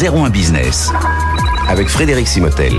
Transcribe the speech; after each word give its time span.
01 0.00 0.30
Business 0.30 0.90
avec 1.68 1.88
Frédéric 1.88 2.26
Simotel. 2.26 2.72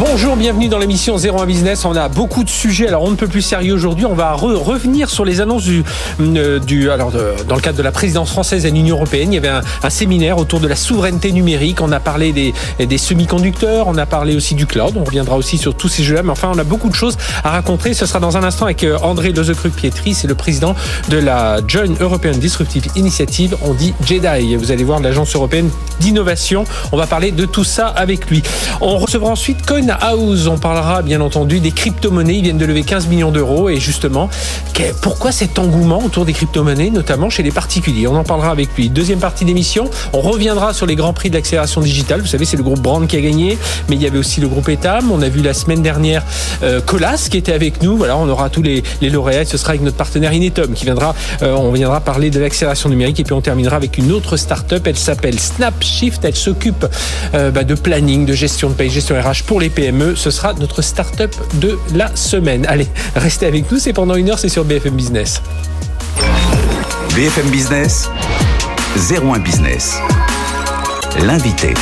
Bonjour, 0.00 0.34
bienvenue 0.34 0.66
dans 0.66 0.78
l'émission 0.78 1.16
01 1.18 1.46
Business. 1.46 1.84
On 1.84 1.94
a 1.94 2.08
beaucoup 2.08 2.42
de 2.42 2.50
sujets. 2.50 2.88
Alors, 2.88 3.04
on 3.04 3.12
ne 3.12 3.14
peut 3.14 3.28
plus 3.28 3.42
sérieux 3.42 3.74
aujourd'hui. 3.74 4.06
On 4.06 4.14
va 4.14 4.32
revenir 4.32 5.08
sur 5.08 5.24
les 5.24 5.40
annonces 5.40 5.66
du, 5.66 5.84
euh, 6.20 6.90
alors 6.92 7.12
dans 7.46 7.54
le 7.54 7.60
cadre 7.60 7.78
de 7.78 7.82
la 7.82 7.92
présidence 7.92 8.30
française 8.30 8.66
à 8.66 8.70
l'Union 8.70 8.96
européenne. 8.96 9.32
Il 9.32 9.36
y 9.36 9.38
avait 9.38 9.60
un, 9.82 9.90
séminaire 9.90 10.38
autour 10.38 10.58
de 10.58 10.66
la 10.66 10.74
souveraineté 10.74 11.30
numérique. 11.30 11.80
On 11.80 11.92
a 11.92 12.00
parlé 12.00 12.32
des, 12.32 12.98
semi-conducteurs. 12.98 13.86
On 13.86 13.96
a 13.96 14.04
parlé 14.04 14.34
aussi 14.34 14.56
du 14.56 14.66
cloud. 14.66 14.94
On 14.96 15.04
reviendra 15.04 15.36
aussi 15.36 15.58
sur 15.58 15.76
tous 15.76 15.88
ces 15.88 16.02
jeux-là. 16.02 16.24
Mais 16.24 16.32
enfin, 16.32 16.50
on 16.52 16.58
a 16.58 16.64
beaucoup 16.64 16.88
de 16.88 16.96
choses 16.96 17.16
à 17.44 17.50
raconter. 17.50 17.94
Ce 17.94 18.04
sera 18.04 18.18
dans 18.18 18.36
un 18.36 18.42
instant 18.42 18.64
avec 18.64 18.82
euh, 18.82 18.98
André 19.00 19.30
Lozecruc-Pietri. 19.30 20.14
C'est 20.14 20.26
le 20.26 20.34
président 20.34 20.74
de 21.08 21.18
la 21.18 21.60
Joint 21.68 21.94
European 22.00 22.32
Disruptive 22.32 22.86
Initiative. 22.96 23.56
On 23.62 23.74
dit 23.74 23.94
JEDI. 24.04 24.56
Vous 24.56 24.72
allez 24.72 24.82
voir 24.82 24.98
l'agence 24.98 25.36
européenne 25.36 25.70
d'innovation. 26.00 26.64
On 26.90 26.96
va 26.96 27.06
parler 27.06 27.30
de 27.30 27.46
tout 27.46 27.64
ça 27.64 27.86
avec 27.86 28.28
lui. 28.28 28.42
On 28.80 28.98
recevra 28.98 29.30
ensuite 29.30 29.64
Coin 29.64 29.83
House. 29.90 30.46
On 30.46 30.58
parlera 30.58 31.02
bien 31.02 31.20
entendu 31.20 31.60
des 31.60 31.70
crypto-monnaies. 31.70 32.36
Ils 32.36 32.42
viennent 32.42 32.58
de 32.58 32.66
lever 32.66 32.82
15 32.82 33.08
millions 33.08 33.30
d'euros. 33.30 33.68
Et 33.68 33.78
justement, 33.78 34.28
pourquoi 35.02 35.32
cet 35.32 35.58
engouement 35.58 36.02
autour 36.04 36.24
des 36.24 36.32
crypto-monnaies, 36.32 36.90
notamment 36.90 37.30
chez 37.30 37.42
les 37.42 37.50
particuliers? 37.50 38.06
On 38.06 38.16
en 38.16 38.24
parlera 38.24 38.50
avec 38.50 38.68
lui. 38.76 38.88
Deuxième 38.88 39.18
partie 39.18 39.44
d'émission, 39.44 39.88
on 40.12 40.20
reviendra 40.20 40.72
sur 40.72 40.86
les 40.86 40.96
grands 40.96 41.12
prix 41.12 41.30
de 41.30 41.34
l'accélération 41.34 41.80
digitale. 41.80 42.20
Vous 42.20 42.26
savez, 42.26 42.44
c'est 42.44 42.56
le 42.56 42.62
groupe 42.62 42.80
Brand 42.80 43.06
qui 43.06 43.16
a 43.16 43.20
gagné, 43.20 43.58
mais 43.88 43.96
il 43.96 44.02
y 44.02 44.06
avait 44.06 44.18
aussi 44.18 44.40
le 44.40 44.48
groupe 44.48 44.68
Etam. 44.68 45.10
On 45.10 45.22
a 45.22 45.28
vu 45.28 45.42
la 45.42 45.54
semaine 45.54 45.82
dernière 45.82 46.22
euh, 46.62 46.80
Colas 46.80 47.28
qui 47.30 47.36
était 47.36 47.52
avec 47.52 47.82
nous. 47.82 47.96
Voilà, 47.96 48.16
on 48.16 48.28
aura 48.28 48.50
tous 48.50 48.62
les, 48.62 48.82
lauréats. 49.02 49.44
Ce 49.44 49.56
sera 49.56 49.70
avec 49.70 49.82
notre 49.82 49.96
partenaire 49.96 50.32
Inetom 50.32 50.72
qui 50.72 50.84
viendra. 50.84 51.14
Euh, 51.42 51.54
on 51.54 51.72
viendra 51.72 52.00
parler 52.00 52.30
de 52.30 52.40
l'accélération 52.40 52.88
numérique 52.88 53.20
et 53.20 53.24
puis 53.24 53.32
on 53.32 53.40
terminera 53.40 53.76
avec 53.76 53.98
une 53.98 54.12
autre 54.12 54.36
start-up. 54.36 54.86
Elle 54.86 54.96
s'appelle 54.96 55.38
Snapshift. 55.38 56.24
Elle 56.24 56.36
s'occupe 56.36 56.86
euh, 57.34 57.50
bah, 57.50 57.64
de 57.64 57.74
planning, 57.74 58.26
de 58.26 58.32
gestion 58.32 58.68
de 58.70 58.74
paye, 58.74 58.90
gestion 58.90 59.16
RH 59.16 59.44
pour 59.46 59.60
les 59.60 59.70
PME. 59.74 60.16
Ce 60.16 60.30
sera 60.30 60.54
notre 60.54 60.82
start-up 60.82 61.34
de 61.54 61.78
la 61.94 62.14
semaine. 62.16 62.64
Allez, 62.66 62.88
restez 63.16 63.46
avec 63.46 63.70
nous. 63.70 63.78
C'est 63.78 63.92
pendant 63.92 64.14
une 64.14 64.30
heure. 64.30 64.38
C'est 64.38 64.48
sur 64.48 64.64
BFM 64.64 64.94
Business. 64.94 65.42
BFM 67.14 67.48
Business, 67.50 68.08
01 68.96 69.38
Business. 69.38 69.98
L'invité. 71.20 71.74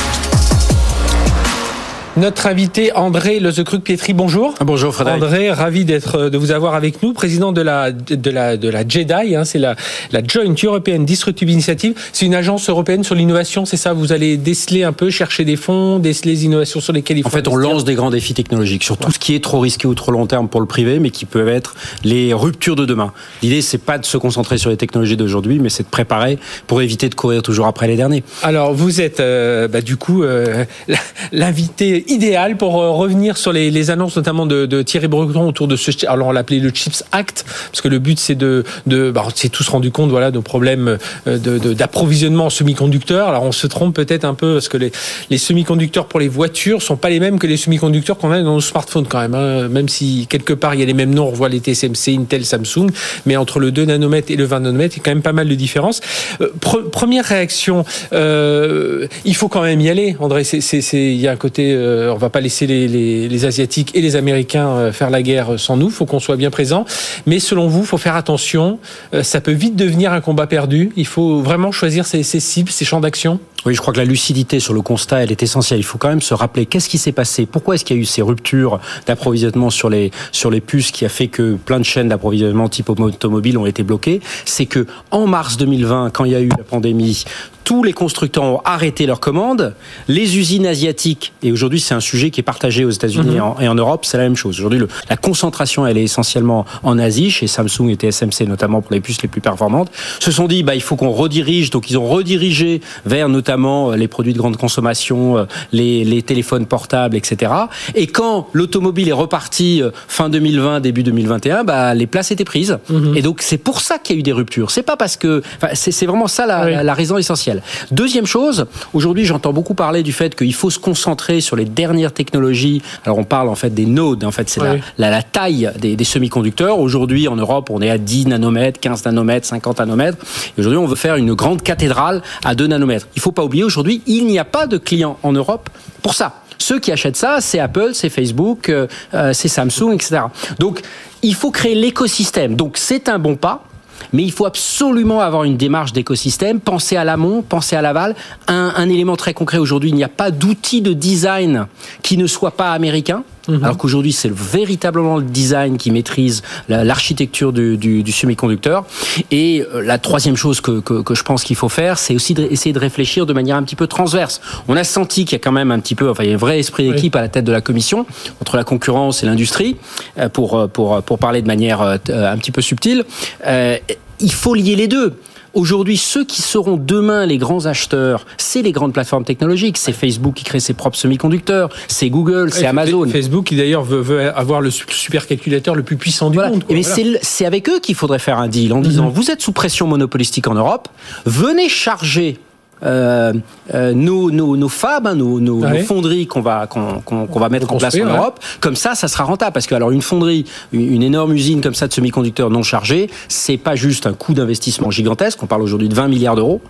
Notre 2.15 2.45
invité 2.45 2.93
André 2.93 3.39
Lezecruc-Pietri, 3.39 4.13
bonjour. 4.13 4.53
Bonjour 4.61 4.93
Frédéric. 4.93 5.23
André, 5.23 5.49
ravi 5.49 5.83
d'être 5.83 6.29
de 6.29 6.37
vous 6.37 6.51
avoir 6.51 6.75
avec 6.75 7.01
nous, 7.01 7.11
président 7.11 7.51
de 7.51 7.61
la 7.61 7.91
de 7.91 8.29
la 8.29 8.55
de 8.55 8.69
la 8.69 8.87
JEDI, 8.87 9.35
hein, 9.35 9.45
c'est 9.45 9.57
la 9.57 9.75
la 10.11 10.21
Joint 10.23 10.53
European 10.63 10.99
Disruptive 10.99 11.49
Initiative. 11.49 11.95
C'est 12.11 12.27
une 12.27 12.35
agence 12.35 12.69
européenne 12.69 13.03
sur 13.03 13.15
l'innovation, 13.15 13.65
c'est 13.65 13.77
ça? 13.77 13.93
Vous 13.93 14.11
allez 14.11 14.37
déceler 14.37 14.83
un 14.83 14.93
peu, 14.93 15.09
chercher 15.09 15.43
des 15.43 15.55
fonds, 15.55 15.97
déceler 15.97 16.33
les 16.33 16.45
innovations 16.45 16.81
sur 16.81 16.93
lesquelles 16.93 17.17
il 17.17 17.23
faut. 17.23 17.29
En 17.29 17.31
fait, 17.31 17.47
on 17.47 17.55
lance 17.55 17.83
des 17.83 17.95
grands 17.95 18.11
défis 18.11 18.35
technologiques 18.35 18.83
sur 18.83 18.97
tout 18.97 19.11
ce 19.11 19.17
qui 19.17 19.33
est 19.33 19.43
trop 19.43 19.59
risqué 19.59 19.87
ou 19.87 19.95
trop 19.95 20.11
long 20.11 20.27
terme 20.27 20.47
pour 20.47 20.61
le 20.61 20.67
privé, 20.67 20.99
mais 20.99 21.09
qui 21.09 21.25
peuvent 21.25 21.49
être 21.49 21.75
les 22.03 22.31
ruptures 22.35 22.75
de 22.75 22.85
demain. 22.85 23.11
L'idée, 23.41 23.63
c'est 23.63 23.79
pas 23.79 23.97
de 23.97 24.05
se 24.05 24.17
concentrer 24.17 24.59
sur 24.59 24.69
les 24.69 24.77
technologies 24.77 25.17
d'aujourd'hui, 25.17 25.57
mais 25.57 25.69
c'est 25.69 25.83
de 25.83 25.89
préparer 25.89 26.37
pour 26.67 26.79
éviter 26.83 27.09
de 27.09 27.15
courir 27.15 27.41
toujours 27.41 27.65
après 27.65 27.87
les 27.87 27.95
derniers. 27.95 28.23
Alors, 28.43 28.75
vous 28.75 29.01
êtes 29.01 29.19
euh, 29.19 29.67
bah, 29.67 29.81
du 29.81 29.97
coup 29.97 30.21
euh, 30.21 30.63
l'invité 31.31 32.02
idéal 32.07 32.57
pour 32.57 32.81
euh, 32.81 32.91
revenir 32.91 33.37
sur 33.37 33.53
les, 33.53 33.71
les 33.71 33.91
annonces 33.91 34.15
notamment 34.15 34.45
de, 34.45 34.65
de, 34.65 34.81
Thierry 34.81 35.07
Breton 35.07 35.47
autour 35.47 35.67
de 35.67 35.75
ce 35.75 35.91
alors 36.07 36.27
on 36.27 36.31
l'appelait 36.31 36.59
le 36.59 36.69
Chips 36.69 37.03
Act 37.11 37.45
parce 37.71 37.81
que 37.81 37.87
le 37.87 37.99
but 37.99 38.19
c'est 38.19 38.35
de 38.35 38.63
de 38.87 39.11
bah, 39.11 39.23
on 39.25 39.29
s'est 39.29 39.49
tous 39.49 39.67
rendu 39.69 39.91
compte 39.91 40.09
voilà 40.09 40.31
de 40.31 40.39
problèmes 40.39 40.97
euh, 41.27 41.37
d'approvisionnement 41.73 42.45
en 42.45 42.49
semi-conducteurs. 42.49 43.27
Alors 43.27 43.43
on 43.43 43.51
se 43.51 43.67
trompe 43.67 43.95
peut-être 43.95 44.25
un 44.25 44.33
peu 44.33 44.53
parce 44.53 44.69
que 44.69 44.77
les, 44.77 44.91
les 45.29 45.37
semi-conducteurs 45.37 46.05
pour 46.05 46.19
les 46.19 46.27
voitures 46.27 46.81
sont 46.81 46.95
pas 46.95 47.09
les 47.09 47.19
mêmes 47.19 47.39
que 47.39 47.47
les 47.47 47.57
semi-conducteurs 47.57 48.17
qu'on 48.17 48.31
a 48.31 48.41
dans 48.41 48.55
nos 48.55 48.61
smartphones 48.61 49.07
quand 49.07 49.19
même 49.19 49.35
hein. 49.35 49.67
même 49.67 49.89
si 49.89 50.27
quelque 50.29 50.53
part 50.53 50.73
il 50.73 50.79
y 50.79 50.83
a 50.83 50.85
les 50.85 50.93
mêmes 50.93 51.13
noms 51.13 51.27
on 51.27 51.33
voit 51.33 51.49
les 51.49 51.59
TSMC 51.59 52.15
Intel 52.17 52.45
Samsung 52.45 52.89
mais 53.25 53.37
entre 53.37 53.59
le 53.59 53.71
2 53.71 53.85
nanomètres 53.85 54.31
et 54.31 54.35
le 54.35 54.45
20 54.45 54.61
nanomètres 54.61 54.95
il 54.95 54.99
y 54.99 55.01
a 55.01 55.03
quand 55.03 55.11
même 55.11 55.21
pas 55.21 55.33
mal 55.33 55.47
de 55.47 55.55
différences. 55.55 56.01
Euh, 56.41 56.49
première 56.91 57.25
réaction 57.25 57.85
euh, 58.13 59.07
il 59.25 59.35
faut 59.35 59.47
quand 59.47 59.61
même 59.61 59.81
y 59.81 59.89
aller 59.89 60.15
André. 60.19 60.43
C'est 60.43 60.81
il 60.93 61.19
y 61.19 61.27
a 61.27 61.31
un 61.31 61.37
côté 61.37 61.73
euh, 61.73 61.92
on 62.13 62.17
va 62.17 62.29
pas 62.29 62.41
laisser 62.41 62.67
les, 62.67 63.45
Asiatiques 63.45 63.91
et 63.93 64.01
les 64.01 64.15
Américains 64.15 64.69
euh, 64.69 64.91
faire 64.91 65.09
la 65.09 65.21
guerre 65.21 65.59
sans 65.59 65.75
nous. 65.75 65.89
Faut 65.89 66.05
qu'on 66.05 66.19
soit 66.19 66.37
bien 66.37 66.49
présent. 66.49 66.85
Mais 67.25 67.39
selon 67.39 67.67
vous, 67.67 67.83
faut 67.83 67.97
faire 67.97 68.15
attention. 68.15 68.79
Euh, 69.13 69.23
ça 69.23 69.41
peut 69.41 69.51
vite 69.51 69.75
devenir 69.75 70.13
un 70.13 70.21
combat 70.21 70.47
perdu. 70.47 70.91
Il 70.95 71.07
faut 71.07 71.41
vraiment 71.41 71.71
choisir 71.71 72.05
ses, 72.05 72.23
cibles, 72.23 72.71
ses 72.71 72.85
champs 72.85 73.01
d'action. 73.01 73.39
Oui, 73.65 73.75
je 73.75 73.79
crois 73.79 73.93
que 73.93 73.99
la 73.99 74.05
lucidité 74.05 74.59
sur 74.59 74.73
le 74.73 74.81
constat, 74.81 75.23
elle 75.23 75.31
est 75.31 75.41
essentielle. 75.41 75.79
Il 75.79 75.83
faut 75.83 75.97
quand 75.97 76.09
même 76.09 76.21
se 76.21 76.33
rappeler 76.33 76.65
qu'est-ce 76.65 76.89
qui 76.89 76.97
s'est 76.97 77.13
passé, 77.13 77.45
pourquoi 77.45 77.75
est-ce 77.75 77.85
qu'il 77.85 77.95
y 77.95 77.99
a 77.99 78.01
eu 78.01 78.05
ces 78.05 78.21
ruptures 78.21 78.81
d'approvisionnement 79.05 79.69
sur 79.69 79.89
les 79.89 80.11
sur 80.33 80.51
les 80.51 80.59
puces 80.59 80.91
qui 80.91 81.05
a 81.05 81.09
fait 81.09 81.27
que 81.27 81.55
plein 81.55 81.79
de 81.79 81.85
chaînes 81.85 82.09
d'approvisionnement 82.09 82.67
type 82.67 82.89
automobile 82.89 83.57
ont 83.57 83.65
été 83.65 83.83
bloquées? 83.83 84.19
C'est 84.43 84.65
que 84.65 84.85
en 85.11 85.27
mars 85.27 85.55
2020, 85.55 86.09
quand 86.09 86.25
il 86.25 86.33
y 86.33 86.35
a 86.35 86.41
eu 86.41 86.49
la 86.49 86.63
pandémie, 86.63 87.23
tous 87.63 87.83
les 87.83 87.93
constructeurs 87.93 88.43
ont 88.43 88.61
arrêté 88.65 89.05
leurs 89.05 89.19
commandes. 89.19 89.73
Les 90.07 90.37
usines 90.37 90.67
asiatiques, 90.67 91.33
et 91.41 91.51
aujourd'hui 91.51 91.79
c'est 91.83 91.93
un 91.93 91.99
sujet 91.99 92.29
qui 92.29 92.39
est 92.39 92.43
partagé 92.43 92.85
aux 92.85 92.89
États-Unis 92.89 93.37
mhm. 93.37 93.61
et 93.61 93.67
en 93.67 93.75
Europe, 93.75 94.05
c'est 94.05 94.17
la 94.17 94.23
même 94.23 94.35
chose. 94.35 94.59
Aujourd'hui, 94.59 94.81
la 95.09 95.17
concentration, 95.17 95.85
elle 95.85 95.97
est 95.97 96.03
essentiellement 96.03 96.65
en 96.83 96.97
Asie, 96.97 97.29
chez 97.31 97.47
Samsung 97.47 97.89
et 97.89 97.95
TSMC 97.95 98.47
notamment 98.47 98.81
pour 98.81 98.93
les 98.93 99.01
puces 99.01 99.21
les 99.21 99.27
plus 99.27 99.41
performantes. 99.41 99.91
Se 100.19 100.31
sont 100.31 100.47
dit, 100.47 100.63
bah 100.63 100.75
il 100.75 100.81
faut 100.81 100.95
qu'on 100.95 101.11
redirige, 101.11 101.69
donc 101.69 101.89
ils 101.89 101.97
ont 101.97 102.07
redirigé 102.07 102.81
vers 103.05 103.29
notamment 103.29 103.91
euh, 103.91 103.95
les 103.95 104.07
produits 104.07 104.33
de 104.33 104.37
grande 104.37 104.57
consommation, 104.57 105.37
euh, 105.37 105.45
les, 105.71 106.03
les 106.03 106.21
téléphones 106.21 106.65
portables, 106.65 107.15
etc. 107.15 107.51
Et 107.95 108.07
quand 108.07 108.47
l'automobile 108.53 109.09
est 109.09 109.13
reparti 109.13 109.81
euh, 109.81 109.91
fin 110.07 110.29
2020, 110.29 110.79
début 110.79 111.03
2021, 111.03 111.63
bah 111.63 111.93
les 111.93 112.07
places 112.07 112.31
étaient 112.31 112.43
prises. 112.45 112.77
Mhm. 112.89 113.17
Et 113.17 113.21
donc 113.21 113.41
c'est 113.41 113.57
pour 113.57 113.81
ça 113.81 113.97
qu'il 113.97 114.15
y 114.15 114.17
a 114.17 114.19
eu 114.19 114.23
des 114.23 114.31
ruptures. 114.31 114.71
C'est 114.71 114.83
pas 114.83 114.97
parce 114.97 115.17
que, 115.17 115.41
c'est 115.73 116.05
vraiment 116.05 116.27
ça 116.27 116.45
la, 116.45 116.83
la 116.83 116.93
raison 116.93 117.17
essentielle. 117.17 117.61
Deuxième 117.91 118.25
chose, 118.25 118.65
aujourd'hui 118.93 119.25
j'entends 119.25 119.53
beaucoup 119.53 119.73
parler 119.73 120.03
du 120.03 120.13
fait 120.13 120.35
qu'il 120.35 120.53
faut 120.53 120.69
se 120.69 120.79
concentrer 120.79 121.41
sur 121.41 121.55
les 121.55 121.65
dernières 121.73 122.13
technologies. 122.13 122.81
Alors 123.05 123.17
on 123.17 123.23
parle 123.23 123.49
en 123.49 123.55
fait 123.55 123.69
des 123.69 123.85
nodes, 123.85 124.23
en 124.23 124.31
fait 124.31 124.49
c'est 124.49 124.61
la, 124.61 125.09
la, 125.09 125.23
taille 125.23 125.71
des, 125.79 125.95
des 125.95 126.03
semi-conducteurs. 126.03 126.79
Aujourd'hui 126.79 127.27
en 127.27 127.35
Europe 127.35 127.69
on 127.69 127.81
est 127.81 127.89
à 127.89 127.97
10 127.97 128.27
nanomètres, 128.27 128.79
15 128.79 129.05
nanomètres, 129.05 129.47
50 129.47 129.79
nanomètres. 129.79 130.17
Et 130.57 130.61
aujourd'hui 130.61 130.79
on 130.79 130.87
veut 130.87 130.95
faire 130.95 131.15
une 131.15 131.33
grande 131.33 131.61
cathédrale 131.61 132.21
à 132.43 132.55
2 132.55 132.67
nanomètres. 132.67 133.07
Il 133.15 133.21
faut 133.21 133.31
pas 133.31 133.43
oublier 133.43 133.63
aujourd'hui 133.63 134.01
il 134.07 134.27
n'y 134.27 134.39
a 134.39 134.45
pas 134.45 134.67
de 134.67 134.77
clients 134.77 135.17
en 135.23 135.31
Europe 135.31 135.69
pour 136.01 136.13
ça. 136.13 136.43
Ceux 136.57 136.79
qui 136.79 136.91
achètent 136.91 137.17
ça, 137.17 137.41
c'est 137.41 137.59
Apple, 137.59 137.89
c'est 137.93 138.09
Facebook, 138.09 138.69
euh, 138.69 138.87
euh, 139.13 139.33
c'est 139.33 139.49
Samsung, 139.49 139.91
etc. 139.93 140.21
Donc, 140.59 140.81
il 141.21 141.35
faut 141.35 141.51
créer 141.51 141.75
l'écosystème. 141.75 142.55
Donc, 142.55 142.77
c'est 142.77 143.09
un 143.09 143.19
bon 143.19 143.35
pas 143.35 143.65
mais 144.11 144.23
il 144.23 144.31
faut 144.31 144.45
absolument 144.45 145.21
avoir 145.21 145.43
une 145.43 145.57
démarche 145.57 145.93
d'écosystème, 145.93 146.59
penser 146.59 146.95
à 146.95 147.03
l'amont, 147.03 147.41
penser 147.41 147.75
à 147.75 147.81
l'aval. 147.81 148.15
Un, 148.47 148.73
un 148.75 148.89
élément 148.89 149.15
très 149.15 149.33
concret 149.33 149.57
aujourd'hui, 149.57 149.89
il 149.89 149.95
n'y 149.95 150.03
a 150.03 150.09
pas 150.09 150.31
d'outil 150.31 150.81
de 150.81 150.93
design 150.93 151.67
qui 152.01 152.17
ne 152.17 152.27
soit 152.27 152.51
pas 152.51 152.73
américain. 152.73 153.23
Mhm. 153.47 153.63
Alors 153.63 153.77
qu'aujourd'hui, 153.77 154.13
c'est 154.13 154.31
véritablement 154.31 155.17
le 155.17 155.23
design 155.23 155.77
qui 155.77 155.91
maîtrise 155.91 156.41
l'architecture 156.69 157.51
du, 157.51 157.77
du, 157.77 158.03
du 158.03 158.11
semi-conducteur. 158.11 158.85
Et 159.31 159.65
euh, 159.73 159.81
la 159.81 159.97
troisième 159.97 160.35
chose 160.35 160.61
que, 160.61 160.79
que, 160.79 161.01
que 161.01 161.15
je 161.15 161.23
pense 161.23 161.43
qu'il 161.43 161.55
faut 161.55 161.69
faire, 161.69 161.97
c'est 161.97 162.15
aussi 162.15 162.33
d'essayer 162.33 162.71
de, 162.71 162.79
de 162.79 162.83
réfléchir 162.83 163.25
de 163.25 163.33
manière 163.33 163.57
un 163.57 163.63
petit 163.63 163.75
peu 163.75 163.87
transverse. 163.87 164.41
On 164.67 164.75
a 164.75 164.83
senti 164.83 165.25
qu'il 165.25 165.33
y 165.33 165.41
a 165.41 165.43
quand 165.43 165.51
même 165.51 165.71
un 165.71 165.79
petit 165.79 165.95
peu, 165.95 166.09
enfin, 166.09 166.23
il 166.23 166.29
y 166.29 166.31
a 166.31 166.35
un 166.35 166.37
vrai 166.37 166.59
esprit 166.59 166.89
d'équipe 166.89 167.15
à 167.15 167.21
la 167.21 167.29
tête 167.29 167.45
de 167.45 167.51
la 167.51 167.61
commission 167.61 168.05
entre 168.41 168.57
la 168.57 168.63
concurrence 168.63 169.23
et 169.23 169.25
l'industrie, 169.25 169.77
euh, 170.17 170.29
pour, 170.29 170.57
euh, 170.57 170.67
pour, 170.67 171.01
pour 171.03 171.19
parler 171.19 171.41
de 171.41 171.47
manière 171.47 171.81
un 171.81 171.97
petit 172.37 172.51
peu 172.51 172.61
subtile. 172.61 173.03
il 173.45 174.31
faut 174.31 174.53
lier 174.53 174.75
les 174.75 174.87
deux. 174.87 175.13
Aujourd'hui, 175.53 175.97
ceux 175.97 176.25
qui 176.25 176.41
seront 176.41 176.77
demain 176.77 177.25
les 177.25 177.37
grands 177.37 177.67
acheteurs, 177.67 178.25
c'est 178.37 178.63
les 178.63 178.71
grandes 178.71 178.93
plateformes 178.93 179.23
technologiques. 179.23 179.77
C'est 179.77 179.93
Facebook 179.93 180.33
qui 180.33 180.43
crée 180.43 180.59
ses 180.59 180.73
propres 180.73 180.97
semi-conducteurs, 180.97 181.69
c'est 181.87 182.09
Google, 182.09 182.51
c'est 182.51 182.65
Amazon. 182.65 183.07
Facebook 183.07 183.45
qui 183.45 183.55
d'ailleurs 183.55 183.83
veut, 183.83 184.35
avoir 184.35 184.61
le 184.61 184.71
supercalculateur 184.71 185.75
le 185.75 185.83
plus 185.83 185.97
puissant 185.97 186.29
du 186.29 186.37
monde. 186.37 186.63
Mais 186.69 186.83
c'est 186.83 187.45
avec 187.45 187.69
eux 187.69 187.79
qu'il 187.79 187.95
faudrait 187.95 188.19
faire 188.19 188.39
un 188.39 188.47
deal 188.47 188.73
en 188.73 188.81
disant, 188.81 189.05
mhm. 189.05 189.13
vous 189.13 189.29
êtes 189.29 189.41
sous 189.41 189.51
pression 189.51 189.87
monopolistique 189.87 190.47
en 190.47 190.55
Europe, 190.55 190.89
venez 191.25 191.69
charger 191.69 192.39
nos, 192.83 194.31
nos, 194.31 194.57
nos 194.57 194.69
fabs, 194.69 195.07
hein, 195.07 195.15
nos, 195.15 195.39
nos, 195.39 195.61
fonderies 195.85 196.27
qu'on 196.27 196.41
va 196.41 196.67
qu'on 196.67 196.99
qu'on 197.01 197.39
va 197.39 197.49
mettre 197.49 197.71
en 197.71 197.77
place 197.77 197.95
en 197.95 198.05
Europe. 198.05 198.39
Comme 198.59 198.75
ça, 198.75 198.95
ça 198.95 199.07
sera 199.07 199.23
rentable 199.23 199.53
parce 199.53 199.67
que 199.67 199.75
alors 199.75 199.91
une 199.91 200.01
fonderie, 200.01 200.45
une, 200.71 201.03
énorme 201.03 201.33
usine 201.33 201.61
comme 201.61 201.75
ça 201.75 201.87
de 201.87 201.93
semi-conducteurs 201.93 202.49
non 202.49 202.63
chargés, 202.63 203.09
c'est 203.27 203.57
pas 203.57 203.75
juste 203.75 204.07
un 204.07 204.13
coût 204.13 204.33
d'investissement 204.33 204.91
gigantesque. 204.91 205.41
On 205.43 205.47
parle 205.47 205.61
aujourd'hui 205.61 205.89
de 205.89 205.95
20 205.95 206.07
milliards 206.07 206.35
d'euros 206.35 206.61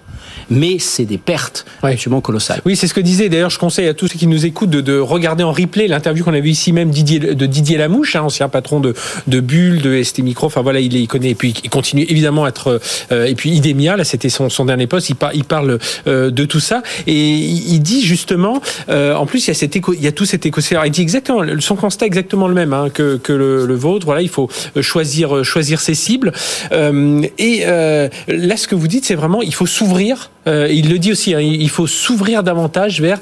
mais 0.50 0.80
c'est 0.80 1.06
des 1.06 1.18
pertes 1.18 1.66
absolument 1.82 2.22
colossales. 2.22 2.62
Oui, 2.66 2.76
c'est 2.76 2.88
ce 2.88 2.94
que 2.94 3.02
disait. 3.02 3.30
D'ailleurs, 3.30 3.50
je 3.50 3.60
conseille 3.60 3.88
à 3.88 3.94
tous 3.94 4.08
ceux 4.08 4.20
qui 4.20 4.28
nous 4.28 4.46
écoutent 4.46 4.70
de, 4.70 4.82
de 4.82 4.98
regarder 4.98 5.44
en 5.44 5.52
replay 5.52 5.88
l'interview 5.88 6.24
qu'on 6.24 6.34
a 6.34 6.40
vu 6.40 6.50
ici 6.50 6.72
même 6.72 6.90
Didier, 6.90 7.20
de 7.20 7.46
Didier 7.46 7.78
Lamouche, 7.78 8.16
hein, 8.16 8.22
ancien 8.22 8.50
patron 8.50 8.80
de, 8.80 8.94
de 9.28 9.40
Bull, 9.40 9.82
de 9.82 10.02
ST 10.02 10.20
Micro. 10.20 10.48
Enfin 10.48 10.62
voilà, 10.62 10.80
il, 10.80 10.94
il 10.94 11.08
connaît 11.08 11.32
et 11.32 11.36
puis 11.36 11.54
il 11.64 11.70
continue 11.70 12.04
évidemment 12.04 12.46
à 12.46 12.50
être. 12.50 12.80
Euh, 13.12 13.26
et 13.26 13.36
puis 13.36 13.52
Idemia, 13.52 13.98
là, 13.98 14.04
c'était 14.04 14.30
son, 14.30 14.50
son 14.50 14.66
dernier 14.66 14.88
poste. 14.88 15.10
Il, 15.10 15.16
il 15.34 15.44
parle 15.44 15.80
de 16.06 16.46
tout 16.46 16.60
ça. 16.60 16.84
Et 17.08 17.14
il 17.14 17.80
dit 17.80 18.02
justement, 18.02 18.62
en 18.90 19.26
plus, 19.26 19.46
il 19.46 19.50
y 19.50 19.52
a 19.52 19.54
cet 19.54 19.76
éco, 19.76 19.94
il 19.94 20.02
y 20.02 20.08
a 20.08 20.12
tout 20.12 20.26
cet 20.26 20.46
écosystème. 20.46 20.82
Il 20.86 20.92
dit 20.92 21.02
exactement, 21.02 21.44
son 21.60 21.76
constat 21.76 22.06
est 22.06 22.08
exactement 22.08 22.48
le 22.48 22.54
même 22.54 22.74
hein, 22.74 22.90
que, 22.94 23.18
que 23.18 23.34
le, 23.34 23.66
le, 23.66 23.76
vôtre. 23.76 24.06
Voilà, 24.06 24.22
il 24.22 24.30
faut 24.30 24.50
choisir 24.82 25.44
choisir 25.44 25.80
ses 25.80 25.96
cibles. 25.96 26.32
et 26.72 27.66
là, 27.66 28.58
ce 28.58 28.68
que 28.68 28.76
vous 28.76 28.88
dites, 28.88 29.06
c'est 29.06 29.16
vraiment, 29.16 29.42
il 29.42 29.54
faut 29.54 29.66
s'ouvrir. 29.66 30.32
il 30.46 30.90
le 30.90 30.98
dit 31.00 31.12
aussi, 31.12 31.34
hein, 31.34 31.40
il 31.40 31.70
faut 31.70 31.88
s'ouvrir 31.88 32.44
davantage 32.44 33.02
vers 33.02 33.20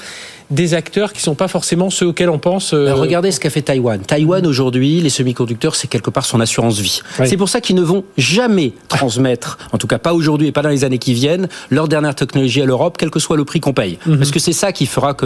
des 0.52 0.74
acteurs 0.74 1.14
qui 1.14 1.22
sont 1.22 1.36
pas 1.36 1.48
forcément 1.48 1.90
ceux 1.90 2.08
auxquels 2.08 2.30
on 2.30 2.38
pense. 2.38 2.74
Euh, 2.74 2.94
regardez 2.94 3.32
ce 3.32 3.40
qu'a 3.40 3.50
fait 3.50 3.62
Taïwan. 3.62 4.02
Taïwan 4.02 4.46
aujourd'hui, 4.46 5.02
les 5.02 5.10
semi-conducteurs, 5.10 5.76
c'est 5.76 5.88
quelque 5.88 6.10
part 6.10 6.26
son 6.26 6.40
assurance 6.40 6.80
vie. 6.80 7.02
C'est 7.26 7.38
pour 7.38 7.50
ça 7.50 7.62
qu'ils 7.62 7.76
ne 7.76 7.82
vont 7.82 8.04
jamais 8.18 8.74
transmettre, 8.90 9.58
en 9.72 9.78
tout 9.78 9.88
cas 9.88 9.98
pas 9.98 10.14
aujourd'hui 10.14 10.48
et 10.48 10.52
pas 10.52 10.62
dans 10.62 10.70
les 10.70 10.84
années 10.84 11.00
qui 11.00 11.14
viennent, 11.14 11.48
leur 11.70 11.88
dernière 11.88 12.16
technologie 12.16 12.62
à 12.62 12.66
l'Europe, 12.66 12.98
quel 12.98 13.10
que 13.10 13.20
soit 13.20 13.38
le 13.38 13.46
prix 13.46 13.60
qu'on 13.60 13.74
paye. 13.74 13.98
Mhm. 14.06 14.18
Parce 14.18 14.32
que 14.32 14.40
c'est 14.40 14.54
ça 14.54 14.72
qui 14.72 14.86
fera 14.86 15.14
que 15.14 15.26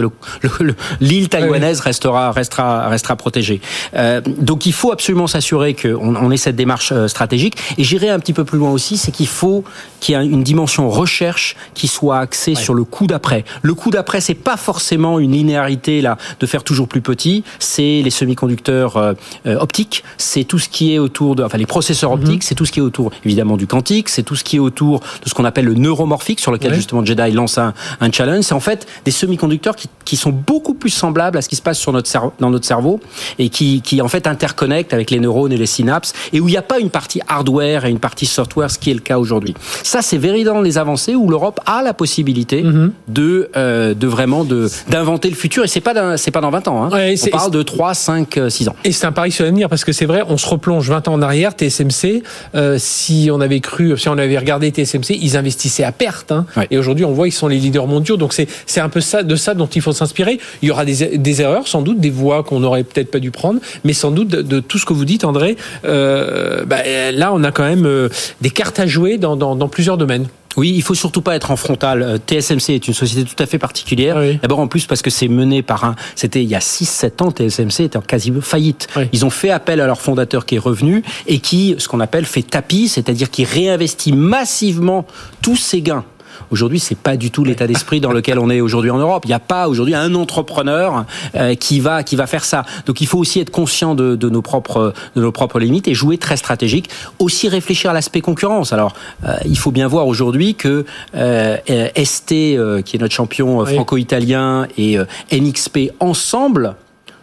l'île 1.00 1.28
taïwanaise 1.28 1.80
restera, 1.80 2.30
restera, 2.30 2.88
restera 2.88 3.16
protégée. 3.16 3.60
Euh, 3.94 4.20
donc 4.38 4.66
il 4.66 4.72
faut 4.72 4.92
absolument 4.92 5.26
s'assurer 5.26 5.74
qu'on 5.74 6.14
on 6.14 6.30
ait 6.30 6.36
cette 6.36 6.56
démarche 6.56 6.92
euh, 6.92 7.08
stratégique. 7.08 7.56
Et 7.78 7.84
j'irai 7.84 8.10
un 8.10 8.20
petit 8.20 8.32
peu 8.32 8.44
plus 8.44 8.58
loin 8.58 8.70
aussi, 8.70 8.96
c'est 8.96 9.10
qu'il 9.10 9.26
faut 9.26 9.64
qu'il 10.00 10.14
y 10.14 10.18
ait 10.18 10.24
une 10.24 10.44
dimension 10.44 10.88
recherche 10.88 11.56
qui 11.74 11.88
soit 11.88 12.18
axée 12.18 12.54
sur 12.54 12.74
le 12.74 12.84
coup 12.84 13.06
d'après. 13.06 13.44
Le 13.62 13.74
coup 13.74 13.90
d'après, 13.90 14.20
c'est 14.20 14.34
pas 14.34 14.56
forcément 14.56 15.15
une 15.18 15.32
linéarité 15.32 16.00
là 16.00 16.16
de 16.40 16.46
faire 16.46 16.64
toujours 16.64 16.88
plus 16.88 17.00
petit, 17.00 17.44
c'est 17.58 18.02
les 18.02 18.10
semi-conducteurs 18.10 18.96
euh, 18.96 19.14
euh, 19.46 19.58
optiques, 19.58 20.04
c'est 20.18 20.44
tout 20.44 20.58
ce 20.58 20.68
qui 20.68 20.94
est 20.94 20.98
autour 20.98 21.36
de, 21.36 21.42
enfin 21.42 21.58
les 21.58 21.66
processeurs 21.66 22.16
mhm. 22.16 22.22
optiques, 22.22 22.42
c'est 22.42 22.54
tout 22.54 22.64
ce 22.64 22.72
qui 22.72 22.80
est 22.80 22.82
autour 22.82 23.10
évidemment 23.24 23.56
du 23.56 23.66
quantique, 23.66 24.08
c'est 24.08 24.22
tout 24.22 24.36
ce 24.36 24.44
qui 24.44 24.56
est 24.56 24.60
autour 24.60 25.00
de 25.00 25.28
ce 25.28 25.34
qu'on 25.34 25.44
appelle 25.44 25.64
le 25.64 25.74
neuromorphique 25.74 26.40
sur 26.40 26.52
lequel 26.52 26.74
justement 26.74 27.04
Jedi 27.04 27.30
lance 27.32 27.58
un, 27.58 27.74
un 28.00 28.10
challenge. 28.10 28.44
C'est 28.44 28.54
en 28.54 28.60
fait 28.60 28.86
des 29.04 29.10
semi-conducteurs 29.10 29.76
qui, 29.76 29.88
qui, 30.04 30.16
sont 30.16 30.30
beaucoup 30.30 30.74
plus 30.74 30.90
semblables 30.90 31.38
à 31.38 31.42
ce 31.42 31.48
qui 31.48 31.56
se 31.56 31.62
passe 31.62 31.78
sur 31.78 31.92
notre 31.92 32.08
cerveau, 32.08 32.32
dans 32.40 32.50
notre 32.50 32.66
cerveau 32.66 33.00
et 33.38 33.48
qui, 33.48 33.82
qui 33.82 34.00
en 34.00 34.08
fait 34.08 34.26
interconnectent 34.26 34.94
avec 34.94 35.10
les 35.10 35.20
neurones 35.20 35.52
et 35.52 35.56
les 35.56 35.66
synapses 35.66 36.12
et 36.32 36.40
où 36.40 36.48
il 36.48 36.52
n'y 36.52 36.56
a 36.56 36.62
pas 36.62 36.78
une 36.78 36.90
partie 36.90 37.20
hardware 37.28 37.84
et 37.84 37.90
une 37.90 37.98
partie 37.98 38.26
software, 38.26 38.70
ce 38.70 38.78
qui 38.78 38.90
est 38.90 38.94
le 38.94 39.00
cas 39.00 39.18
aujourd'hui. 39.18 39.54
Ça, 39.82 40.02
c'est 40.02 40.18
véritablement 40.18 40.62
les 40.62 40.78
avancées 40.78 41.14
où 41.14 41.28
l'Europe 41.28 41.60
a 41.66 41.82
la 41.82 41.94
possibilité 41.94 42.62
mhm. 42.62 42.92
de, 43.08 43.50
euh, 43.56 43.94
de 43.94 44.06
vraiment 44.06 44.44
de 44.44 44.68
inventer 45.06 45.30
le 45.30 45.36
futur 45.36 45.64
et 45.64 45.68
c'est 45.68 45.80
pas 45.80 46.16
c'est 46.16 46.30
pas 46.30 46.40
dans 46.40 46.50
20 46.50 46.68
ans. 46.68 46.84
Hein. 46.84 46.90
on 46.92 47.30
parle 47.30 47.50
de 47.50 47.62
3, 47.62 47.94
5, 47.94 48.40
6 48.48 48.68
ans. 48.68 48.76
Et 48.84 48.92
c'est 48.92 49.06
un 49.06 49.12
pari 49.12 49.30
sur 49.30 49.44
l'avenir 49.44 49.68
parce 49.68 49.84
que 49.84 49.92
c'est 49.92 50.06
vrai, 50.06 50.22
on 50.28 50.36
se 50.36 50.46
replonge 50.46 50.88
20 50.88 51.08
ans 51.08 51.14
en 51.14 51.22
arrière. 51.22 51.52
TSMC, 51.52 52.22
euh, 52.54 52.76
si 52.78 53.28
on 53.32 53.40
avait 53.40 53.60
cru, 53.60 53.96
si 53.96 54.08
on 54.08 54.18
avait 54.18 54.38
regardé 54.38 54.70
TSMC, 54.70 55.16
ils 55.20 55.36
investissaient 55.36 55.84
à 55.84 55.92
perte. 55.92 56.32
Hein. 56.32 56.46
Et 56.70 56.78
aujourd'hui, 56.78 57.04
on 57.04 57.12
voit 57.12 57.26
qu'ils 57.26 57.34
sont 57.34 57.48
les 57.48 57.58
leaders 57.58 57.86
mondiaux. 57.86 58.16
Donc 58.16 58.32
c'est 58.32 58.48
c'est 58.66 58.80
un 58.80 58.88
peu 58.88 59.00
ça 59.00 59.22
de 59.22 59.36
ça 59.36 59.54
dont 59.54 59.66
il 59.66 59.82
faut 59.82 59.92
s'inspirer. 59.92 60.38
Il 60.62 60.68
y 60.68 60.70
aura 60.70 60.84
des, 60.84 61.18
des 61.18 61.42
erreurs, 61.42 61.68
sans 61.68 61.82
doute, 61.82 62.00
des 62.00 62.10
voies 62.10 62.42
qu'on 62.42 62.60
n'aurait 62.60 62.84
peut-être 62.84 63.10
pas 63.10 63.20
dû 63.20 63.30
prendre, 63.30 63.60
mais 63.84 63.92
sans 63.92 64.10
doute 64.10 64.28
de, 64.28 64.60
tout 64.60 64.78
ce 64.78 64.86
que 64.86 64.92
vous 64.92 65.04
dites, 65.04 65.24
André. 65.24 65.56
Euh, 65.84 66.64
bah, 66.64 66.78
là, 67.12 67.32
on 67.32 67.44
a 67.44 67.52
quand 67.52 67.64
même 67.64 67.86
euh, 67.86 68.08
des 68.40 68.50
cartes 68.50 68.80
à 68.80 68.86
jouer 68.86 69.18
dans, 69.18 69.36
dans, 69.36 69.56
dans 69.56 69.68
plusieurs 69.68 69.96
domaines. 69.96 70.26
Oui, 70.56 70.72
il 70.74 70.82
faut 70.82 70.94
surtout 70.94 71.22
pas 71.22 71.36
être 71.36 71.50
en 71.50 71.56
frontal. 71.56 72.02
Euh, 72.02 72.18
TSMC 72.18 72.74
est 72.74 72.88
une 72.88 72.94
société 72.94 73.28
tout 73.28 73.40
à 73.42 73.46
fait 73.46 73.58
particulière. 73.58 74.18
D'abord 74.42 74.60
en 74.60 74.68
plus 74.68 74.86
parce 74.86 75.02
que 75.02 75.10
c'est 75.10 75.28
mené 75.28 75.62
par 75.62 75.84
un. 75.84 75.96
C'était 76.14 76.42
il 76.42 76.48
y 76.48 76.54
a 76.54 76.60
6-7 76.60 77.22
ans, 77.22 77.30
TSMC 77.30 77.84
était 77.84 77.96
en 77.96 78.02
quasi 78.02 78.32
faillite. 78.40 78.88
Ils 79.12 79.24
ont 79.24 79.30
fait 79.30 79.50
appel 79.50 79.80
à 79.80 79.86
leur 79.86 80.00
fondateur 80.00 80.46
qui 80.46 80.56
est 80.56 80.60
revenu 80.60 81.02
et 81.26 81.38
qui, 81.38 81.74
ce 81.78 81.88
qu'on 81.88 82.00
appelle, 82.00 82.24
fait 82.24 82.42
tapis, 82.42 82.88
c'est-à-dire 82.88 83.30
qui 83.30 83.44
réinvestit 83.44 84.12
massivement 84.12 85.06
tous 85.42 85.56
ses 85.56 85.82
gains 85.82 86.04
Aujourd'hui, 86.50 86.80
c'est 86.80 86.98
pas 86.98 87.16
du 87.16 87.30
tout 87.30 87.44
l'état 87.44 87.66
d'esprit 87.66 88.00
dans 88.00 88.12
lequel 88.12 88.38
on 88.38 88.50
est 88.50 88.60
aujourd'hui 88.60 88.90
en 88.90 88.98
Europe. 88.98 89.24
Il 89.24 89.28
n'y 89.28 89.34
a 89.34 89.40
pas 89.40 89.68
aujourd'hui 89.68 89.94
un 89.94 90.14
entrepreneur 90.14 91.04
euh, 91.34 91.54
qui 91.54 91.80
va 91.80 92.02
qui 92.02 92.16
va 92.16 92.26
faire 92.26 92.44
ça. 92.44 92.64
Donc, 92.86 93.00
il 93.00 93.06
faut 93.06 93.18
aussi 93.18 93.40
être 93.40 93.50
conscient 93.50 93.94
de, 93.94 94.16
de, 94.16 94.28
nos 94.28 94.42
propres 94.42 94.92
de 95.14 95.20
nos 95.20 95.32
propres 95.32 95.58
limites 95.58 95.88
et 95.88 95.94
jouer 95.94 96.18
très 96.18 96.36
stratégique. 96.36 96.90
Aussi 97.18 97.48
réfléchir 97.48 97.90
à 97.90 97.94
l'aspect 97.94 98.20
concurrence. 98.20 98.72
Alors, 98.72 98.94
euh, 99.24 99.36
il 99.44 99.58
faut 99.58 99.70
bien 99.70 99.88
voir 99.88 100.06
aujourd'hui 100.06 100.54
que 100.54 100.84
euh, 101.14 101.56
ST, 101.96 102.32
euh, 102.32 102.82
qui 102.82 102.96
est 102.96 103.00
notre 103.00 103.14
champion 103.14 103.64
franco-italien, 103.64 104.66
et 104.78 104.98
NXP 105.32 105.92
ensemble 106.00 106.76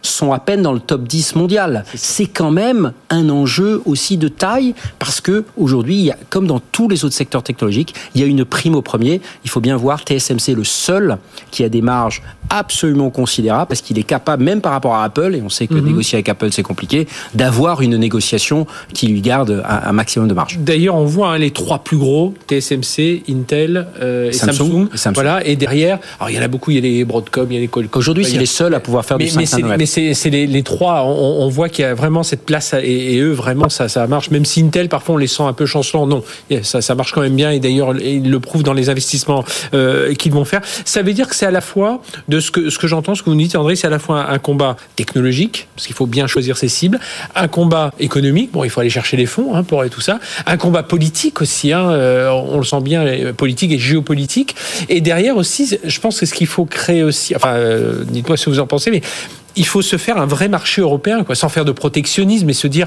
sont 0.06 0.32
à 0.32 0.38
peine 0.38 0.62
dans 0.62 0.72
le 0.72 0.80
top 0.80 1.06
10 1.06 1.36
mondial. 1.36 1.84
C'est 1.94 2.26
quand 2.26 2.50
même 2.50 2.92
un 3.10 3.28
enjeu 3.30 3.82
aussi 3.84 4.16
de 4.16 4.28
taille 4.28 4.74
parce 4.98 5.20
que 5.20 5.44
aujourd'hui, 5.56 6.10
comme 6.30 6.46
dans 6.46 6.60
tous 6.60 6.88
les 6.88 7.04
autres 7.04 7.14
secteurs 7.14 7.42
technologiques, 7.42 7.94
il 8.14 8.20
y 8.20 8.24
a 8.24 8.26
une 8.26 8.44
prime 8.44 8.74
au 8.74 8.82
premier. 8.82 9.20
Il 9.44 9.50
faut 9.50 9.60
bien 9.60 9.76
voir 9.76 10.00
TSMC 10.02 10.54
le 10.54 10.64
seul 10.64 11.18
qui 11.50 11.64
a 11.64 11.68
des 11.68 11.82
marges 11.82 12.22
absolument 12.50 13.10
considérables 13.10 13.68
parce 13.68 13.80
qu'il 13.80 13.98
est 13.98 14.04
capable, 14.04 14.44
même 14.44 14.60
par 14.60 14.72
rapport 14.72 14.94
à 14.94 15.04
Apple, 15.04 15.34
et 15.34 15.42
on 15.42 15.48
sait 15.48 15.66
que 15.66 15.74
mhm. 15.74 15.86
négocier 15.86 16.16
avec 16.16 16.28
Apple 16.28 16.48
c'est 16.52 16.62
compliqué, 16.62 17.06
d'avoir 17.34 17.82
une 17.82 17.96
négociation 17.96 18.66
qui 18.92 19.08
lui 19.08 19.20
garde 19.20 19.62
un, 19.66 19.92
maximum 19.92 20.28
de 20.28 20.34
marge. 20.34 20.58
D'ailleurs, 20.58 20.96
on 20.96 21.04
voit 21.04 21.32
hein, 21.32 21.38
les 21.38 21.50
trois 21.50 21.78
plus 21.78 21.96
gros 21.96 22.34
TSMC, 22.48 23.22
Intel 23.28 23.86
euh, 24.00 24.30
et 24.30 24.32
Samsung, 24.32 24.88
Voilà, 25.14 25.44
et 25.46 25.56
derrière, 25.56 25.98
alors 26.18 26.30
il 26.30 26.36
y 26.36 26.38
en 26.38 26.42
a 26.42 26.48
beaucoup, 26.48 26.70
il 26.70 26.76
y 26.76 26.78
a 26.78 26.82
les 26.82 27.04
Broadcom, 27.04 27.46
il 27.50 27.54
y 27.54 27.58
a 27.58 27.60
les 27.60 27.68
Qualcomm. 27.68 27.98
Aujourd'hui, 27.98 28.24
c'est 28.24 28.38
les 28.38 28.46
seuls 28.46 28.74
à 28.74 28.80
pouvoir 28.80 29.04
faire 29.04 29.18
du 29.18 29.28
5 29.28 29.64
mais 29.78 29.86
c'est 30.14 30.30
les, 30.30 30.62
trois. 30.62 31.04
On, 31.04 31.48
voit 31.48 31.68
qu'il 31.68 31.84
y 31.84 31.88
a 31.88 31.94
vraiment 31.94 32.22
cette 32.22 32.44
place 32.44 32.74
et, 32.82 33.18
eux 33.18 33.32
vraiment 33.32 33.68
ça, 33.68 34.06
marche. 34.06 34.30
Même 34.30 34.44
si 34.44 34.60
Intel 34.62 34.88
parfois 34.88 35.14
on 35.14 35.18
les 35.18 35.26
sent 35.26 35.42
un 35.42 35.52
peu 35.52 35.66
chancelants, 35.66 36.06
non, 36.06 36.22
ça, 36.62 36.94
marche 36.94 37.12
quand 37.12 37.20
même 37.20 37.36
bien. 37.36 37.50
Et 37.50 37.60
d'ailleurs 37.60 37.96
ils 37.96 38.30
le 38.30 38.40
prouvent 38.40 38.62
dans 38.62 38.72
les 38.72 38.88
investissements 38.88 39.44
euh, 39.72 40.14
qu'ils 40.14 40.32
vont 40.32 40.44
faire. 40.44 40.60
Ça 40.84 41.02
veut 41.02 41.12
dire 41.12 41.28
que 41.28 41.34
c'est 41.34 41.46
à 41.46 41.50
la 41.50 41.60
fois 41.60 42.02
de 42.28 42.40
ce 42.40 42.50
que 42.50 42.70
ce 42.70 42.78
que 42.78 42.86
j'entends, 42.86 43.14
ce 43.14 43.22
que 43.22 43.30
vous 43.30 43.36
nous 43.36 43.42
dites, 43.42 43.56
André, 43.56 43.76
c'est 43.76 43.86
à 43.86 43.90
la 43.90 43.98
fois 43.98 44.30
un, 44.30 44.38
combat 44.38 44.76
technologique 44.96 45.68
parce 45.74 45.86
qu'il 45.86 45.96
faut 45.96 46.06
bien 46.06 46.26
choisir 46.26 46.56
ses 46.56 46.68
cibles, 46.68 46.98
un 47.34 47.48
combat 47.48 47.92
économique. 47.98 48.50
Bon, 48.52 48.64
il 48.64 48.70
faut 48.70 48.80
aller 48.80 48.90
chercher 48.90 49.16
les 49.16 49.26
fonds 49.26 49.54
hein, 49.54 49.62
pour 49.62 49.84
tout 49.88 50.00
ça. 50.00 50.18
Un 50.46 50.56
combat 50.56 50.82
politique 50.82 51.40
aussi. 51.40 51.72
Hein, 51.72 51.90
euh, 51.90 52.30
on 52.30 52.58
le 52.58 52.64
sent 52.64 52.80
bien, 52.80 53.32
politique 53.36 53.72
et 53.72 53.78
géopolitique. 53.78 54.56
Et 54.88 55.00
derrière 55.00 55.36
aussi, 55.36 55.78
je 55.82 56.00
pense 56.00 56.20
que 56.20 56.26
ce 56.26 56.34
qu'il 56.34 56.46
faut 56.46 56.64
créer 56.64 57.02
aussi. 57.02 57.34
Enfin, 57.36 57.54
euh, 57.54 58.04
dites-moi 58.06 58.36
ce 58.36 58.46
que 58.46 58.50
vous 58.50 58.60
en 58.60 58.66
pensez, 58.66 58.90
mais 58.90 59.02
il 59.56 59.66
faut 59.66 59.82
se 59.82 59.96
faire 59.96 60.18
un 60.18 60.26
vrai 60.26 60.48
marché 60.48 60.80
européen, 60.80 61.24
quoi, 61.24 61.34
sans 61.34 61.48
faire 61.48 61.64
de 61.64 61.72
protectionnisme 61.72 62.48
et 62.50 62.54
se 62.54 62.66
dire, 62.66 62.86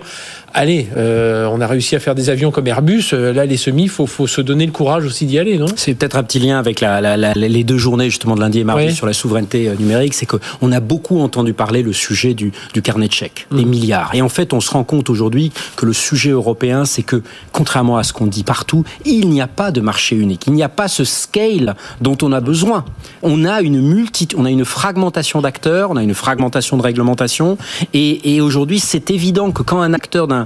allez, 0.53 0.87
euh, 0.97 1.47
on 1.51 1.61
a 1.61 1.67
réussi 1.67 1.95
à 1.95 1.99
faire 1.99 2.15
des 2.15 2.29
avions 2.29 2.51
comme 2.51 2.67
Airbus, 2.67 3.09
euh, 3.13 3.33
là 3.33 3.45
les 3.45 3.57
semis, 3.57 3.87
faut, 3.87 4.07
faut 4.07 4.27
se 4.27 4.41
donner 4.41 4.65
le 4.65 4.71
courage 4.71 5.05
aussi 5.05 5.25
d'y 5.25 5.37
aller, 5.39 5.57
non? 5.57 5.67
C'est 5.75 5.93
peut-être 5.93 6.17
un 6.17 6.23
petit 6.23 6.39
lien 6.39 6.57
avec 6.59 6.81
la, 6.81 7.01
la, 7.01 7.17
la, 7.17 7.33
les 7.33 7.63
deux 7.63 7.77
journées 7.77 8.09
justement 8.09 8.35
de 8.35 8.41
lundi 8.41 8.59
et 8.59 8.63
mardi 8.63 8.93
sur 8.93 9.05
la 9.05 9.13
souveraineté 9.13 9.67
euh, 9.69 9.75
numérique, 9.75 10.13
c'est 10.13 10.25
qu'on 10.25 10.71
a 10.71 10.79
beaucoup 10.79 11.19
entendu 11.19 11.53
parler 11.53 11.83
le 11.83 11.93
sujet 11.93 12.33
du, 12.33 12.51
du 12.73 12.81
carnet 12.81 13.07
de 13.07 13.13
chèques, 13.13 13.47
des 13.51 13.65
mmh. 13.65 13.69
milliards. 13.69 14.11
Et 14.13 14.21
en 14.21 14.29
fait, 14.29 14.53
on 14.53 14.61
se 14.61 14.71
rend 14.71 14.83
compte 14.83 15.09
aujourd'hui 15.09 15.51
que 15.75 15.85
le 15.85 15.93
sujet 15.93 16.31
européen, 16.31 16.85
c'est 16.85 17.03
que 17.03 17.21
contrairement 17.51 17.97
à 17.97 18.03
ce 18.03 18.13
qu'on 18.13 18.27
dit 18.27 18.43
partout, 18.43 18.83
il 19.05 19.29
n'y 19.29 19.41
a 19.41 19.47
pas 19.47 19.71
de 19.71 19.81
marché 19.81 20.15
unique, 20.15 20.45
il 20.47 20.53
n'y 20.53 20.63
a 20.63 20.69
pas 20.69 20.87
ce 20.87 21.03
scale 21.03 21.75
dont 22.01 22.17
on 22.21 22.31
a 22.31 22.41
besoin. 22.41 22.85
On 23.23 23.45
a 23.45 23.61
une 23.61 23.81
multi, 23.81 24.27
on 24.37 24.45
a 24.45 24.49
une 24.49 24.65
fragmentation 24.65 25.41
d'acteurs, 25.41 25.91
on 25.91 25.97
a 25.97 26.03
une 26.03 26.13
fragmentation 26.13 26.77
de 26.77 26.83
réglementation. 26.83 27.57
Et, 27.93 28.35
et 28.35 28.41
aujourd'hui, 28.41 28.79
c'est 28.79 29.11
évident 29.11 29.51
que 29.51 29.63
quand 29.63 29.81
un 29.81 29.93
acteur 29.93 30.27
d'un 30.27 30.36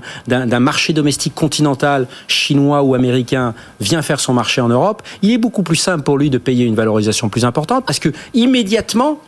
marché 0.59 0.93
domestique 0.93 1.35
continental, 1.35 2.07
chinois 2.27 2.83
ou 2.83 2.93
américain, 2.95 3.53
vient 3.79 4.01
faire 4.01 4.19
son 4.19 4.33
marché 4.33 4.61
en 4.61 4.69
Europe, 4.69 5.01
il 5.21 5.31
est 5.31 5.37
beaucoup 5.37 5.63
plus 5.63 5.75
simple 5.75 6.03
pour 6.03 6.17
lui 6.17 6.29
de 6.29 6.37
payer 6.37 6.65
une 6.65 6.75
valorisation 6.75 7.29
plus 7.29 7.45
importante 7.45 7.85
parce 7.85 7.99
que 7.99 8.09
immédiatement, 8.33 9.19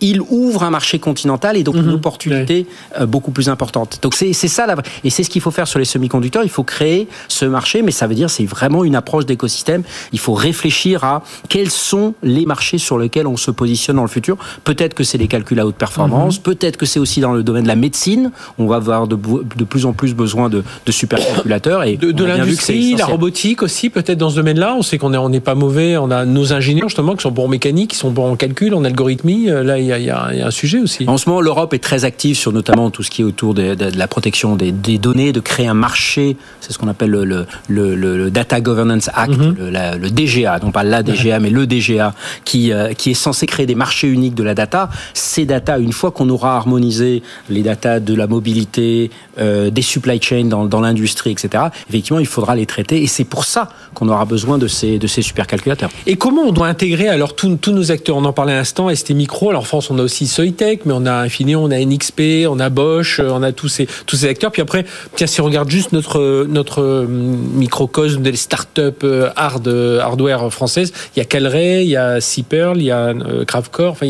il 0.00 0.20
ouvre 0.20 0.62
un 0.62 0.70
marché 0.70 0.98
continental 0.98 1.56
et 1.56 1.62
donc 1.62 1.76
une 1.76 1.86
mhm. 1.86 1.94
opportunité 1.94 2.66
euh, 3.00 3.06
beaucoup 3.06 3.30
plus 3.30 3.48
importante. 3.48 3.98
Donc 4.02 4.14
c'est 4.14 4.32
ça 4.32 4.66
la 4.66 4.76
et 5.04 5.10
c'est 5.10 5.22
ce 5.22 5.30
qu'il 5.30 5.42
faut 5.42 5.50
faire 5.50 5.68
sur 5.68 5.78
les 5.78 5.84
semi-conducteurs. 5.84 6.42
Il 6.42 6.50
faut 6.50 6.62
créer 6.62 7.08
ce 7.28 7.44
marché, 7.44 7.82
mais 7.82 7.90
ça 7.90 8.06
veut 8.06 8.14
dire 8.14 8.30
c'est 8.30 8.44
vraiment 8.44 8.84
une 8.84 8.96
approche 8.96 9.26
d'écosystème. 9.26 9.82
Il 10.12 10.18
faut 10.18 10.34
réfléchir 10.34 11.04
à 11.04 11.22
quels 11.48 11.70
sont 11.70 12.14
les 12.22 12.46
marchés 12.46 12.78
sur 12.78 12.98
lesquels 12.98 13.26
on 13.26 13.36
se 13.36 13.50
positionne 13.50 13.96
dans 13.96 14.02
le 14.02 14.08
futur. 14.08 14.36
Peut-être 14.64 14.94
que 14.94 15.04
c'est 15.04 15.18
les 15.18 15.28
calculs 15.28 15.60
à 15.60 15.66
haute 15.66 15.76
performance, 15.76 16.38
mhm. 16.38 16.42
peut-être 16.42 16.76
que 16.76 16.86
c'est 16.86 17.00
aussi 17.00 17.20
dans 17.20 17.32
le 17.32 17.42
domaine 17.42 17.64
de 17.64 17.68
la 17.68 17.76
médecine. 17.76 18.30
On 18.58 18.66
va 18.66 18.76
avoir 18.76 19.06
de, 19.06 19.16
de 19.16 19.64
plus 19.64 19.86
en 19.86 19.92
plus 19.92 20.14
besoin 20.14 20.48
de, 20.48 20.62
de 20.86 20.92
supercalculateurs 20.92 21.84
et 21.84 21.96
de, 21.96 22.12
de 22.12 22.24
l'industrie, 22.24 22.94
la 22.96 23.06
robotique 23.06 23.62
aussi 23.62 23.90
peut-être 23.90 24.18
dans 24.18 24.30
ce 24.30 24.36
domaine-là. 24.36 24.74
On 24.76 24.82
sait 24.82 24.98
qu'on 24.98 25.10
n'est 25.10 25.18
on 25.18 25.30
pas 25.40 25.54
mauvais. 25.54 25.96
On 25.96 26.10
a 26.10 26.24
nos 26.24 26.52
ingénieurs 26.52 26.88
justement 26.88 27.14
qui 27.14 27.22
sont 27.22 27.30
bons 27.30 27.44
en 27.44 27.48
mécanique, 27.48 27.90
qui 27.90 27.96
sont 27.96 28.10
bons 28.10 28.32
en 28.32 28.36
calcul, 28.36 28.74
en 28.74 28.84
algorithmie. 28.84 29.50
Euh, 29.50 29.62
là, 29.62 29.78
il 29.78 29.89
y, 29.98 30.10
a, 30.10 30.26
un 30.26 30.50
sujet 30.50 30.78
aussi. 30.78 31.04
En 31.06 31.18
ce 31.18 31.28
moment, 31.28 31.40
l'Europe 31.40 31.74
est 31.74 31.78
très 31.78 32.04
active 32.04 32.36
sur 32.36 32.52
notamment 32.52 32.90
tout 32.90 33.02
ce 33.02 33.10
qui 33.10 33.22
est 33.22 33.24
autour 33.24 33.54
de, 33.54 33.76
la 33.96 34.08
protection 34.08 34.56
des, 34.56 34.72
données, 34.98 35.32
de 35.32 35.40
créer 35.40 35.66
un 35.66 35.74
marché, 35.74 36.36
c'est 36.60 36.72
ce 36.72 36.78
qu'on 36.78 36.88
appelle 36.88 37.10
le, 37.10 37.46
le, 37.68 38.30
Data 38.30 38.60
Governance 38.60 39.10
Act, 39.14 39.36
mhm. 39.36 39.56
le, 40.00 40.10
DGA, 40.10 40.58
non 40.62 40.70
pas 40.70 40.84
la 40.84 41.02
DGA, 41.02 41.40
mais 41.40 41.50
le 41.50 41.66
DGA, 41.66 42.14
qui, 42.44 42.72
euh, 42.72 42.92
qui 42.92 43.10
est 43.10 43.14
censé 43.14 43.46
créer 43.46 43.66
des 43.66 43.74
marchés 43.74 44.08
uniques 44.08 44.34
de 44.34 44.42
la 44.42 44.54
data. 44.54 44.90
Ces 45.14 45.44
data, 45.44 45.78
une 45.78 45.92
fois 45.92 46.10
qu'on 46.10 46.28
aura 46.28 46.56
harmonisé 46.56 47.22
les 47.48 47.62
data 47.62 48.00
de 48.00 48.14
la 48.14 48.26
mobilité, 48.26 49.10
euh, 49.38 49.70
des 49.70 49.82
supply 49.82 50.20
chains 50.20 50.44
dans, 50.44 50.66
dans 50.66 50.80
l'industrie, 50.80 51.30
etc., 51.30 51.64
effectivement, 51.88 52.20
il 52.20 52.26
faudra 52.26 52.54
les 52.54 52.66
traiter. 52.66 53.02
Et 53.02 53.06
c'est 53.06 53.24
pour 53.24 53.44
ça 53.44 53.68
qu'on 53.94 54.08
aura 54.08 54.24
besoin 54.24 54.58
de 54.58 54.68
ces, 54.68 54.98
de 54.98 55.06
ces 55.06 55.22
supercalculateurs. 55.22 55.90
Et 56.06 56.16
comment 56.16 56.42
on 56.42 56.52
doit 56.52 56.66
intégrer 56.66 57.08
alors 57.08 57.34
tous, 57.34 57.58
nos 57.68 57.90
acteurs? 57.90 58.16
On 58.16 58.24
en 58.24 58.32
parlait 58.32 58.52
un 58.52 58.60
instant, 58.60 58.94
ST 58.94 59.10
Micro. 59.10 59.50
Alors 59.50 59.66
On 59.90 59.98
a 59.98 60.02
aussi 60.02 60.26
Soitec, 60.26 60.84
mais 60.84 60.92
on 60.92 61.06
a 61.06 61.12
Infineon, 61.12 61.64
on 61.64 61.70
a 61.70 61.78
NXP, 61.78 62.46
on 62.48 62.58
a 62.58 62.68
Bosch, 62.68 63.20
on 63.20 63.42
a 63.42 63.52
tous 63.52 63.68
ces, 63.68 63.86
tous 64.06 64.16
ces 64.16 64.28
acteurs. 64.28 64.52
Puis 64.52 64.62
après, 64.62 64.84
tiens, 65.16 65.26
si 65.26 65.40
on 65.40 65.44
regarde 65.44 65.70
juste 65.70 65.92
notre, 65.92 66.46
notre 66.48 66.82
euh, 66.82 67.06
microcosme 67.06 68.22
des 68.22 68.36
startups 68.36 69.04
euh, 69.04 69.30
hard, 69.36 69.68
hardware 69.68 70.52
françaises, 70.52 70.92
il 71.14 71.20
y 71.20 71.22
a 71.22 71.24
Calray, 71.24 71.84
il 71.84 71.90
y 71.90 71.96
a 71.96 72.20
Ciperl, 72.20 72.78
il 72.78 72.84
y 72.84 72.90
a 72.90 73.14
Gravecore. 73.46 73.92
Enfin. 73.92 74.06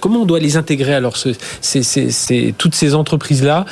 Comment 0.00 0.22
on 0.22 0.26
doit 0.26 0.40
les 0.40 0.56
intégrer 0.56 0.94
alors 0.94 1.16
ce, 1.16 1.30
toutes 2.52 2.74
ces 2.74 2.94
entreprises-là 2.94 3.66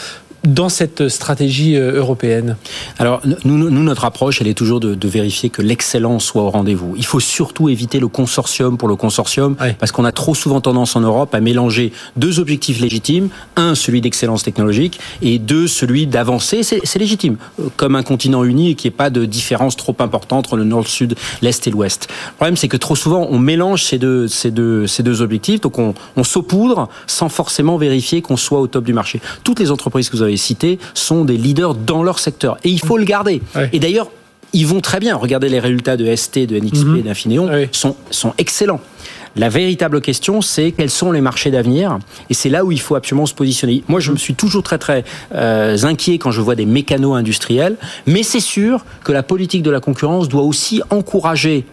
dans 0.45 0.69
cette 0.69 1.09
stratégie 1.09 1.77
euh, 1.77 1.97
européenne 1.97 2.57
Alors, 2.99 3.21
nous, 3.45 3.57
nous, 3.57 3.71
notre 3.71 4.05
approche, 4.05 4.41
elle 4.41 4.49
est 4.49 4.55
toujours 4.55 4.81
de, 4.81 4.95
de 4.95 5.09
vérifier 5.09 5.51
que 5.51 5.63
l'excellence 5.63 6.25
soit 6.25 6.43
au 6.43 6.51
rendez-vous. 6.51 6.95
Il 6.97 7.05
faut 7.05 7.21
surtout 7.21 7.69
éviter 7.69 8.01
le 8.01 8.09
consortium 8.09 8.79
pour 8.79 8.89
le 8.89 8.97
consortium, 8.97 9.57
parce 9.79 9.93
qu'on 9.93 10.05
a 10.05 10.13
trop 10.13 10.35
souvent 10.35 10.61
tendance 10.61 10.97
en 10.97 11.01
Europe 11.01 11.35
à 11.35 11.41
mélanger 11.41 11.93
deux 12.17 12.41
objectifs 12.41 12.81
légitimes. 12.81 13.29
Un, 13.57 13.75
celui 13.75 14.01
d'excellence 14.01 14.43
technologique, 14.43 14.99
et 15.23 15.39
deux, 15.39 15.67
celui 15.67 16.07
d'avancer. 16.07 16.63
C'est 16.63 16.99
légitime, 16.99 17.37
euh, 17.61 17.69
comme 17.77 17.97
un 17.97 18.03
continent 18.03 18.45
uni 18.45 18.71
et 18.71 18.75
qu'il 18.75 18.91
n'y 18.91 18.95
ait 18.95 18.97
pas 18.97 19.11
de 19.11 19.25
différence 19.25 19.77
trop 19.77 19.97
importante 19.99 20.47
entre 20.47 20.57
le 20.57 20.65
nord, 20.65 20.81
le 20.81 20.87
sud, 20.87 21.17
l'est 21.43 21.67
et 21.67 21.71
l'ouest. 21.71 22.09
Le 22.11 22.37
problème, 22.37 22.57
c'est 22.57 22.69
que 22.69 22.77
trop 22.77 22.97
souvent, 22.97 23.27
on 23.31 23.39
mélange 23.39 23.85
ces 23.85 23.99
deux, 23.99 24.29
ces 24.29 24.51
deux, 24.51 24.87
ces 24.87 25.03
deux 25.03 25.23
objectifs, 25.23 25.61
donc 25.61 25.79
on, 25.79 25.95
on 26.17 26.25
saupoudre 26.25 26.89
sans 27.07 27.29
forcément 27.29 27.77
vérifier 27.77 28.23
qu'on 28.23 28.37
soit 28.37 28.61
au 28.61 28.67
top 28.67 28.85
du 28.85 28.93
marché. 28.93 29.21
Toutes 29.45 29.61
les 29.61 29.71
entreprises 29.71 30.09
que 30.09 30.17
vous 30.17 30.23
avez 30.23 30.30
cités 30.37 30.79
sont 30.95 31.25
des 31.25 31.37
leaders 31.37 31.75
dans 31.75 32.03
leur 32.03 32.19
secteur. 32.19 32.59
Et 32.65 32.71
il 32.71 32.81
faut 32.81 32.99
le 32.99 33.05
garder. 33.05 33.41
Et 33.73 33.79
d'ailleurs, 33.79 34.11
ils 34.53 34.67
vont 34.67 34.81
très 34.81 35.01
bien. 35.01 35.17
Regardez 35.17 35.49
les 35.49 35.61
résultats 35.61 35.97
de 35.97 36.15
ST, 36.15 36.41
de 36.41 36.59
NXP, 36.59 36.85
mhm. 36.85 37.03
d'Infineon, 37.03 37.69
sont, 37.73 37.97
sont 38.11 38.35
excellents. 38.39 38.81
La 39.37 39.49
véritable 39.49 40.01
question, 40.01 40.43
c'est 40.43 40.73
quels 40.73 40.91
sont 40.91 41.13
les 41.13 41.21
marchés 41.21 41.51
d'avenir? 41.51 41.99
Et 42.31 42.35
c'est 42.35 42.49
là 42.49 42.65
où 42.65 42.73
il 42.73 42.81
faut 42.81 42.97
absolument 42.97 43.27
se 43.27 43.35
positionner. 43.35 43.85
Moi, 43.87 44.01
je 44.01 44.11
me 44.11 44.17
suis 44.17 44.35
toujours 44.35 44.63
très 44.63 44.79
très 44.79 45.05
euh, 45.35 45.77
inquiet 45.85 46.19
quand 46.19 46.33
je 46.33 46.41
vois 46.41 46.57
des 46.57 46.67
mécanos 46.67 47.17
industriels, 47.17 47.77
mais 48.07 48.25
c'est 48.25 48.41
sûr 48.41 48.85
que 49.05 49.13
la 49.13 49.23
politique 49.23 49.63
de 49.63 49.71
la 49.71 49.81
concurrence 49.81 50.29
doit 50.29 50.43
aussi 50.43 50.83
encourager 50.91 51.65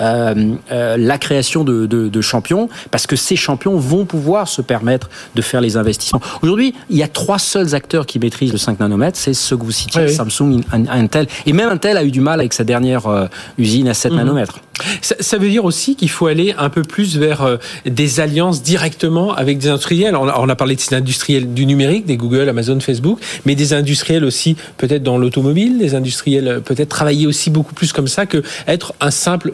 la 0.00 1.18
création 1.18 1.64
de, 1.64 1.86
de, 1.86 2.08
de, 2.08 2.20
champions, 2.20 2.68
parce 2.90 3.06
que 3.06 3.16
ces 3.16 3.36
champions 3.36 3.76
vont 3.76 4.04
pouvoir 4.04 4.48
se 4.48 4.62
permettre 4.62 5.10
de 5.34 5.42
faire 5.42 5.60
les 5.60 5.76
investissements. 5.76 6.20
Aujourd'hui, 6.42 6.74
il 6.88 6.96
y 6.96 7.02
a 7.02 7.08
trois 7.08 7.38
seuls 7.38 7.74
acteurs 7.74 8.06
qui 8.06 8.18
maîtrisent 8.18 8.52
le 8.52 8.58
5 8.58 8.80
nanomètres, 8.80 9.18
c'est 9.18 9.34
ceux 9.34 9.56
que 9.56 9.64
vous 9.64 9.72
citiez, 9.72 10.08
Samsung, 10.08 10.62
Intel, 10.72 11.26
et 11.46 11.52
même 11.52 11.68
Intel 11.68 11.96
a 11.96 12.04
eu 12.04 12.10
du 12.10 12.20
mal 12.20 12.40
avec 12.40 12.52
sa 12.52 12.64
dernière 12.64 13.06
euh, 13.06 13.26
usine 13.58 13.88
à 13.88 13.94
7 13.94 14.12
mhm. 14.12 14.18
nanomètres. 14.18 14.60
Ça, 15.00 15.38
veut 15.38 15.48
dire 15.48 15.64
aussi 15.64 15.96
qu'il 15.96 16.10
faut 16.10 16.26
aller 16.26 16.54
un 16.58 16.68
peu 16.68 16.82
plus 16.82 17.16
vers 17.16 17.42
euh, 17.42 17.56
des 17.86 18.20
alliances 18.20 18.62
directement 18.62 19.34
avec 19.34 19.58
des 19.58 19.68
industriels. 19.68 20.16
On 20.16 20.48
a, 20.48 20.56
parlé 20.56 20.76
de 20.76 20.80
ces 20.80 20.94
industriels 20.94 21.52
du 21.52 21.66
numérique, 21.66 22.06
des 22.06 22.16
Google, 22.16 22.48
Amazon, 22.48 22.78
Facebook, 22.80 23.18
mais 23.46 23.54
des 23.54 23.72
industriels 23.72 24.24
aussi 24.24 24.56
peut-être 24.76 25.02
dans 25.02 25.18
l'automobile, 25.18 25.78
des 25.78 25.94
industriels 25.94 26.60
peut-être 26.64 26.88
travailler 26.88 27.26
aussi 27.26 27.50
beaucoup 27.50 27.74
plus 27.74 27.92
comme 27.92 28.08
ça 28.08 28.26
que 28.26 28.42
être 28.66 28.94
un 29.00 29.10
simple 29.10 29.52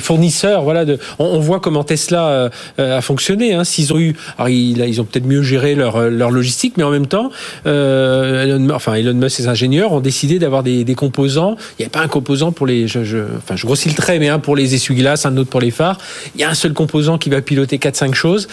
fournisseur. 0.00 0.62
Voilà, 0.62 0.84
on, 1.18 1.40
voit 1.40 1.60
comment 1.60 1.84
Tesla 1.84 2.50
euh, 2.78 2.98
a 2.98 3.00
fonctionné. 3.00 3.56
S'ils 3.64 3.92
ont 3.92 3.98
eu, 3.98 4.14
ils, 4.48 5.00
ont 5.00 5.04
peut-être 5.04 5.26
mieux 5.26 5.42
géré 5.42 5.74
leur, 5.74 6.30
logistique, 6.30 6.74
mais 6.76 6.82
en 6.82 6.90
même 6.90 7.06
temps, 7.06 7.30
euh, 7.66 8.44
Elon, 8.44 8.74
enfin 8.74 8.94
Elon 8.94 9.14
Musk 9.14 9.40
et 9.40 9.42
ses 9.42 9.48
ingénieurs 9.48 9.92
ont 9.92 10.00
décidé 10.00 10.38
d'avoir 10.38 10.62
des, 10.62 10.84
composants. 10.94 11.56
Il 11.78 11.82
n'y 11.82 11.86
a 11.86 11.88
pas 11.88 12.00
un 12.00 12.08
composant 12.08 12.52
pour 12.52 12.66
les, 12.66 12.84
enfin 12.84 13.56
je 13.56 13.66
grossis 13.66 13.88
le 13.88 13.94
trait, 13.94 14.18
mais 14.18 14.30
pour 14.40 14.56
les 14.56 14.61
essuie-glaces, 14.62 15.26
un 15.26 15.36
autre 15.36 15.50
pour 15.50 15.60
les 15.60 15.70
phares. 15.70 15.98
Il 16.34 16.40
y 16.40 16.44
a 16.44 16.50
un 16.50 16.54
seul 16.54 16.72
composant 16.72 17.18
qui 17.18 17.30
va 17.30 17.40
piloter 17.42 17.78
4-5 17.78 18.14
choses. 18.14 18.48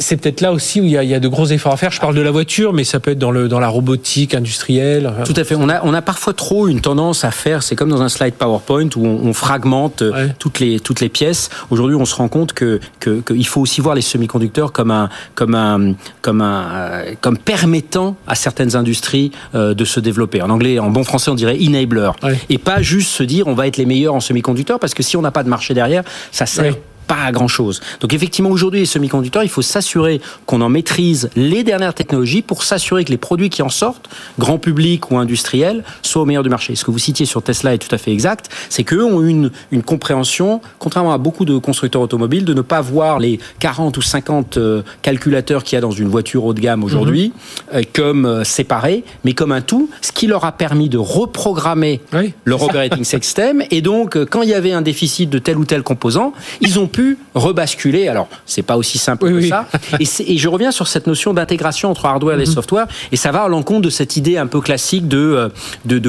C'est 0.00 0.16
peut-être 0.16 0.40
là 0.40 0.52
aussi 0.52 0.80
où 0.80 0.84
il 0.84 0.90
y, 0.90 0.98
a, 0.98 1.04
il 1.04 1.10
y, 1.10 1.14
a, 1.14 1.20
de 1.20 1.28
gros 1.28 1.46
efforts 1.46 1.72
à 1.72 1.76
faire. 1.76 1.92
Je 1.92 2.00
parle 2.00 2.14
de 2.14 2.20
la 2.20 2.30
voiture, 2.30 2.72
mais 2.72 2.84
ça 2.84 2.98
peut 2.98 3.12
être 3.12 3.18
dans, 3.18 3.30
le, 3.30 3.48
dans 3.48 3.60
la 3.60 3.68
robotique 3.68 4.34
industrielle. 4.34 5.12
Tout 5.24 5.34
à 5.36 5.44
fait. 5.44 5.54
On 5.54 5.68
a, 5.68 5.84
on 5.84 5.94
a 5.94 6.02
parfois 6.02 6.32
trop 6.32 6.66
une 6.68 6.80
tendance 6.80 7.24
à 7.24 7.30
faire, 7.30 7.62
c'est 7.62 7.76
comme 7.76 7.90
dans 7.90 8.02
un 8.02 8.08
slide 8.08 8.34
PowerPoint 8.34 8.88
où 8.96 9.06
on, 9.06 9.28
on 9.28 9.32
fragmente 9.32 10.02
toutes 10.38 10.58
les 10.58 10.80
toutes 10.80 11.00
les 11.00 11.08
pièces. 11.08 11.50
Aujourd'hui, 11.70 11.96
on 11.96 12.04
se 12.04 12.14
rend 12.14 12.28
compte 12.28 12.52
que 12.52 12.80
qu'il 13.00 13.46
faut 13.46 13.60
aussi 13.60 13.80
voir 13.80 13.94
les 13.94 14.02
semi-conducteurs 14.02 14.72
comme 14.72 14.90
un 14.90 15.08
comme 15.34 15.54
un 15.54 15.94
comme 16.22 16.40
un 16.40 16.64
euh, 16.72 17.14
comme 17.20 17.38
permettant 17.38 18.16
à 18.26 18.34
certaines 18.34 18.76
industries 18.76 19.30
euh, 19.54 19.74
de 19.74 19.84
se 19.84 20.00
développer. 20.00 20.42
En 20.42 20.50
anglais, 20.50 20.78
en 20.78 20.90
bon 20.90 21.04
français, 21.04 21.30
on 21.30 21.34
dirait 21.34 21.58
enabler, 21.60 22.10
et 22.48 22.58
pas 22.58 22.82
juste 22.82 23.10
se 23.10 23.22
dire 23.22 23.46
on 23.46 23.54
va 23.54 23.66
être 23.66 23.76
les 23.76 23.86
meilleurs 23.86 24.14
en 24.14 24.20
semi-conducteurs 24.20 24.78
parce 24.78 24.94
que 24.94 25.02
si 25.02 25.16
on 25.16 25.22
n'a 25.22 25.30
pas 25.30 25.42
de 25.42 25.48
marché 25.48 25.74
derrière, 25.74 26.02
ça 26.32 26.46
sert 26.46 26.74
pas 27.10 27.24
à 27.24 27.32
grand 27.32 27.48
chose. 27.48 27.80
Donc 27.98 28.14
effectivement, 28.14 28.50
aujourd'hui, 28.50 28.78
les 28.78 28.86
semi-conducteurs, 28.86 29.42
il 29.42 29.48
faut 29.48 29.62
s'assurer 29.62 30.20
qu'on 30.46 30.60
en 30.60 30.68
maîtrise 30.68 31.28
les 31.34 31.64
dernières 31.64 31.92
technologies 31.92 32.40
pour 32.40 32.62
s'assurer 32.62 33.04
que 33.04 33.10
les 33.10 33.16
produits 33.16 33.50
qui 33.50 33.62
en 33.62 33.68
sortent, 33.68 34.08
grand 34.38 34.58
public 34.58 35.10
ou 35.10 35.18
industriel, 35.18 35.82
soient 36.02 36.22
au 36.22 36.24
meilleur 36.24 36.44
du 36.44 36.50
marché. 36.50 36.76
Ce 36.76 36.84
que 36.84 36.92
vous 36.92 37.00
citiez 37.00 37.26
sur 37.26 37.42
Tesla 37.42 37.74
est 37.74 37.78
tout 37.78 37.92
à 37.92 37.98
fait 37.98 38.12
exact, 38.12 38.48
c'est 38.68 38.84
qu'eux 38.84 39.02
ont 39.02 39.22
une, 39.22 39.50
une 39.72 39.82
compréhension, 39.82 40.60
contrairement 40.78 41.12
à 41.12 41.18
beaucoup 41.18 41.44
de 41.44 41.58
constructeurs 41.58 42.00
automobiles, 42.00 42.44
de 42.44 42.54
ne 42.54 42.60
pas 42.60 42.80
voir 42.80 43.18
les 43.18 43.40
40 43.58 43.96
ou 43.96 44.02
50 44.02 44.56
euh, 44.58 44.82
calculateurs 45.02 45.64
qu'il 45.64 45.74
y 45.74 45.78
a 45.78 45.80
dans 45.80 45.90
une 45.90 46.06
voiture 46.06 46.44
haut 46.44 46.54
de 46.54 46.60
gamme 46.60 46.84
aujourd'hui 46.84 47.32
mhm. 47.72 47.78
euh, 47.78 47.82
comme 47.92 48.24
euh, 48.24 48.44
séparés, 48.44 49.02
mais 49.24 49.32
comme 49.32 49.50
un 49.50 49.62
tout, 49.62 49.90
ce 50.00 50.12
qui 50.12 50.28
leur 50.28 50.44
a 50.44 50.52
permis 50.52 50.88
de 50.88 50.98
reprogrammer 50.98 52.00
leur 52.44 52.62
operating 52.62 53.02
system. 53.02 53.64
Et 53.72 53.82
donc, 53.82 54.16
quand 54.26 54.42
il 54.42 54.50
y 54.50 54.54
avait 54.54 54.72
un 54.72 54.82
déficit 54.82 55.28
de 55.28 55.40
tel 55.40 55.58
ou 55.58 55.64
tel 55.64 55.82
composant, 55.82 56.32
ils 56.60 56.78
ont 56.78 56.86
pu 56.86 56.99
rebasculer. 57.34 58.08
Alors, 58.08 58.28
c'est 58.46 58.62
pas 58.62 58.76
aussi 58.76 58.98
simple 58.98 59.28
que 59.28 59.48
ça. 59.48 59.66
Et, 59.98 60.38
je 60.38 60.48
reviens 60.48 60.70
sur 60.70 60.88
cette 60.88 61.06
notion 61.06 61.34
d'intégration 61.34 61.90
entre 61.90 62.06
hardware 62.06 62.40
et 62.40 62.46
mhm. 62.46 62.52
software. 62.52 62.86
Et 63.12 63.16
ça 63.16 63.32
va 63.32 63.42
à 63.42 63.48
l'encontre 63.48 63.82
de 63.82 63.90
cette 63.90 64.16
idée 64.16 64.36
un 64.36 64.46
peu 64.46 64.60
classique 64.60 65.08
de 65.08 65.18
euh, 65.18 65.48
de 65.84 65.98
de, 65.98 66.08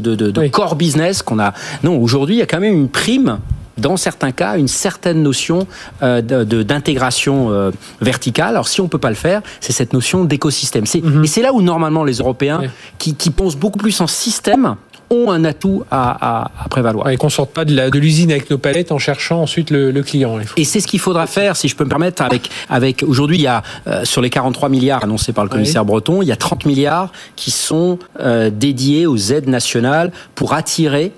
de, 0.00 0.48
core 0.48 0.76
business 0.76 1.22
qu'on 1.22 1.38
a. 1.38 1.52
Non, 1.82 2.00
aujourd'hui, 2.00 2.36
il 2.36 2.38
y 2.38 2.42
a 2.42 2.46
quand 2.46 2.60
même 2.60 2.74
une 2.74 2.88
prime 2.88 3.38
dans 3.78 3.96
certains 3.96 4.32
cas, 4.32 4.58
une 4.58 4.68
certaine 4.68 5.22
notion 5.22 5.66
euh, 6.02 6.20
d'intégration 6.20 7.50
euh, 7.50 7.70
verticale. 8.00 8.50
Alors, 8.50 8.68
si 8.68 8.80
on 8.80 8.88
peut 8.88 8.98
pas 8.98 9.08
le 9.08 9.16
faire, 9.16 9.42
c'est 9.60 9.72
cette 9.72 9.92
notion 9.92 10.24
d'écosystème. 10.24 10.84
Mhm. 11.02 11.24
Et 11.24 11.26
c'est 11.26 11.42
là 11.42 11.52
où, 11.52 11.62
normalement, 11.62 12.04
les 12.04 12.16
Européens, 12.18 12.62
qui, 12.98 13.14
qui 13.14 13.30
pensent 13.30 13.56
beaucoup 13.56 13.78
plus 13.78 14.00
en 14.00 14.06
système, 14.06 14.76
ont 15.12 15.30
un 15.30 15.44
atout 15.44 15.84
à, 15.90 16.50
prévaloir. 16.70 17.10
et 17.10 17.16
qu'on 17.16 17.28
sorte 17.28 17.50
pas 17.50 17.64
de 17.64 17.98
l'usine 17.98 18.30
avec 18.30 18.50
nos 18.50 18.58
palettes 18.58 18.92
en 18.92 18.98
cherchant 18.98 19.42
ensuite 19.42 19.70
le, 19.70 20.02
client. 20.02 20.38
Et 20.56 20.64
c'est 20.64 20.80
ce 20.80 20.88
qu'il 20.88 20.98
faudra 20.98 21.26
faire, 21.26 21.54
si 21.56 21.68
je 21.68 21.76
peux 21.76 21.84
me 21.84 21.88
permettre, 21.88 22.22
avec, 22.22 22.50
avec 22.68 23.04
aujourd'hui, 23.06 23.36
il 23.36 23.42
y 23.42 23.46
a 23.46 23.62
euh, 23.86 24.04
sur 24.04 24.20
les 24.20 24.30
43 24.30 24.68
milliards 24.68 25.04
annoncés 25.04 25.32
par 25.32 25.44
le 25.44 25.50
commissaire 25.50 25.84
Breton, 25.84 26.22
il 26.22 26.28
y 26.28 26.32
a 26.32 26.36
30 26.36 26.64
milliards 26.64 27.12
qui 27.36 27.50
sont 27.50 27.98
euh, 28.18 28.50
dédiés 28.50 29.06
aux 29.06 29.16
aides 29.16 29.48
nationales 29.48 30.10
pour 30.34 30.54
attirer 30.54 31.12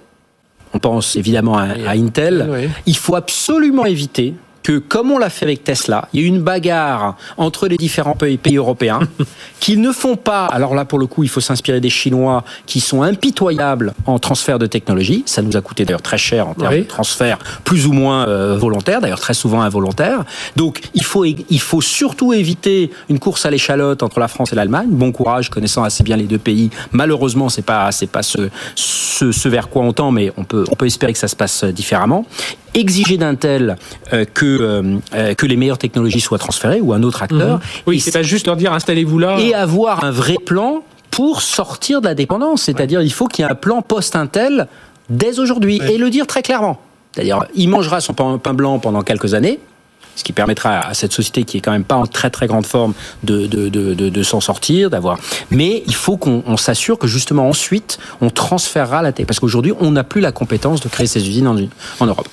on 0.75 0.81
pense 0.81 1.15
évidemment 1.15 1.57
à, 1.57 1.93
Intel. 1.93 2.69
Il 2.85 2.97
faut 2.97 3.15
absolument 3.15 3.87
éviter 3.87 4.35
que, 4.64 4.78
comme 4.78 5.12
on 5.12 5.18
l'a 5.18 5.30
fait 5.30 5.44
avec 5.44 5.62
Tesla, 5.62 6.09
il 6.12 6.23
y 6.23 6.25
a 6.25 6.26
une 6.26 6.40
bagarre 6.40 7.16
entre 7.37 7.68
les 7.68 7.76
différents 7.76 8.16
pays, 8.16 8.56
européens 8.56 9.00
qui 9.61 9.76
ne 9.76 9.92
font 9.92 10.16
pas. 10.16 10.47
Alors 10.47 10.75
là, 10.75 10.85
pour 10.87 10.99
le 10.99 11.06
coup, 11.06 11.23
il 11.23 11.28
faut 11.28 11.40
s'inspirer 11.40 11.80
des 11.80 11.90
Chinois 11.90 12.44
qui 12.66 12.80
sont 12.80 13.02
impitoyables 13.02 13.92
en 14.06 14.18
transfert 14.18 14.59
de 14.59 14.66
technologie. 14.66 15.23
Ça 15.26 15.42
nous 15.42 15.56
a 15.56 15.61
coûté 15.61 15.85
d'ailleurs 15.85 16.02
très 16.02 16.18
cher 16.18 16.49
en 16.49 16.54
termes 16.54 16.78
de 16.78 16.83
transfert, 16.83 17.38
plus 17.62 17.87
ou 17.87 17.92
moins 17.92 18.26
euh, 18.26 18.56
volontaire, 18.56 19.02
d'ailleurs 19.02 19.21
très 19.21 19.35
souvent 19.35 19.61
involontaire. 19.61 20.25
Donc, 20.56 20.80
il 20.94 21.04
faut, 21.04 21.26
il 21.26 21.61
faut 21.61 21.83
surtout 21.83 22.33
éviter 22.33 22.90
une 23.11 23.18
course 23.18 23.44
à 23.44 23.50
l'échalote 23.50 24.02
entre 24.02 24.18
la 24.18 24.28
France 24.28 24.52
et 24.52 24.56
l'Allemagne. 24.56 24.88
Bon 24.88 25.12
courage, 25.12 25.50
connaissant 25.50 25.85
assez 25.85 26.02
bien 26.02 26.16
les 26.16 26.25
deux 26.25 26.38
pays. 26.38 26.71
Malheureusement, 26.90 27.50
c'est 27.50 27.62
pas, 27.62 27.92
c'est 27.92 28.06
pas 28.06 28.23
ce, 28.23 28.49
ce, 28.75 29.30
ce 29.30 29.49
vers 29.50 29.68
quoi 29.68 29.83
on 29.83 29.92
tend, 29.92 30.11
mais 30.11 30.33
on 30.38 30.44
peut, 30.44 30.64
on 30.71 30.75
peut 30.75 30.87
espérer 30.87 31.12
que 31.12 31.18
ça 31.18 31.28
se 31.28 31.37
passe 31.37 31.64
différemment 31.64 32.25
exiger 32.75 33.16
d'un 33.16 33.35
tel 33.35 33.76
euh, 34.12 34.25
que 34.25 34.45
euh, 34.45 34.99
euh, 35.14 35.35
que 35.35 35.47
les 35.47 35.57
meilleures 35.57 35.78
technologies 35.78 36.21
soient 36.21 36.38
transférées 36.38 36.81
ou 36.81 36.93
un 36.93 37.02
autre 37.02 37.23
acteur. 37.23 37.59
Mhm. 37.59 37.62
Oui, 37.87 38.00
c'est 38.00 38.12
pas 38.12 38.23
juste 38.23 38.47
leur 38.47 38.57
dire 38.57 38.73
installez-vous 38.73 39.19
là. 39.19 39.38
Et 39.40 39.54
avoir 39.54 40.04
un 40.04 40.11
vrai 40.11 40.37
plan 40.45 40.83
pour 41.11 41.43
sortir 41.43 42.00
de 42.00 42.07
la 42.07 42.14
dépendance. 42.14 42.62
C'est-à-dire, 42.62 43.00
il 43.00 43.12
faut 43.12 43.26
qu'il 43.26 43.45
y 43.45 43.49
ait 43.49 43.50
un 43.50 43.54
plan 43.54 43.83
post-Intel 43.83 44.66
dès 45.09 45.38
aujourd'hui 45.38 45.81
et 45.88 45.99
le 45.99 46.11
dire 46.11 46.26
très 46.26 46.43
clairement. 46.43 46.81
C'est-à-dire, 47.12 47.45
il 47.54 47.69
mangera 47.69 48.00
son 48.00 48.12
pain 48.12 48.54
blanc 48.54 48.81
pendant 48.81 49.02
quelques 49.02 49.35
années 49.35 49.61
ce 50.16 50.25
qui 50.25 50.33
permettra 50.33 50.80
à 50.80 50.94
cette 50.94 51.12
société 51.12 51.44
qui 51.44 51.59
est 51.59 51.61
quand 51.61 51.73
même 51.73 51.85
pas 51.85 51.97
en 51.97 52.06
très 52.06 52.30
très 52.30 52.47
grande 52.47 52.66
forme 52.66 52.94
de, 53.23 54.23
s'en 54.23 54.40
sortir, 54.40 54.90
d'avoir. 54.90 55.18
Mais 55.50 55.83
il 55.87 55.94
faut 55.94 56.16
qu'on 56.16 56.56
s'assure 56.56 56.99
que 56.99 57.06
justement 57.06 57.49
ensuite 57.49 57.99
on 58.21 58.30
transférera 58.30 59.02
la 59.02 59.12
tech, 59.12 59.26
parce 59.26 59.40
qu'aujourd'hui 59.40 59.73
on 59.80 59.90
n'a 59.92 60.04
plus 60.04 60.21
la 60.21 60.33
compétence 60.33 60.80
de 60.80 60.88
créer 60.88 61.06
ces 61.06 61.28
usines 61.28 61.68
en 62.00 62.06
Europe. 62.06 62.28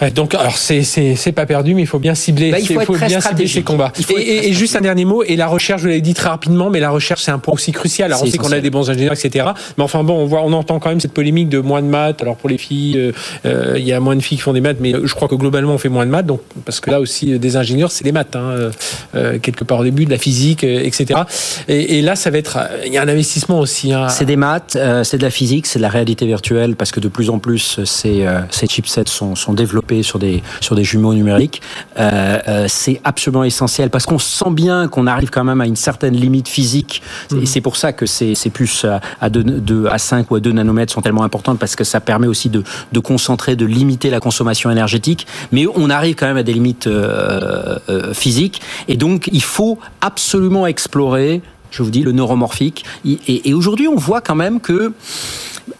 Ouais, 0.00 0.10
donc, 0.10 0.34
alors 0.34 0.56
c'est 0.56 1.32
pas 1.32 1.46
perdu, 1.46 1.74
mais 1.74 1.82
il 1.82 1.86
faut 1.86 2.00
bien 2.00 2.14
cibler, 2.14 2.50
bah, 2.50 2.58
il 2.58 2.66
faut, 2.66 2.80
faut 2.80 3.06
bien 3.06 3.20
cibler 3.20 3.46
ces 3.46 3.62
combats. 3.62 3.92
Et, 4.16 4.48
et, 4.48 4.52
juste 4.52 4.74
un 4.74 4.80
dernier 4.80 5.04
mot, 5.04 5.22
et 5.22 5.36
la 5.36 5.46
recherche, 5.46 5.82
je 5.82 5.88
l'avais 5.88 6.00
dit 6.00 6.14
très 6.14 6.28
rapidement, 6.28 6.68
mais 6.68 6.80
la 6.80 6.90
recherche 6.90 7.22
c'est 7.22 7.30
un 7.30 7.38
point 7.38 7.54
aussi 7.54 7.70
crucial. 7.70 8.10
Alors 8.10 8.24
on 8.24 8.26
sait 8.26 8.38
qu'on 8.38 8.50
a 8.50 8.60
des 8.60 8.70
bons 8.70 8.90
ingénieurs, 8.90 9.12
etc. 9.12 9.46
Mais 9.78 9.84
enfin 9.84 10.02
bon, 10.02 10.14
on 10.18 10.26
voit, 10.26 10.42
on 10.42 10.52
entend 10.52 10.80
quand 10.80 10.88
même 10.88 11.00
cette 11.00 11.12
polémique 11.12 11.48
de 11.48 11.58
moins 11.58 11.80
de 11.80 11.86
maths. 11.86 12.22
Alors 12.22 12.36
pour 12.36 12.48
les 12.48 12.58
filles, 12.58 12.98
euh, 12.98 13.12
euh, 13.46 13.74
il 13.76 13.84
y 13.84 13.92
a 13.92 14.00
moins 14.00 14.16
de 14.16 14.20
filles 14.20 14.38
qui 14.38 14.42
font 14.42 14.52
des 14.52 14.60
maths, 14.60 14.78
mais 14.80 14.92
je 15.04 15.14
crois 15.14 15.28
que 15.28 15.36
globalement 15.36 15.74
on 15.74 15.78
fait 15.78 15.88
moins 15.88 16.06
de 16.06 16.10
maths. 16.10 16.26
Donc 16.26 16.40
parce 16.64 16.80
que 16.80 16.90
là 16.90 17.00
aussi 17.00 17.38
des 17.38 17.56
ingénieurs, 17.56 17.92
c'est 17.92 18.04
des 18.04 18.12
maths, 18.12 18.34
hein, 18.34 18.70
euh, 19.14 19.38
quelque 19.38 19.62
part 19.62 19.78
au 19.78 19.84
début, 19.84 20.06
de 20.06 20.10
la 20.10 20.18
physique, 20.18 20.64
etc. 20.64 21.20
Et, 21.68 21.98
et, 21.98 22.02
là, 22.02 22.16
ça 22.16 22.30
va 22.30 22.38
être, 22.38 22.58
il 22.84 22.92
y 22.92 22.98
a 22.98 23.02
un 23.02 23.08
investissement 23.08 23.60
aussi. 23.60 23.92
Hein. 23.92 24.08
C'est 24.08 24.24
des 24.24 24.36
maths, 24.36 24.76
c'est 25.04 25.18
de 25.18 25.22
la 25.22 25.30
physique, 25.30 25.66
c'est 25.66 25.78
de 25.78 25.82
la 25.82 25.88
réalité 25.88 26.26
virtuelle, 26.26 26.74
parce 26.74 26.90
que 26.90 27.00
de 27.00 27.08
plus 27.08 27.30
en 27.30 27.38
plus 27.38 27.80
ces, 27.84 28.26
ces 28.50 28.66
chipsets 28.66 29.04
sont, 29.06 29.36
sont 29.36 29.52
développés 29.52 29.83
sur 30.02 30.18
des 30.18 30.42
sur 30.60 30.74
des 30.74 30.84
jumeaux 30.84 31.14
numériques, 31.14 31.62
euh, 31.98 32.38
euh, 32.48 32.66
c'est 32.68 33.00
absolument 33.04 33.44
essentiel 33.44 33.90
parce 33.90 34.06
qu'on 34.06 34.18
sent 34.18 34.50
bien 34.50 34.88
qu'on 34.88 35.06
arrive 35.06 35.30
quand 35.30 35.44
même 35.44 35.60
à 35.60 35.66
une 35.66 35.76
certaine 35.76 36.14
limite 36.14 36.48
physique 36.48 37.02
et 37.30 37.34
mhm. 37.34 37.46
c'est 37.46 37.60
pour 37.60 37.76
ça 37.76 37.92
que 37.92 38.06
ces, 38.06 38.34
ces 38.34 38.50
puces 38.50 38.86
à 39.20 39.30
2, 39.30 39.86
à 39.90 39.98
5 39.98 40.30
ou 40.30 40.36
à 40.36 40.40
2 40.40 40.52
nanomètres 40.52 40.92
sont 40.92 41.02
tellement 41.02 41.24
importantes 41.24 41.58
parce 41.58 41.76
que 41.76 41.84
ça 41.84 42.00
permet 42.00 42.26
aussi 42.26 42.48
de, 42.48 42.62
de 42.92 43.00
concentrer, 43.00 43.56
de 43.56 43.66
limiter 43.66 44.10
la 44.10 44.20
consommation 44.20 44.70
énergétique, 44.70 45.26
mais 45.52 45.66
on 45.74 45.90
arrive 45.90 46.14
quand 46.14 46.26
même 46.26 46.36
à 46.36 46.42
des 46.42 46.54
limites 46.54 46.86
euh, 46.86 47.78
physiques 48.12 48.60
et 48.88 48.96
donc 48.96 49.28
il 49.32 49.42
faut 49.42 49.78
absolument 50.00 50.66
explorer 50.66 51.42
je 51.70 51.82
vous 51.82 51.90
dis, 51.90 52.02
le 52.02 52.12
neuromorphique. 52.12 52.84
Et, 53.04 53.48
et 53.48 53.52
aujourd'hui, 53.52 53.88
on 53.88 53.96
voit 53.96 54.20
quand 54.20 54.36
même 54.36 54.60
que 54.60 54.92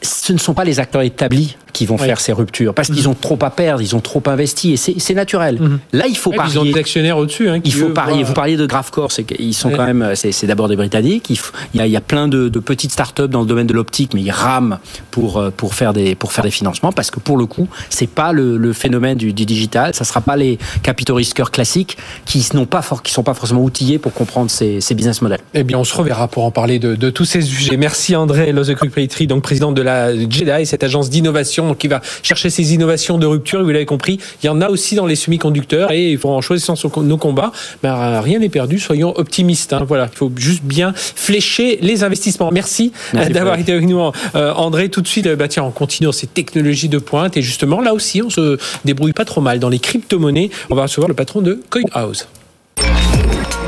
ce 0.02 0.32
ne 0.32 0.38
sont 0.38 0.54
pas 0.54 0.64
les 0.64 0.80
acteurs 0.80 1.02
établis 1.02 1.56
qui 1.74 1.84
vont 1.84 1.98
faire 1.98 2.20
ces 2.20 2.32
ruptures 2.32 2.72
parce 2.72 2.88
qu'ils 2.88 3.02
mhm. 3.02 3.10
ont 3.10 3.14
trop 3.14 3.38
à 3.42 3.50
perdre, 3.50 3.82
ils 3.82 3.94
ont 3.94 4.00
trop 4.00 4.22
investi 4.26 4.72
et 4.72 4.76
c'est 4.76 5.14
naturel. 5.14 5.60
Mhm. 5.60 5.78
Là, 5.92 6.04
il 6.08 6.16
faut 6.16 6.30
parier. 6.30 6.54
Ils 6.54 6.58
ont 6.58 6.64
des 6.64 6.76
actionnaires 6.76 7.18
au-dessus. 7.18 7.50
Hein, 7.50 7.60
il 7.62 7.74
faut 7.74 7.90
parier. 7.90 8.22
Vous 8.22 8.32
parliez 8.32 8.56
de 8.56 8.64
Graphcore, 8.64 9.12
c'est 9.12 9.24
qu'ils 9.24 9.54
sont 9.54 9.70
quand 9.70 9.84
même, 9.84 10.12
c'est 10.14 10.46
d'abord 10.46 10.68
des 10.68 10.76
Britanniques. 10.76 11.28
Il, 11.28 11.38
y 11.74 11.80
a, 11.82 11.86
il 11.86 11.92
y 11.92 11.96
a 11.96 12.00
plein 12.00 12.28
de, 12.28 12.48
de 12.48 12.58
petites 12.60 12.92
startups 12.92 13.28
dans 13.28 13.40
le 13.40 13.46
domaine 13.46 13.66
de 13.66 13.74
l'optique, 13.74 14.14
mais 14.14 14.22
ils 14.22 14.30
rament 14.30 14.78
pour 15.10 15.38
euh, 15.38 15.50
pour 15.50 15.74
faire 15.74 15.92
des 15.92 16.14
pour 16.14 16.32
faire 16.32 16.44
des 16.44 16.50
financements 16.50 16.92
parce 16.92 17.10
que 17.10 17.18
pour 17.18 17.36
le 17.36 17.46
coup, 17.46 17.68
c'est 17.90 18.08
pas 18.08 18.32
le, 18.32 18.56
le, 18.56 18.72
phénomène 18.72 19.18
du, 19.18 19.32
du, 19.32 19.44
digital. 19.44 19.94
Ça 19.94 20.04
sera 20.04 20.20
pas 20.20 20.36
les 20.36 20.58
capitaux 20.82 21.16
risqueurs 21.16 21.50
classiques 21.50 21.96
qui 22.24 22.46
n'ont 22.54 22.66
pas 22.66 22.82
qui 23.02 23.12
sont 23.12 23.24
pas 23.24 23.34
forcément 23.34 23.62
outillés 23.62 23.98
pour 23.98 24.12
comprendre 24.12 24.50
ces, 24.50 24.80
ces 24.80 24.94
business 24.94 25.20
models. 25.22 25.40
Eh 25.54 25.64
bien, 25.64 25.78
on 25.78 25.84
se 25.84 25.94
reverra 25.94 26.28
pour 26.28 26.44
en 26.44 26.52
parler 26.52 26.78
de, 26.78 26.94
de 26.94 27.10
tous 27.10 27.24
ces 27.24 27.42
sujets. 27.42 27.76
Merci 27.76 28.14
André 28.14 28.52
Lozecruc-Petri, 28.52 29.26
donc 29.26 29.42
président 29.42 29.72
de 29.72 29.82
la 29.82 30.14
JEDI, 30.14 30.66
cette 30.66 30.84
agence 30.84 31.10
d'innovation 31.10 31.63
qui 31.72 31.88
va 31.88 32.02
chercher 32.22 32.50
ces 32.50 32.74
innovations 32.74 33.16
de 33.16 33.26
rupture. 33.26 33.62
vous 33.62 33.70
l'avez 33.70 33.86
compris, 33.86 34.18
il 34.42 34.46
y 34.46 34.48
en 34.50 34.60
a 34.60 34.68
aussi 34.68 34.94
dans 34.94 35.06
les 35.06 35.16
semi-conducteurs 35.16 35.90
et 35.90 36.10
il 36.10 36.18
faut 36.18 36.28
en 36.28 36.42
choisissant 36.42 36.74
nos 36.98 37.16
combats, 37.16 37.52
ben, 37.82 38.20
rien 38.20 38.38
n'est 38.38 38.48
perdu. 38.50 38.78
Soyons 38.78 39.16
optimistes. 39.16 39.72
Hein. 39.72 39.84
Voilà, 39.86 40.08
il 40.12 40.16
faut 40.16 40.30
juste 40.36 40.62
bien 40.62 40.92
flécher 40.94 41.78
les 41.80 42.04
investissements. 42.04 42.50
Merci, 42.52 42.92
d'avoir 43.30 43.58
été 43.58 43.72
avec 43.72 43.86
nous, 43.86 44.00
euh, 44.34 44.52
André. 44.52 44.88
Tout 44.88 45.00
de 45.00 45.08
suite, 45.08 45.28
bah, 45.28 45.48
tiens, 45.48 45.62
on 45.62 45.70
continue 45.70 46.06
dans 46.06 46.12
ces 46.12 46.26
technologies 46.26 46.88
de 46.88 46.98
pointe 46.98 47.36
et 47.36 47.42
justement 47.42 47.80
là 47.80 47.94
aussi, 47.94 48.22
on 48.22 48.30
se 48.30 48.58
débrouille 48.84 49.12
pas 49.12 49.24
trop 49.24 49.40
mal 49.40 49.58
dans 49.58 49.68
les 49.68 49.78
crypto-monnaies. 49.78 50.50
On 50.70 50.74
va 50.74 50.82
recevoir 50.82 51.08
le 51.08 51.14
patron 51.14 51.40
de 51.40 51.60
CoinHouse. 51.70 52.26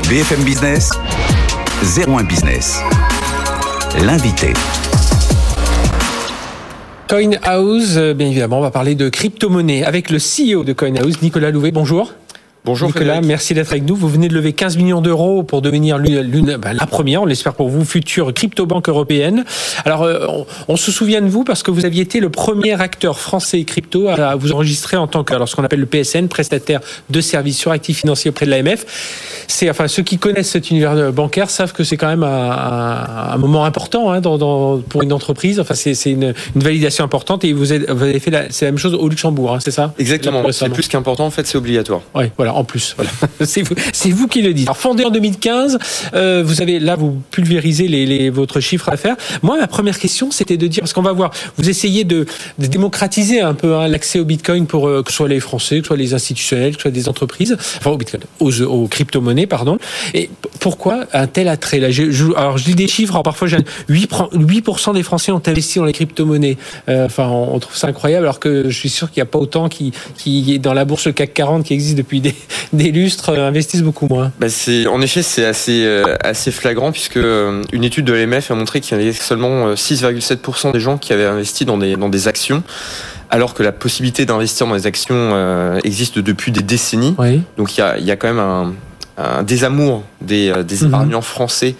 BFM 0.09 0.43
Business, 0.43 0.91
01 2.07 2.23
Business. 2.23 2.79
L'invité. 4.05 4.53
CoinHouse, 7.07 7.97
euh, 7.97 8.13
bien 8.13 8.27
évidemment, 8.27 8.59
on 8.59 8.61
va 8.61 8.71
parler 8.71 8.93
de 8.93 9.07
crypto-monnaie 9.07 9.85
avec 9.85 10.09
le 10.09 10.17
CEO 10.17 10.65
de 10.65 10.73
CoinHouse, 10.73 11.21
Nicolas 11.21 11.51
Louvet. 11.51 11.71
Bonjour. 11.71 12.13
Bonjour 12.65 12.89
Nicolas, 12.89 13.21
merci 13.21 13.53
d'être 13.53 13.71
avec 13.71 13.85
nous. 13.85 13.95
Vous 13.95 14.09
venez 14.09 14.27
de 14.27 14.33
lever 14.33 14.51
15 14.51 14.75
millions 14.75 14.99
d'euros 14.99 15.43
pour 15.43 15.61
devenir 15.61 15.97
l'une, 15.97 16.57
bah, 16.57 16.73
la 16.73 16.85
première, 16.85 17.21
on 17.21 17.25
l'espère 17.25 17.53
pour 17.53 17.69
vous, 17.69 17.85
future 17.85 18.33
crypto-banque 18.33 18.89
européenne. 18.89 19.45
Alors, 19.85 20.03
euh, 20.03 20.27
on, 20.67 20.75
se 20.75 20.91
souvient 20.91 21.21
de 21.21 21.27
vous 21.27 21.45
parce 21.45 21.63
que 21.63 21.71
vous 21.71 21.85
aviez 21.85 22.01
été 22.01 22.19
le 22.19 22.29
premier 22.29 22.79
acteur 22.81 23.19
français 23.19 23.63
crypto 23.63 24.09
à, 24.09 24.35
vous 24.35 24.51
enregistrer 24.51 24.97
en 24.97 25.07
tant 25.07 25.23
que, 25.23 25.33
alors 25.33 25.47
ce 25.47 25.55
qu'on 25.55 25.63
appelle 25.63 25.79
le 25.79 25.85
PSN, 25.85 26.27
prestataire 26.27 26.81
de 27.09 27.21
services 27.21 27.57
sur 27.57 27.71
actifs 27.71 27.99
financiers 27.99 28.31
auprès 28.31 28.45
de 28.45 28.51
l'AMF. 28.51 29.45
C'est, 29.47 29.69
enfin, 29.69 29.87
ceux 29.87 30.03
qui 30.03 30.17
connaissent 30.17 30.49
cet 30.49 30.69
univers 30.69 31.13
bancaire 31.13 31.49
savent 31.49 31.71
que 31.71 31.85
c'est 31.85 31.95
quand 31.95 32.09
même 32.09 32.23
un, 32.23 33.31
un, 33.31 33.37
moment 33.37 33.63
important 33.63 34.11
hein, 34.11 34.19
dans, 34.19 34.37
dans, 34.37 34.79
pour 34.79 35.03
une 35.03 35.13
entreprise. 35.13 35.61
Enfin, 35.61 35.73
c'est, 35.73 35.93
c'est 35.93 36.11
une, 36.11 36.33
une, 36.55 36.61
validation 36.61 37.05
importante 37.05 37.45
et 37.45 37.53
vous, 37.53 37.71
êtes, 37.71 37.89
vous 37.89 38.03
avez 38.03 38.19
fait 38.19 38.31
la, 38.31 38.49
c'est 38.49 38.65
la 38.65 38.71
même 38.71 38.77
chose 38.77 38.93
au 38.93 39.07
Luxembourg, 39.07 39.55
hein, 39.55 39.59
c'est 39.61 39.71
ça? 39.71 39.93
Exactement. 39.97 40.43
C'est 40.51 40.69
plus 40.69 40.89
qu'important. 40.89 41.25
En 41.25 41.31
fait, 41.31 41.47
c'est 41.47 41.57
obligatoire. 41.57 42.01
Oui, 42.13 42.25
voilà 42.35 42.56
en 42.57 42.63
plus. 42.63 42.95
Voilà. 42.97 43.11
c'est 43.45 43.61
vous, 43.61 43.75
c'est 43.93 44.09
vous 44.09 44.27
qui 44.27 44.41
le 44.41 44.53
dites. 44.53 44.67
Alors, 44.67 44.77
fondé 44.77 45.05
en 45.05 45.11
2015, 45.11 45.77
euh, 46.13 46.43
vous 46.45 46.61
avez 46.61 46.79
là, 46.79 46.95
vous 46.95 47.21
pulvérisez 47.31 47.87
les, 47.87 48.05
les, 48.05 48.29
votre 48.29 48.59
chiffre 48.59 48.89
à 48.89 48.97
faire. 48.97 49.15
Moi, 49.43 49.57
ma 49.59 49.67
première 49.67 49.99
question, 49.99 50.31
c'était 50.31 50.57
de 50.57 50.67
dire, 50.67 50.81
parce 50.81 50.93
qu'on 50.93 51.01
va 51.01 51.13
voir, 51.13 51.31
vous 51.57 51.69
essayez 51.69 52.03
de, 52.03 52.25
de 52.57 52.67
démocratiser 52.67 53.41
un 53.41 53.53
peu 53.53 53.75
hein, 53.75 53.87
l'accès 53.87 54.19
au 54.19 54.25
Bitcoin 54.25 54.65
pour 54.65 54.87
euh, 54.87 55.03
que 55.03 55.11
ce 55.11 55.17
soit 55.17 55.27
les 55.27 55.39
Français, 55.39 55.77
que 55.77 55.83
ce 55.83 55.87
soit 55.87 55.97
les 55.97 56.13
institutionnels, 56.13 56.71
que 56.71 56.77
ce 56.77 56.81
soit 56.83 56.91
des 56.91 57.07
entreprises, 57.07 57.55
enfin 57.77 57.91
au 57.91 57.97
Bitcoin, 57.97 58.23
aux, 58.39 58.87
crypto-monnaies, 58.87 59.47
pardon. 59.47 59.77
Et 60.13 60.29
pourquoi 60.59 61.05
un 61.13 61.27
tel 61.27 61.47
attrait 61.47 61.79
là? 61.79 61.91
Je, 61.91 62.11
je, 62.11 62.25
Alors, 62.35 62.57
je 62.57 62.65
dis 62.65 62.75
des 62.75 62.87
chiffres. 62.87 63.13
Alors, 63.13 63.23
parfois, 63.23 63.47
8, 63.87 64.11
8% 64.33 64.93
des 64.93 65.03
Français 65.03 65.31
ont 65.31 65.41
investi 65.45 65.77
dans 65.77 65.85
les 65.85 65.93
crypto-monnaies. 65.93 66.57
Euh, 66.89 67.05
enfin, 67.05 67.27
on, 67.27 67.59
trouve 67.59 67.75
ça 67.75 67.87
incroyable, 67.87 68.25
alors 68.25 68.39
que 68.39 68.69
je 68.69 68.77
suis 68.77 68.89
sûr 68.89 69.11
qu'il 69.11 69.21
n'y 69.21 69.27
a 69.27 69.31
pas 69.31 69.39
autant 69.39 69.69
qui, 69.69 69.91
qui 70.17 70.53
est 70.53 70.59
dans 70.59 70.73
la 70.73 70.85
bourse 70.85 71.13
CAC 71.13 71.33
40 71.33 71.65
qui 71.65 71.73
existe 71.73 71.97
depuis 71.97 72.21
des, 72.21 72.33
des 72.73 72.91
lustres 72.91 73.29
euh, 73.29 73.47
investissent 73.47 73.83
beaucoup 73.83 74.07
moins. 74.07 74.31
Bah 74.39 74.49
c'est, 74.49 74.87
en 74.87 75.01
effet, 75.01 75.21
c'est 75.21 75.45
assez, 75.45 75.83
euh, 75.85 76.15
assez 76.21 76.51
flagrant 76.51 76.91
puisque 76.91 77.17
euh, 77.17 77.63
une 77.71 77.83
étude 77.83 78.05
de 78.05 78.13
l'EMF 78.13 78.51
a 78.51 78.55
montré 78.55 78.81
qu'il 78.81 78.97
y 78.97 79.01
avait 79.01 79.13
seulement 79.13 79.73
6,7% 79.73 80.71
des 80.71 80.79
gens 80.79 80.97
qui 80.97 81.13
avaient 81.13 81.25
investi 81.25 81.65
dans 81.65 81.77
des, 81.77 81.95
dans 81.95 82.09
des 82.09 82.27
actions 82.27 82.63
alors 83.29 83.53
que 83.53 83.61
la 83.61 83.73
possibilité 83.73 84.25
d'investir 84.25 84.67
dans 84.67 84.73
les 84.73 84.87
actions 84.87 85.77
existe 85.83 86.17
depuis 86.17 86.53
des 86.53 86.61
décennies. 86.61 87.13
Oui. 87.17 87.41
Donc 87.57 87.77
il 87.77 87.81
y 87.81 87.83
a, 87.83 87.97
y 87.97 88.09
a, 88.09 88.15
quand 88.15 88.29
même 88.29 88.39
un, 88.39 88.73
un 89.17 89.43
désamour 89.43 90.03
des, 90.21 90.53
des 90.63 90.81
mhm. 90.81 90.87
épargnants 90.87 91.21
français 91.21 91.75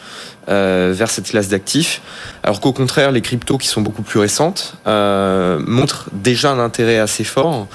euh, 0.50 0.94
vers 0.96 1.10
cette 1.10 1.26
classe 1.30 1.50
d'actifs, 1.50 2.02
alors 2.44 2.62
qu'au 2.62 2.72
contraire, 2.72 3.12
les 3.12 3.22
cryptos 3.22 3.58
qui 3.58 3.68
sont 3.68 3.82
beaucoup 3.82 4.02
plus 4.02 4.20
récentes 4.20 4.76
euh, 4.88 5.60
montrent 5.66 6.10
déjà 6.14 6.52
un 6.52 6.60
intérêt 6.60 6.98
assez 6.98 7.24
fort, 7.24 7.68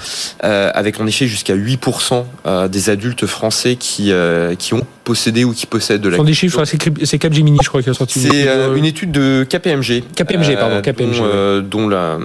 euh, 0.43 0.71
avec 0.73 0.99
en 0.99 1.07
effet 1.07 1.27
jusqu'à 1.27 1.55
8% 1.55 2.25
euh, 2.45 2.67
des 2.67 2.89
adultes 2.89 3.25
français 3.25 3.75
qui, 3.75 4.11
qui 4.57 4.73
ont 4.73 4.85
possédé 5.03 5.43
ou 5.43 5.53
qui 5.53 5.65
possèdent 5.65 6.01
de 6.01 6.09
la. 6.09 6.15
Ce 6.15 6.17
sont 6.17 6.23
des 6.23 6.33
chiffres, 6.33 6.63
c'est 6.65 7.19
Capgemini, 7.19 7.59
je 7.61 7.69
crois, 7.69 7.81
qui 7.81 7.89
a 7.89 7.93
sorti. 7.93 8.19
C'est 8.19 8.47
une 8.75 8.85
étude 8.85 9.11
de 9.11 9.45
KPMG. 9.47 10.03
KPMG, 10.15 10.57
pardon, 10.57 10.81
KPMG. 10.81 11.17
Dont, 11.17 11.83
dont 11.83 11.87
la, 11.87 12.17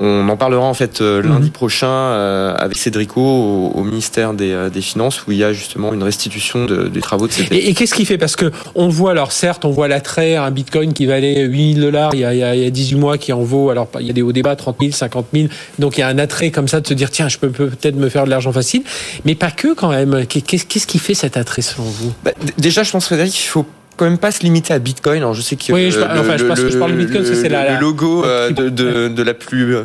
on, 0.00 0.28
en 0.28 0.36
parlera 0.36 0.64
en 0.64 0.74
fait 0.74 1.00
lundi 1.00 1.46
mhm. 1.46 1.50
prochain 1.50 2.54
avec 2.56 2.76
Cédrico 2.76 3.20
au, 3.20 3.72
au 3.74 3.84
ministère 3.84 4.34
des, 4.34 4.68
des, 4.72 4.80
Finances, 4.80 5.26
où 5.26 5.32
il 5.32 5.38
y 5.38 5.44
a 5.44 5.52
justement 5.52 5.92
une 5.92 6.02
restitution 6.02 6.64
de, 6.66 6.88
des 6.88 7.00
travaux 7.00 7.26
de 7.26 7.32
cette. 7.32 7.50
Et, 7.50 7.68
et 7.70 7.74
qu'est-ce 7.74 7.94
qui 7.94 8.04
fait? 8.04 8.18
Parce 8.18 8.36
que 8.36 8.52
on 8.74 8.88
voit 8.88 9.12
alors 9.12 9.32
certes, 9.32 9.64
on 9.64 9.70
voit 9.70 9.88
l'attrait, 9.88 10.36
un 10.36 10.50
bitcoin 10.50 10.92
qui 10.92 11.06
valait 11.06 11.42
8000 11.42 11.80
dollars 11.80 12.14
il, 12.14 12.20
y 12.20 12.24
a 12.24 12.70
18 12.70 12.96
mois 12.96 13.18
qui 13.18 13.32
en 13.32 13.42
vaut, 13.42 13.70
alors 13.70 13.88
il 13.98 14.06
y 14.06 14.10
a 14.10 14.12
des 14.12 14.22
hauts 14.22 14.32
débats, 14.32 14.56
30 14.56 14.76
000, 14.80 14.92
50 14.92 15.26
000. 15.32 15.48
Donc 15.78 15.96
il 15.96 16.00
y 16.00 16.02
a 16.02 16.08
un 16.08 16.18
attrait 16.18 16.50
comme 16.50 16.68
ça 16.68 16.80
de 16.80 16.86
se 16.86 16.94
dire, 16.94 17.10
tiens, 17.10 17.28
je 17.28 17.38
peux 17.38 17.50
peut-être 17.50 17.96
me 17.96 18.08
faire 18.08 18.24
de 18.24 18.30
l'argent 18.30 18.52
facile. 18.52 18.82
Mais 19.24 19.34
pas 19.34 19.50
que 19.50 19.74
quand 19.74 19.90
même. 19.90 20.26
Qu'est-ce 20.26 20.86
qui 20.86 20.98
fait 20.98 21.14
cet 21.14 21.36
attrait 21.36 21.45
selon 21.60 21.84
vous 21.84 22.12
bah, 22.24 22.32
Déjà, 22.58 22.82
je 22.82 22.90
pense, 22.90 23.06
Frédéric, 23.06 23.38
il 23.38 23.48
faut 23.48 23.66
quand 23.96 24.04
même 24.04 24.18
pas 24.18 24.30
se 24.30 24.40
limiter 24.40 24.74
à 24.74 24.78
Bitcoin. 24.78 25.18
Alors 25.18 25.34
je 25.34 25.40
sais 25.40 25.56
que 25.56 25.72
oui, 25.72 25.90
je, 25.90 26.00
parle 26.00 26.92
de 26.92 26.96
Bitcoin, 26.96 27.24
c'est 27.24 27.48
le 27.48 27.80
logo 27.80 28.24
euh, 28.24 28.50
de, 28.50 28.68
de, 28.68 29.08
de, 29.08 29.22
la 29.22 29.34
plus 29.34 29.74
euh, 29.74 29.84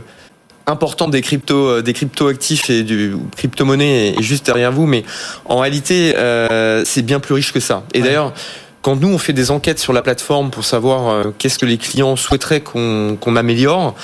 importante 0.67 1.12
des 1.12 1.21
crypto 1.21 1.56
euh, 1.56 1.82
des 1.82 1.93
crypto 1.93 2.28
actifs 2.28 2.69
et 2.69 2.84
du 2.84 3.15
crypto 3.36 3.65
monnaie 3.65 4.15
est 4.17 4.21
juste 4.21 4.45
derrière 4.45 4.71
vous 4.71 4.86
mais 4.86 5.04
en 5.45 5.60
réalité 5.60 6.13
euh, 6.17 6.84
c'est 6.86 7.02
bien 7.02 7.19
plus 7.19 7.34
riche 7.34 7.54
que 7.54 7.60
ça. 7.60 7.84
Et 7.93 8.02
d'ailleurs 8.02 8.34
quand 8.82 8.96
nous 8.96 9.10
on 9.10 9.17
fait 9.17 9.34
des 9.34 9.52
enquêtes 9.52 9.80
sur 9.80 9.94
la 9.94 10.02
plateforme 10.02 10.50
pour 10.50 10.65
savoir 10.65 11.26
qu'est-ce 11.38 11.60
que 11.60 11.65
les 11.65 11.78
clients 11.78 12.15
souhaiteraient 12.15 12.62
qu'on 12.62 13.17
qu'on 13.20 13.36
améliore, 13.36 13.96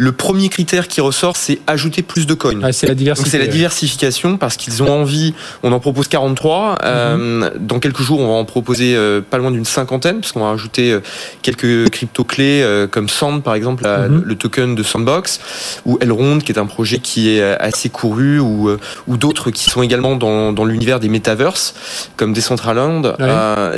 le 0.00 0.12
premier 0.12 0.48
critère 0.48 0.88
qui 0.88 1.02
ressort, 1.02 1.36
c'est 1.36 1.58
ajouter 1.66 2.02
plus 2.02 2.26
de 2.26 2.32
coins. 2.32 2.72
c'est 2.72 2.86
la 2.86 2.94
diversification. 2.94 3.38
c'est 3.38 3.46
la 3.46 3.52
diversification 3.52 4.36
parce 4.38 4.56
qu'ils 4.56 4.82
ont 4.82 4.90
envie. 4.90 5.34
On 5.62 5.72
en 5.72 5.78
propose 5.80 6.08
43. 6.08 6.78
Euh, 6.82 7.50
dans 7.58 7.78
quelques 7.80 8.00
jours, 8.00 8.20
on 8.20 8.28
va 8.28 8.32
en 8.32 8.46
proposer 8.46 8.96
euh, 8.96 9.20
pas 9.20 9.36
loin 9.36 9.50
d'une 9.50 9.66
cinquantaine 9.66 10.20
parce 10.20 10.32
qu'on 10.32 10.40
va 10.40 10.52
ajouter 10.52 10.92
euh, 10.92 11.00
quelques 11.42 11.90
crypto 11.90 12.24
clés 12.24 12.64
comme 12.90 13.10
Sand 13.10 13.42
par 13.42 13.54
exemple, 13.54 13.86
mhm. 13.86 14.22
le 14.24 14.34
token 14.36 14.74
de 14.74 14.82
Sandbox, 14.82 15.40
ou 15.84 15.98
Elrond 16.00 16.38
qui 16.38 16.52
est 16.52 16.58
un 16.58 16.66
projet 16.66 16.98
qui 16.98 17.30
est 17.30 17.42
assez 17.42 17.88
couru, 17.88 18.38
ou 18.38 18.70
ou 19.06 19.16
d'autres 19.16 19.50
qui 19.50 19.68
sont 19.68 19.82
également 19.82 20.16
dans, 20.16 20.52
dans 20.52 20.64
l'univers 20.64 21.00
des 21.00 21.08
metaverses 21.08 21.74
comme 22.16 22.32
Decentraland. 22.32 23.16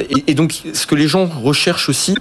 Et, 0.09 0.31
et, 0.31 0.35
donc, 0.35 0.42
ce 0.51 0.87
que 0.87 0.95
les 0.95 1.09
gens 1.09 1.27
recherchent 1.27 1.89
aussi, 1.89 2.15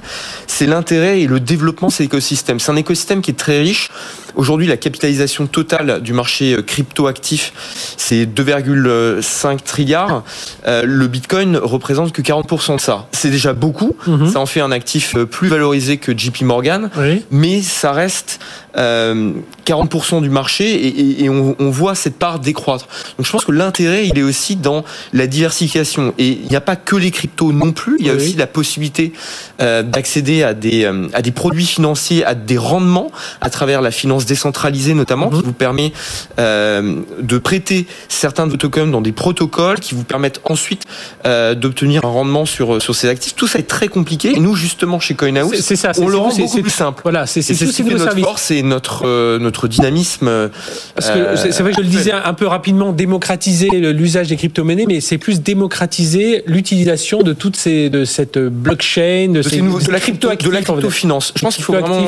c'est 0.48 0.68
l'intérêt 0.68 1.22
et 1.22 1.28
le 1.28 1.40
développement 1.40 1.88
de 1.88 1.94
cet 1.94 2.06
écosystème. 2.06 2.60
C'est 2.60 2.72
un 2.72 2.76
écosystème 2.76 3.22
qui 3.22 3.32
est 3.32 3.36
très 3.36 3.60
riche 3.60 3.90
Aujourd'hui, 4.36 4.68
la 4.68 4.78
capitalisation 4.78 5.48
totale 5.48 6.02
du 6.02 6.14
marché 6.14 6.54
euh, 6.54 6.62
crypto-actif, 6.62 7.54
c'est 7.98 8.26
2,5 8.26 9.60
trilliards. 9.64 10.24
Euh, 10.68 10.84
le 10.86 11.08
Bitcoin 11.08 11.58
représente 11.58 12.12
que 12.12 12.22
40% 12.22 12.76
de 12.76 12.82
ça. 12.82 13.08
C'est 13.12 13.30
déjà 13.30 13.54
beaucoup. 13.54 13.96
Mhm. 14.08 14.32
Ça 14.32 14.40
en 14.40 14.46
fait 14.46 14.62
un 14.62 14.72
actif 14.72 15.16
euh, 15.16 15.26
plus 15.26 15.50
valorisé 15.50 15.98
que 15.98 16.18
JP 16.18 16.42
Morgan. 16.44 16.90
Mais 17.30 17.62
ça 17.62 17.92
reste 17.92 18.40
40% 18.76 20.22
du 20.22 20.30
marché 20.30 21.22
et, 21.24 21.30
on, 21.30 21.70
voit 21.72 21.94
cette 21.96 22.18
part 22.18 22.40
décroître. 22.40 22.88
Donc 23.18 23.26
je 23.26 23.32
pense 23.32 23.44
que 23.44 23.52
l'intérêt, 23.52 24.08
il 24.08 24.18
est 24.18 24.24
aussi 24.24 24.56
dans 24.56 24.86
la 25.14 25.28
diversification. 25.28 26.14
Et 26.18 26.28
il 26.28 26.48
n'y 26.48 26.56
a 26.56 26.62
pas 26.62 26.76
que 26.78 26.96
les 26.96 27.12
cryptos 27.12 27.52
non 27.52 27.74
plus. 27.74 27.98
Il 28.00 28.08
y 28.08 28.10
a 28.10 28.14
aussi 28.14 28.34
la 28.34 28.48
possibilité 28.48 29.12
d'accéder 29.60 30.44
à 30.44 30.54
des, 30.54 30.86
à 30.86 31.22
des 31.22 31.32
produits 31.32 31.66
financiers, 31.66 32.24
à 32.24 32.34
des 32.34 32.58
rendements 32.58 33.12
à 33.42 33.50
travers 33.50 33.82
la 33.82 33.92
finance 33.92 34.21
décentralisée 34.26 34.94
notamment, 34.94 35.30
qui 35.30 35.38
mhm. 35.38 35.44
vous 35.44 35.54
permet 35.54 35.92
euh, 36.40 37.02
de 37.20 37.38
prêter 37.38 37.86
certains 38.10 38.46
de 38.46 38.52
vos 38.52 38.58
tokens 38.58 38.92
dans 38.92 39.02
des 39.02 39.12
protocoles 39.12 39.80
qui 39.80 39.96
vous 39.96 40.04
permettent 40.04 40.42
ensuite 40.44 40.84
euh, 41.26 41.56
d'obtenir 41.56 42.06
un 42.06 42.10
rendement 42.10 42.46
sur 42.46 42.82
sur 42.82 42.96
ces 42.96 43.08
actifs. 43.08 43.36
Tout 43.36 43.48
ça 43.48 43.60
est 43.60 43.68
très 43.68 43.88
compliqué. 43.88 44.36
Et 44.36 44.40
nous 44.40 44.56
justement 44.56 45.00
chez 45.00 45.16
CoinHouse, 45.16 45.60
c'est 45.62 45.76
ça, 45.76 45.92
on 46.00 46.08
le 46.08 46.18
rend 46.18 46.36
beaucoup 46.36 46.62
plus 46.62 46.70
simple. 46.72 47.02
Voilà, 47.04 47.26
c'est 47.26 47.42
ce 47.42 47.54
qui 47.54 47.84
fait 47.84 47.96
notre 47.96 48.20
force 48.20 48.52
et 48.52 48.64
notre 48.64 49.04
euh, 49.06 49.40
notre 49.40 49.68
dynamisme. 49.68 50.50
Parce 50.96 51.10
que 51.10 51.36
c'est 51.36 51.62
vrai 51.62 51.72
que 51.72 51.78
je 51.78 51.82
le 51.82 51.88
disais 51.88 52.12
un 52.12 52.34
peu 52.34 52.48
rapidement, 52.48 52.92
démocratiser 52.92 53.70
l'usage 53.72 54.28
des 54.28 54.36
crypto-monnaies, 54.36 54.86
mais 54.88 55.02
c'est 55.02 55.18
plus 55.18 55.42
démocratiser 55.42 56.44
l'utilisation 56.46 57.22
de 57.22 57.34
toutes 57.34 57.56
ces 57.56 57.90
de 57.90 58.06
cette 58.06 58.38
blockchain, 58.38 59.30
de, 59.30 59.42
ces, 59.42 59.62
de, 59.62 59.92
la 59.92 60.00
crypto, 60.00 60.30
de 60.30 60.50
la 60.50 60.62
crypto 60.62 60.90
finance. 60.90 61.34
Je 61.36 61.42
pense 61.42 61.56
qu'il 61.56 61.64
faut 61.64 61.74
vraiment 61.74 62.06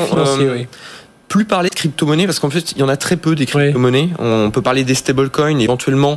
plus 1.34 1.44
parler 1.44 1.68
de 1.68 1.74
crypto-monnaies 1.74 2.26
parce 2.26 2.38
qu'en 2.38 2.48
fait, 2.48 2.70
il 2.70 2.78
y 2.78 2.82
en 2.84 2.88
a 2.88 2.96
très 2.96 3.16
peu 3.16 3.34
des 3.34 3.44
crypto-monnaies. 3.44 4.10
On 4.20 4.52
peut 4.52 4.62
parler 4.62 4.84
des 4.84 4.94
stablecoins, 4.94 5.58
éventuellement 5.58 6.16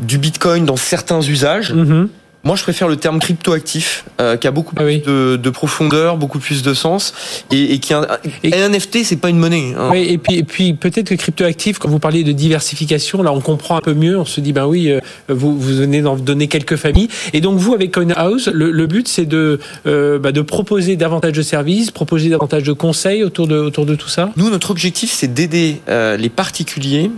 du 0.00 0.18
bitcoin 0.18 0.64
dans 0.64 0.76
certains 0.76 1.20
usages. 1.20 1.72
Mm-hmm. 1.72 2.08
Moi, 2.48 2.56
je 2.56 2.62
préfère 2.62 2.88
le 2.88 2.96
terme 2.96 3.18
crypto-actif, 3.18 4.06
euh, 4.22 4.38
qui 4.38 4.46
a 4.46 4.50
beaucoup 4.50 4.74
ah 4.78 4.82
plus 4.82 5.00
de, 5.00 5.50
profondeur, 5.50 6.16
beaucoup 6.16 6.38
plus 6.38 6.62
de 6.62 6.72
sens, 6.72 7.12
et, 7.52 7.78
qui 7.78 7.92
un, 7.92 8.06
NFT, 8.42 9.04
c'est 9.04 9.16
pas 9.16 9.28
une 9.28 9.36
monnaie. 9.36 9.74
Hein. 9.76 9.90
Oui, 9.92 10.06
et 10.08 10.16
puis, 10.16 10.36
et 10.36 10.42
puis 10.44 10.72
peut-être 10.72 11.10
que 11.10 11.14
crypto-actif, 11.14 11.78
quand 11.78 11.90
vous 11.90 11.98
parlez 11.98 12.24
de 12.24 12.32
diversification, 12.32 13.22
là, 13.22 13.34
on 13.34 13.42
comprend 13.42 13.76
un 13.76 13.82
peu 13.82 13.92
mieux. 13.92 14.18
On 14.18 14.24
se 14.24 14.40
dit, 14.40 14.54
ben 14.54 14.64
oui, 14.64 14.90
euh, 14.90 14.98
vous, 15.28 15.60
vous 15.60 15.76
venez 15.76 16.00
d'en 16.00 16.16
donner 16.16 16.48
quelques 16.48 16.76
familles, 16.76 17.08
et 17.34 17.42
donc 17.42 17.58
vous, 17.58 17.74
avec 17.74 17.92
CoinHouse, 17.92 18.50
le, 18.54 18.70
le 18.70 18.86
but, 18.86 19.08
c'est 19.08 19.26
de, 19.26 19.60
euh, 19.86 20.18
bah, 20.18 20.32
de 20.32 20.40
proposer 20.40 20.96
davantage 20.96 21.32
de 21.32 21.42
services, 21.42 21.90
proposer 21.90 22.30
davantage 22.30 22.62
de 22.62 22.72
conseils 22.72 23.24
autour 23.24 23.46
de, 23.46 23.58
autour 23.58 23.84
de 23.84 23.94
tout 23.94 24.08
ça? 24.08 24.30
Nous, 24.38 24.48
notre 24.48 24.70
objectif, 24.70 25.12
c'est 25.12 25.34
d'aider 25.34 25.82
les 25.86 26.30
particuliers 26.30 27.10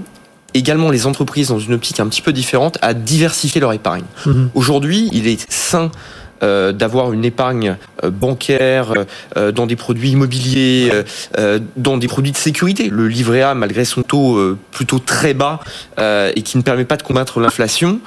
également 0.54 0.90
les 0.90 1.06
entreprises 1.06 1.48
dans 1.48 1.58
une 1.58 1.74
optique 1.74 2.00
un 2.00 2.08
petit 2.08 2.22
peu 2.22 2.32
différente 2.32 2.78
à 2.82 2.94
diversifier 2.94 3.60
leur 3.60 3.72
épargne. 3.72 4.04
Mhm. 4.26 4.50
Aujourd'hui, 4.54 5.08
il 5.12 5.26
est 5.26 5.50
sain 5.50 5.90
euh, 6.42 6.72
d'avoir 6.72 7.12
une 7.12 7.26
épargne 7.26 7.76
euh, 8.02 8.08
bancaire 8.08 8.94
euh, 9.36 9.52
dans 9.52 9.66
des 9.66 9.76
produits 9.76 10.12
immobiliers, 10.12 10.90
dans 11.76 11.98
des 11.98 12.08
produits 12.08 12.32
de 12.32 12.36
sécurité. 12.36 12.88
Le 12.88 13.08
livret 13.08 13.42
A, 13.42 13.54
malgré 13.54 13.84
son 13.84 14.02
taux 14.02 14.40
plutôt 14.70 14.98
très 14.98 15.34
bas 15.34 15.60
et 15.98 16.42
qui 16.42 16.56
ne 16.56 16.62
permet 16.62 16.84
pas 16.84 16.96
de 16.96 17.02
combattre 17.02 17.40
l'inflation, 17.40 18.00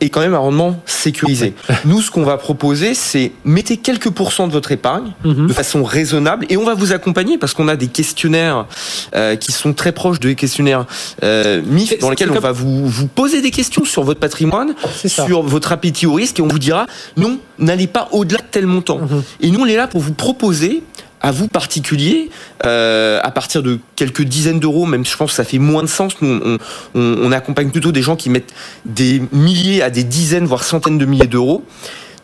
et 0.00 0.08
quand 0.08 0.20
même 0.20 0.34
un 0.34 0.38
rendement 0.38 0.80
sécurisé. 0.86 1.54
Nous, 1.84 2.00
ce 2.00 2.10
qu'on 2.10 2.22
va 2.22 2.36
proposer, 2.36 2.94
c'est 2.94 3.32
mettez 3.44 3.76
quelques 3.76 4.10
pourcents 4.10 4.46
de 4.46 4.52
votre 4.52 4.72
épargne 4.72 5.12
mhm. 5.24 5.46
de 5.46 5.52
façon 5.52 5.84
raisonable 5.84 6.46
et 6.48 6.56
on 6.56 6.64
va 6.64 6.74
vous 6.74 6.92
accompagner 6.92 7.38
parce 7.38 7.54
qu'on 7.54 7.68
a 7.68 7.76
des 7.76 7.88
questionnaires 7.88 8.66
euh, 9.14 9.36
qui 9.36 9.52
sont 9.52 9.72
très 9.72 9.92
proches 9.92 10.20
des 10.20 10.34
questionnaires 10.34 10.86
euh, 11.22 11.62
MIF 11.64 11.98
dans 11.98 12.10
lesquels 12.10 12.30
on 12.30 12.38
va 12.38 12.52
vous, 12.52 12.86
vous 12.86 13.06
poser 13.06 13.42
des 13.42 13.50
questions 13.50 13.84
sur 13.84 14.04
votre 14.04 14.20
patrimoine, 14.20 14.74
sur 15.06 15.42
votre 15.42 15.72
appétit 15.72 16.06
au 16.06 16.14
risque 16.14 16.38
et 16.38 16.42
on 16.42 16.48
vous 16.48 16.58
dira 16.58 16.86
non, 17.16 17.38
n'allez 17.58 17.86
pas 17.86 18.08
au-delà 18.12 18.38
de 18.38 18.46
tel 18.50 18.66
montant. 18.66 18.98
Mhm. 18.98 19.22
Et 19.40 19.50
nous, 19.50 19.60
on 19.60 19.66
est 19.66 19.76
là 19.76 19.86
pour 19.86 20.00
vous 20.00 20.14
proposer 20.14 20.82
à 21.20 21.32
vous 21.32 21.48
particulier, 21.48 22.30
euh, 22.64 23.20
à 23.22 23.30
partir 23.30 23.62
de 23.62 23.78
quelques 23.96 24.22
dizaines 24.22 24.60
d'euros, 24.60 24.86
même 24.86 25.04
je 25.04 25.16
pense 25.16 25.30
que 25.30 25.36
ça 25.36 25.44
fait 25.44 25.58
moins 25.58 25.82
de 25.82 25.88
sens. 25.88 26.14
Nous, 26.20 26.40
on, 26.44 26.58
on, 26.94 27.00
on, 27.22 27.32
accompagne 27.32 27.70
plutôt 27.70 27.92
des 27.92 28.02
gens 28.02 28.16
qui 28.16 28.30
mettent 28.30 28.54
des 28.86 29.22
milliers 29.32 29.82
à 29.82 29.90
des 29.90 30.04
dizaines, 30.04 30.46
voire 30.46 30.64
centaines 30.64 30.98
de 30.98 31.04
milliers 31.04 31.26
d'euros, 31.26 31.62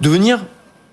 de 0.00 0.08
venir 0.08 0.40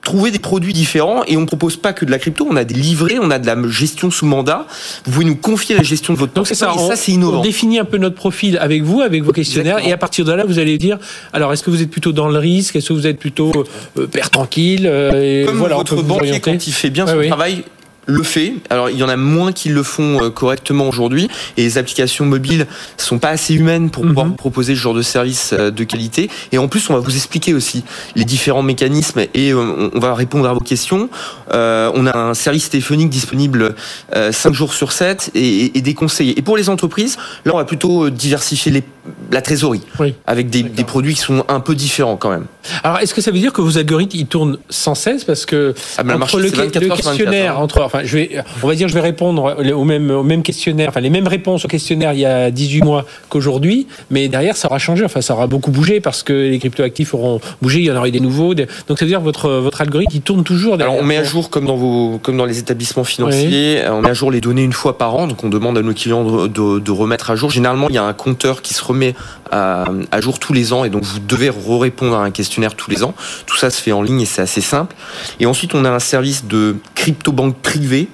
trouver 0.03 0.31
des 0.31 0.39
produits 0.39 0.73
différents. 0.73 1.23
Et 1.27 1.37
on 1.37 1.45
propose 1.45 1.77
pas 1.77 1.93
que 1.93 2.05
de 2.05 2.11
la 2.11 2.19
crypto, 2.19 2.45
on 2.49 2.55
a 2.55 2.63
des 2.63 2.75
livrets, 2.75 3.17
on 3.19 3.31
a 3.31 3.39
de 3.39 3.47
la 3.47 3.55
gestion 3.69 4.11
sous 4.11 4.25
mandat. 4.25 4.67
Vous 5.05 5.11
pouvez 5.11 5.25
nous 5.25 5.35
confier 5.35 5.75
la 5.75 5.83
gestion 5.83 6.13
de 6.13 6.19
votre 6.19 6.33
Donc 6.33 6.47
c'est 6.47 6.55
ça, 6.55 6.73
ça 6.77 6.95
c'est 6.95 7.13
innovant. 7.13 7.39
On 7.39 7.41
définit 7.41 7.79
un 7.79 7.85
peu 7.85 7.97
notre 7.97 8.15
profil 8.15 8.57
avec 8.57 8.83
vous, 8.83 9.01
avec 9.01 9.23
vos 9.23 9.31
questionnaires. 9.31 9.79
Et 9.85 9.91
à 9.91 9.97
partir 9.97 10.25
de 10.25 10.33
là, 10.33 10.45
vous 10.45 10.59
allez 10.59 10.77
dire 10.77 10.99
alors 11.31 11.53
est-ce 11.53 11.63
que 11.63 11.69
vous 11.69 11.81
êtes 11.81 11.89
plutôt 11.89 12.11
dans 12.11 12.27
le 12.27 12.37
risque, 12.37 12.75
est-ce 12.75 12.89
que 12.89 12.93
vous 12.93 13.07
êtes 13.07 13.19
plutôt 13.19 13.65
euh, 13.97 14.07
père 14.07 14.29
tranquille 14.29 14.85
euh, 14.85 15.41
et 15.41 15.45
Comme 15.45 15.57
voilà, 15.57 15.75
votre 15.75 16.01
banquier 16.03 16.39
quand 16.39 16.67
il 16.67 16.73
fait 16.73 16.89
bien 16.89 17.07
son 17.07 17.21
travail, 17.27 17.63
le 18.05 18.23
fait. 18.23 18.53
Alors 18.69 18.89
il 18.89 18.97
y 18.97 19.03
en 19.03 19.09
a 19.09 19.15
moins 19.15 19.51
qui 19.51 19.69
le 19.69 19.83
font 19.83 20.23
euh, 20.23 20.29
correctement 20.29 20.87
aujourd'hui 20.87 21.29
et 21.57 21.63
les 21.63 21.77
applications 21.77 22.25
mobiles 22.25 22.67
sont 22.97 23.19
pas 23.19 23.29
assez 23.29 23.53
humaines 23.53 23.89
pour 23.89 24.03
pouvoir 24.03 24.25
mhm. 24.27 24.35
proposer 24.35 24.75
ce 24.75 24.79
genre 24.79 24.93
de 24.93 25.01
service 25.01 25.53
euh, 25.53 25.71
de 25.71 25.83
qualité. 25.83 26.29
Et 26.51 26.57
en 26.57 26.67
plus, 26.67 26.89
on 26.89 26.93
va 26.93 26.99
vous 26.99 27.15
expliquer 27.15 27.53
aussi 27.53 27.83
les 28.15 28.25
différents 28.25 28.63
mécanismes 28.63 29.21
et 29.33 29.51
euh, 29.51 29.89
on 29.93 29.99
va 29.99 30.13
répondre 30.15 30.47
à 30.47 30.53
vos 30.53 30.59
questions. 30.59 31.09
on 31.51 32.07
a 32.07 32.17
un 32.17 32.33
service 32.33 32.69
téléphonique 32.69 33.09
disponible 33.09 33.75
5 34.13 34.53
jours 34.53 34.73
sur 34.73 34.91
7 34.91 35.31
et, 35.35 35.69
des 35.81 35.93
conseillers. 35.93 36.37
Et 36.37 36.41
pour 36.41 36.57
les 36.57 36.69
entreprises, 36.69 37.17
là, 37.45 37.53
on 37.53 37.57
va 37.57 37.65
plutôt 37.65 38.09
diversifier 38.09 38.71
les, 38.71 38.83
la 39.31 39.41
trésorerie 39.41 39.81
avec 40.25 40.49
des, 40.49 40.63
produits 40.83 41.15
qui 41.15 41.21
sont 41.21 41.45
un 41.47 41.59
peu 41.59 41.75
différents 41.75 42.17
quand 42.17 42.29
même. 42.29 42.45
Alors, 42.83 42.99
est-ce 42.99 43.13
que 43.13 43.21
ça 43.21 43.31
veut 43.31 43.39
dire 43.39 43.53
que 43.53 43.61
vos 43.61 43.77
algorithmes 43.77 44.17
ils 44.17 44.27
tournent 44.27 44.57
sans 44.69 44.95
cesse? 44.95 45.23
Parce 45.23 45.45
que 45.45 45.73
ah, 45.97 46.03
entre 46.15 46.39
le, 46.39 46.49
questionnaire, 46.49 47.57
hein. 47.57 47.61
entre 47.61 47.81
je 48.03 48.17
vais, 48.17 48.43
on 48.61 48.67
va 48.67 48.75
dire, 48.75 48.87
je 48.87 48.93
vais 48.93 49.01
répondre 49.01 49.55
au 49.73 49.83
même, 49.83 50.09
au 50.11 50.23
même 50.23 50.43
questionnaire, 50.43 50.89
enfin 50.89 51.01
les 51.01 51.09
mêmes 51.09 51.27
réponses 51.27 51.65
au 51.65 51.67
questionnaire 51.67 52.13
il 52.13 52.19
y 52.19 52.25
a 52.25 52.51
18 52.51 52.81
mois 52.81 53.05
qu'aujourd'hui, 53.29 53.87
mais 54.09 54.27
derrière 54.27 54.57
ça 54.57 54.67
aura 54.67 54.79
changé, 54.79 55.05
enfin 55.05 55.21
ça 55.21 55.33
aura 55.33 55.47
beaucoup 55.47 55.71
bougé 55.71 55.99
parce 55.99 56.23
que 56.23 56.33
les 56.33 56.59
cryptoactifs 56.59 57.13
auront 57.13 57.39
bougé, 57.61 57.79
il 57.79 57.85
y 57.85 57.91
en 57.91 57.95
aura 57.95 58.07
eu 58.07 58.11
des 58.11 58.19
nouveaux. 58.19 58.53
Donc 58.53 58.67
ça 58.99 59.05
veut 59.05 59.09
dire 59.09 59.19
que 59.19 59.23
votre, 59.23 59.49
votre 59.49 59.81
algorithme 59.81 60.15
il 60.15 60.21
tourne 60.21 60.43
toujours. 60.43 60.75
Alors 60.75 60.95
on 60.95 61.03
met 61.03 61.17
à 61.17 61.23
jour 61.23 61.49
comme 61.49 61.65
dans 61.65 61.75
vos, 61.75 62.19
comme 62.19 62.37
dans 62.37 62.45
les 62.45 62.59
établissements 62.59 63.03
financiers, 63.03 63.81
on 63.89 64.01
met 64.01 64.09
à 64.09 64.13
jour 64.13 64.31
les 64.31 64.41
données 64.41 64.63
une 64.63 64.73
fois 64.73 64.97
par 64.97 65.15
an, 65.15 65.27
donc 65.27 65.43
on 65.43 65.49
demande 65.49 65.77
à 65.77 65.81
nos 65.81 65.93
clients 65.93 66.23
de, 66.47 66.79
de, 66.79 66.91
remettre 66.91 67.31
à 67.31 67.35
jour. 67.35 67.49
Généralement 67.49 67.87
il 67.89 67.95
y 67.95 67.99
a 67.99 68.03
un 68.03 68.13
compteur 68.13 68.61
qui 68.61 68.73
se 68.73 68.83
remet 68.83 69.15
à, 69.51 69.85
à 70.11 70.21
jour 70.21 70.39
tous 70.39 70.53
les 70.53 70.73
ans 70.73 70.83
et 70.85 70.89
donc 70.89 71.03
vous 71.03 71.19
devez 71.19 71.51
répondre 71.79 72.15
à 72.15 72.23
un 72.23 72.31
questionnaire 72.31 72.75
tous 72.75 72.89
les 72.89 73.03
ans. 73.03 73.13
Tout 73.45 73.57
ça 73.57 73.69
se 73.69 73.81
fait 73.81 73.91
en 73.91 74.01
ligne 74.01 74.21
et 74.21 74.25
c'est 74.25 74.41
assez 74.41 74.61
simple. 74.61 74.95
Et 75.39 75.45
ensuite 75.45 75.75
on 75.75 75.85
a 75.85 75.89
un 75.89 75.99
service 75.99 76.45
de 76.45 76.77
crypto 76.95 77.31
banque 77.31 77.57
privée 77.83 78.07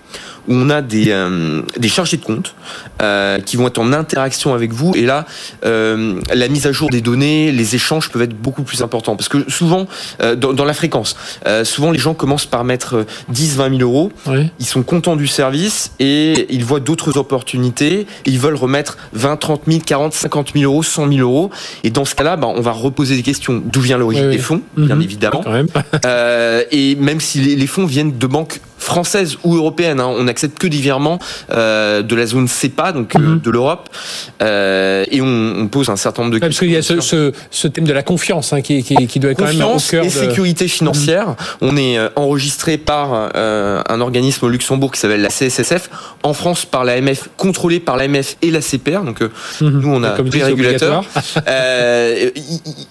où 0.48 0.54
on 0.54 0.70
a 0.70 0.82
des, 0.82 1.08
euh, 1.10 1.62
des 1.78 1.90
chargés 1.90 2.18
de 2.18 2.24
compte 2.24 2.56
euh, 3.02 3.40
qui 3.40 3.56
vont 3.56 3.68
être 3.68 3.78
en 3.78 3.94
interaction 3.94 4.54
avec 4.54 4.74
vous. 4.74 4.94
Et 4.96 5.04
là, 5.04 5.26
euh, 5.64 6.20
la 6.34 6.48
mise 6.48 6.66
à 6.66 6.72
jour 6.72 6.90
des 6.90 7.02
données, 7.02 7.52
les 7.52 7.76
échanges 7.76 8.10
peuvent 8.10 8.24
être 8.24 8.36
beaucoup 8.36 8.64
plus 8.64 8.82
importants. 8.82 9.16
Parce 9.16 9.30
que 9.30 9.50
souvent, 9.50 9.88
dans, 10.38 10.66
la 10.66 10.74
fréquence, 10.74 11.16
souvent 11.64 11.92
les 11.92 12.00
gens 12.00 12.14
commencent 12.14 12.46
par 12.46 12.64
mettre 12.64 13.06
10, 13.30 13.58
20 13.58 13.78
000 13.78 13.82
euros. 13.82 14.12
Ils 14.60 14.66
sont 14.66 14.82
contents 14.82 15.16
du 15.16 15.28
service 15.28 15.92
et 16.00 16.48
ils 16.54 16.66
voient 16.66 16.80
d'autres 16.80 17.18
opportunités. 17.18 18.08
ils 18.26 18.40
veulent 18.40 18.56
remettre 18.56 18.98
20, 19.14 19.38
30 19.38 19.62
000, 19.68 19.80
40, 19.86 20.14
50 20.14 20.52
000 20.56 20.72
euros, 20.72 20.84
100 20.84 21.12
000 21.12 21.20
euros. 21.20 21.52
Et 21.84 21.92
dans 21.92 22.06
ce 22.06 22.16
cas-là, 22.16 22.38
bah, 22.38 22.48
on 22.48 22.62
va 22.62 22.72
reposer 22.72 23.16
des 23.16 23.24
questions. 23.24 23.62
D'où 23.64 23.82
vient 23.82 23.98
l'origine 23.98 24.32
des 24.32 24.40
fonds, 24.40 24.62
bien 24.76 24.96
mhm. 24.96 25.02
évidemment. 25.02 25.44
et 26.72 26.96
même 26.96 27.20
si 27.20 27.40
les, 27.40 27.56
les 27.56 27.68
fonds 27.68 27.86
viennent 27.86 28.18
de 28.18 28.28
banques 28.28 28.62
française 28.80 29.38
ou 29.44 29.56
européenne. 29.56 30.00
Hein. 30.00 30.08
On 30.08 30.24
n'accepte 30.24 30.58
que 30.58 30.68
des 30.68 30.78
virements 30.78 31.20
de 31.50 32.16
la 32.16 32.26
zone 32.26 32.48
CEPA, 32.48 32.92
donc 32.92 33.16
mhm. 33.16 33.40
de 33.40 33.52
l'Europe, 33.52 33.90
et 34.42 35.22
on, 35.22 35.68
pose 35.70 35.90
un 35.90 35.96
certain 35.96 36.24
nombre 36.24 36.34
de 36.34 36.40
questions. 36.40 36.50
parce 36.50 36.60
qu'il 36.60 36.72
y 36.72 36.78
a 36.78 37.02
ce, 37.02 37.32
ce, 37.52 37.68
thème 37.68 37.86
de 37.86 37.94
la 37.94 38.02
confiance 38.02 38.54
hein, 38.54 38.62
qui, 38.62 38.84
qui, 38.84 39.08
qui, 39.08 39.20
doit 39.20 39.32
être 39.32 39.38
quand 39.38 39.46
même 39.46 39.62
au 39.62 39.78
cœur 39.78 40.04
et 40.04 40.10
sécurité 40.10 40.68
financière. 40.68 41.28
Mhm. 41.28 41.36
On 41.62 41.78
est 41.78 41.98
enregistré 42.16 42.78
par 42.78 43.30
un 43.36 44.02
organisme 44.02 44.46
au 44.46 44.50
Luxembourg 44.50 44.92
qui 44.92 45.00
s'appelle 45.00 45.22
la 45.22 45.30
CSSF, 45.30 45.90
en 46.24 46.34
France 46.34 46.66
par 46.66 46.84
l'AMF, 46.84 47.30
contrôlé 47.38 47.80
par 47.80 47.98
l'AMF 47.98 48.38
et 48.42 48.52
la 48.52 48.62
CPR. 48.62 49.04
Donc 49.04 49.22
mhm. 49.22 49.30
nous 49.62 49.90
on 49.90 50.04
a 50.04 50.20
des 50.22 50.44
régulateurs. 50.44 51.04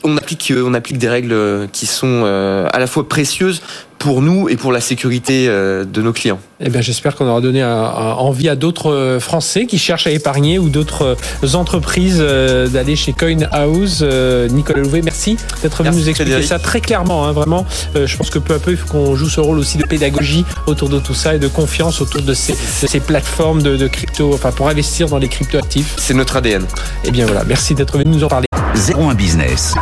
on 0.04 0.16
applique 0.16 0.52
on 0.56 0.74
applique 0.74 0.98
des 0.98 1.08
règles 1.08 1.68
qui 1.72 1.86
sont 1.86 2.24
à 2.24 2.78
la 2.78 2.86
fois 2.86 3.08
précieuses 3.08 3.62
pour 3.98 4.22
nous 4.22 4.48
et 4.48 4.56
pour 4.56 4.72
la 4.72 4.80
sécurité 4.80 5.46
euh, 5.48 5.84
de 5.84 6.02
nos 6.02 6.12
clients. 6.12 6.38
Eh 6.60 6.70
bien, 6.70 6.80
j'espère 6.80 7.14
qu'on 7.14 7.26
aura 7.26 7.40
donné 7.40 7.64
envie 7.64 8.48
à 8.48 8.56
d'autres 8.56 8.92
euh, 8.92 9.20
Français 9.20 9.66
qui 9.66 9.78
cherchent 9.78 10.06
à 10.06 10.10
épargner 10.10 10.58
ou 10.58 10.68
d'autres 10.68 11.16
euh, 11.44 11.54
entreprises 11.54 12.18
d'aller 12.18 12.96
chez 12.96 13.12
Coin 13.12 13.42
House. 13.52 14.02
Nicolas 14.50 14.80
Louvet, 14.80 15.02
merci 15.02 15.36
d'être 15.62 15.82
venu 15.82 15.96
nous 15.96 16.08
expliquer 16.08 16.42
ça 16.42 16.58
très 16.58 16.80
clairement. 16.80 17.26
Hein, 17.26 17.32
vraiment, 17.32 17.66
je 17.94 18.16
pense 18.16 18.30
que 18.30 18.38
peu 18.38 18.54
à 18.54 18.58
peu, 18.58 18.72
il 18.72 18.76
faut 18.76 18.88
qu'on 18.88 19.14
joue 19.14 19.28
ce 19.28 19.40
rôle 19.40 19.58
aussi 19.58 19.78
de 19.78 19.84
pédagogie 19.84 20.44
autour 20.66 20.88
de 20.88 20.98
tout 20.98 21.14
ça 21.14 21.34
et 21.34 21.38
de 21.38 21.48
confiance 21.48 22.00
autour 22.00 22.22
de 22.22 22.34
ces, 22.34 22.54
ces 22.54 23.00
plateformes 23.00 23.62
de, 23.62 23.76
de, 23.76 23.88
crypto, 23.88 24.32
enfin 24.34 24.52
pour 24.52 24.68
investir 24.68 25.08
dans 25.08 25.18
les 25.18 25.28
crypto 25.28 25.58
actifs. 25.58 25.94
C'est 25.96 26.14
notre 26.14 26.36
ADN. 26.36 26.64
Eh 27.04 27.10
bien 27.10 27.26
voilà, 27.26 27.44
merci 27.44 27.74
d'être 27.74 27.98
venu 27.98 28.10
nous 28.10 28.24
en 28.24 28.28
parler. 28.28 28.46
01 28.74 29.14
Business 29.14 29.74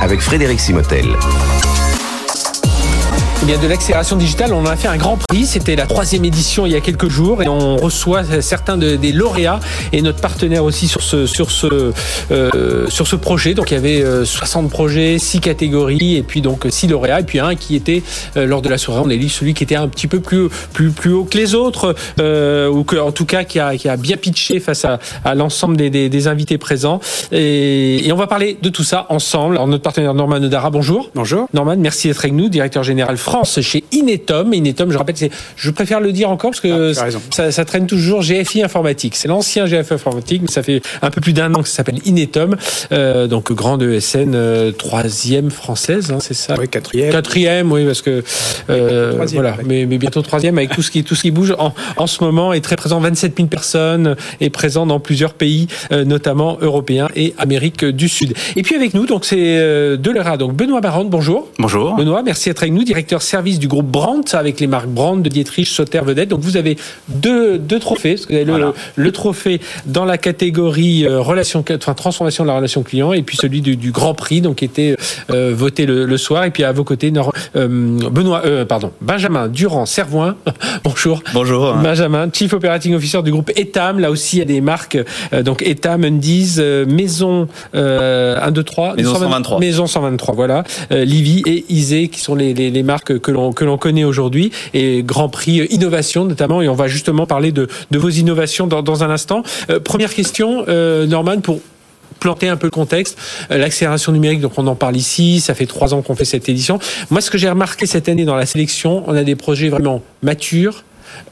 avec 0.00 0.20
Frédéric 0.20 0.60
Simotel. 0.60 1.06
Eh 3.40 3.46
bien, 3.46 3.56
de 3.56 3.68
l'accélération 3.68 4.16
digitale, 4.16 4.52
on 4.52 4.66
a 4.66 4.74
fait 4.74 4.88
un 4.88 4.96
grand 4.96 5.16
prix. 5.16 5.46
C'était 5.46 5.76
la 5.76 5.86
troisième 5.86 6.24
édition 6.24 6.66
il 6.66 6.72
y 6.72 6.74
a 6.74 6.80
quelques 6.80 7.08
jours 7.08 7.40
et 7.40 7.46
on 7.46 7.76
reçoit 7.76 8.24
certains 8.40 8.76
des 8.76 9.12
lauréats 9.12 9.60
et 9.92 10.02
notre 10.02 10.20
partenaire 10.20 10.64
aussi 10.64 10.88
sur 10.88 11.02
ce 11.02 11.24
sur 11.26 11.52
ce 11.52 11.92
euh, 12.32 12.88
sur 12.88 13.06
ce 13.06 13.14
projet. 13.14 13.54
Donc 13.54 13.70
il 13.70 13.74
y 13.74 13.76
avait 13.76 14.04
60 14.24 14.64
euh, 14.64 14.68
projets, 14.68 15.18
6 15.18 15.38
catégories 15.40 16.16
et 16.16 16.24
puis 16.24 16.40
donc 16.40 16.66
6 16.68 16.88
lauréats 16.88 17.20
et 17.20 17.22
puis 17.22 17.38
un 17.38 17.54
qui 17.54 17.76
était 17.76 18.02
euh, 18.36 18.44
lors 18.44 18.60
de 18.60 18.68
la 18.68 18.76
soirée, 18.76 19.02
on 19.04 19.10
a 19.10 19.14
lu 19.14 19.28
celui 19.28 19.54
qui 19.54 19.62
était 19.62 19.76
un 19.76 19.86
petit 19.86 20.08
peu 20.08 20.18
plus 20.18 20.48
plus 20.72 20.90
plus 20.90 21.12
haut 21.12 21.24
que 21.24 21.38
les 21.38 21.54
autres 21.54 21.94
ou 22.18 22.82
que 22.82 22.96
en 22.96 23.12
tout 23.12 23.24
cas 23.24 23.44
qui 23.44 23.60
a 23.60 23.76
qui 23.76 23.88
a 23.88 23.96
bien 23.96 24.16
pitché 24.16 24.58
face 24.58 24.84
à, 24.84 24.98
à 25.24 25.36
l'ensemble 25.36 25.76
des, 25.76 25.90
des, 25.90 26.08
des, 26.08 26.26
invités 26.26 26.58
présents 26.58 26.98
et, 27.30 28.04
et, 28.04 28.12
on 28.12 28.16
va 28.16 28.26
parler 28.26 28.58
de 28.60 28.68
tout 28.68 28.84
ça 28.84 29.06
ensemble. 29.10 29.54
Alors 29.54 29.68
notre 29.68 29.84
partenaire 29.84 30.12
Norman 30.12 30.36
Odara, 30.36 30.70
bonjour. 30.70 31.10
Bonjour. 31.14 31.46
Norman, 31.54 31.76
merci 31.78 32.08
d'être 32.08 32.18
avec 32.18 32.32
nous, 32.32 32.48
directeur 32.48 32.82
général 32.82 33.16
France 33.28 33.60
chez 33.60 33.84
Inetom. 33.92 34.54
Inetom, 34.54 34.90
je 34.90 34.96
rappelle, 34.96 35.14
je 35.54 35.70
préfère 35.70 36.00
le 36.00 36.12
dire 36.12 36.30
encore 36.30 36.52
parce 36.52 36.60
que 36.60 36.92
ah, 36.98 37.50
ça, 37.50 37.64
traîne 37.66 37.86
toujours 37.86 38.22
GFI 38.22 38.62
Informatique. 38.62 39.16
C'est 39.16 39.28
l'ancien 39.28 39.66
GFI 39.66 39.94
Informatique, 39.94 40.40
mais 40.40 40.48
ça 40.48 40.62
fait 40.62 40.80
un 41.02 41.10
peu 41.10 41.20
plus 41.20 41.34
d'un 41.34 41.54
an 41.54 41.60
que 41.62 41.68
ça 41.68 41.76
s'appelle 41.76 41.98
Inetom. 42.06 42.56
Euh, 42.90 43.26
donc 43.26 43.52
grande 43.52 43.82
ESN, 43.82 44.32
euh, 44.34 44.72
troisième 44.72 45.50
française, 45.50 46.10
hein, 46.10 46.20
c'est 46.20 46.32
ça 46.32 46.54
Oui, 46.58 46.68
quatrième. 46.68 47.12
Quatrième, 47.12 47.70
oui, 47.70 47.84
parce 47.84 48.00
que 48.00 48.24
euh, 48.70 49.12
voilà, 49.34 49.58
mais, 49.66 49.84
mais, 49.84 49.98
bientôt 49.98 50.22
troisième 50.22 50.56
avec 50.56 50.70
tout 50.70 50.80
ce 50.80 50.90
qui 50.90 51.04
tout 51.04 51.14
ce 51.14 51.22
qui 51.22 51.30
bouge 51.30 51.54
en, 51.58 51.74
en 51.98 52.06
ce 52.06 52.24
moment 52.24 52.54
est 52.54 52.62
très 52.62 52.76
présent. 52.76 52.98
27 52.98 53.34
000 53.36 53.48
personnes 53.48 54.16
est 54.40 54.50
présent 54.50 54.86
dans 54.86 55.00
plusieurs 55.00 55.34
pays, 55.34 55.66
notamment 55.90 56.56
européens 56.62 57.08
et 57.14 57.34
Amérique 57.36 57.84
du 57.84 58.08
Sud. 58.08 58.32
Et 58.56 58.62
puis 58.62 58.74
avec 58.74 58.94
nous, 58.94 59.04
donc 59.04 59.26
c'est 59.26 59.36
de 59.36 60.10
l'ERA, 60.10 60.38
donc 60.38 60.54
Benoît 60.54 60.80
Baron, 60.80 61.04
bonjour. 61.04 61.48
Bonjour. 61.58 61.94
Benoît, 61.94 62.22
merci 62.22 62.48
d'être 62.48 62.62
avec 62.62 62.72
nous, 62.72 62.84
directeur 62.84 63.17
service 63.22 63.58
du 63.58 63.68
groupe 63.68 63.86
Brandt 63.86 64.36
avec 64.36 64.60
les 64.60 64.66
marques 64.66 64.88
Brandt 64.88 65.22
de 65.22 65.28
Dietrich, 65.28 65.68
Sauter, 65.68 66.00
Vedette. 66.04 66.28
Donc 66.28 66.40
vous 66.40 66.56
avez 66.56 66.76
deux, 67.08 67.58
deux 67.58 67.78
trophées. 67.78 68.16
Vous 68.28 68.34
avez 68.34 68.72
le, 68.96 69.12
trophée 69.12 69.60
dans 69.86 70.04
la 70.04 70.18
catégorie 70.18 71.06
euh, 71.06 71.20
relation, 71.20 71.64
enfin, 71.70 71.94
transformation 71.94 72.44
de 72.44 72.48
la 72.48 72.56
relation 72.56 72.82
client 72.82 73.12
et 73.12 73.22
puis 73.22 73.36
celui 73.36 73.60
du, 73.60 73.90
Grand 73.90 74.14
Prix, 74.14 74.40
donc 74.40 74.56
qui 74.56 74.64
était 74.64 74.96
euh, 75.30 75.52
voté 75.56 75.86
le, 75.86 76.16
soir. 76.16 76.44
Et 76.44 76.50
puis 76.50 76.64
à 76.64 76.72
vos 76.72 76.84
côtés, 76.84 77.12
euh, 77.56 78.10
Benoît, 78.10 78.42
pardon, 78.68 78.92
Benjamin 79.00 79.48
Durand 79.48 79.86
Servoin. 79.86 80.36
Bonjour. 80.84 81.22
Bonjour. 81.32 81.74
Benjamin, 81.74 82.28
Chief 82.32 82.52
Operating 82.52 82.94
Officer 82.94 83.22
du 83.22 83.30
groupe 83.30 83.50
Etam. 83.56 83.98
Là 83.98 84.10
aussi, 84.10 84.36
il 84.36 84.38
y 84.40 84.42
a 84.42 84.46
des 84.46 84.60
marques, 84.60 84.98
donc 85.44 85.62
Etam, 85.62 86.04
Undies, 86.04 86.58
Maison 86.86 87.48
1, 87.72 88.50
2, 88.50 88.62
3. 88.62 88.94
Maison 88.96 89.14
123. 89.14 89.60
Maison 89.60 89.86
123, 89.86 90.34
voilà. 90.34 90.64
Livy 90.90 91.42
et 91.46 91.64
Isée, 91.68 92.08
qui 92.08 92.20
sont 92.20 92.34
les, 92.34 92.54
les, 92.54 92.70
les 92.70 92.82
marques 92.82 93.07
que, 93.14 93.30
l'on 93.30 93.52
que 93.52 93.64
l'on 93.64 93.78
connaît 93.78 94.04
aujourd'hui 94.04 94.50
et 94.74 95.02
Grand 95.02 95.28
Prix 95.28 95.66
innovation 95.70 96.24
notamment 96.24 96.62
et 96.62 96.68
on 96.68 96.74
va 96.74 96.88
justement 96.88 97.26
parler 97.26 97.52
de, 97.52 97.68
de 97.90 97.98
vos 97.98 98.10
innovations 98.10 98.66
dans, 98.66 98.82
dans 98.82 99.04
un 99.04 99.10
instant. 99.10 99.42
Euh, 99.70 99.80
première 99.80 100.12
question, 100.14 100.64
euh, 100.68 101.06
Norman, 101.06 101.40
pour 101.40 101.60
planter 102.20 102.48
un 102.48 102.56
peu 102.56 102.66
le 102.66 102.70
contexte. 102.70 103.18
Euh, 103.50 103.58
l'accélération 103.58 104.12
numérique, 104.12 104.40
donc 104.40 104.52
on 104.56 104.66
en 104.66 104.74
parle 104.74 104.96
ici, 104.96 105.40
ça 105.40 105.54
fait 105.54 105.66
trois 105.66 105.94
ans 105.94 106.02
qu'on 106.02 106.14
fait 106.14 106.24
cette 106.24 106.48
édition. 106.48 106.78
Moi, 107.10 107.20
ce 107.20 107.30
que 107.30 107.38
j'ai 107.38 107.48
remarqué 107.48 107.86
cette 107.86 108.08
année 108.08 108.24
dans 108.24 108.36
la 108.36 108.46
sélection, 108.46 109.04
on 109.06 109.14
a 109.14 109.24
des 109.24 109.36
projets 109.36 109.68
vraiment 109.68 110.02
matures, 110.22 110.84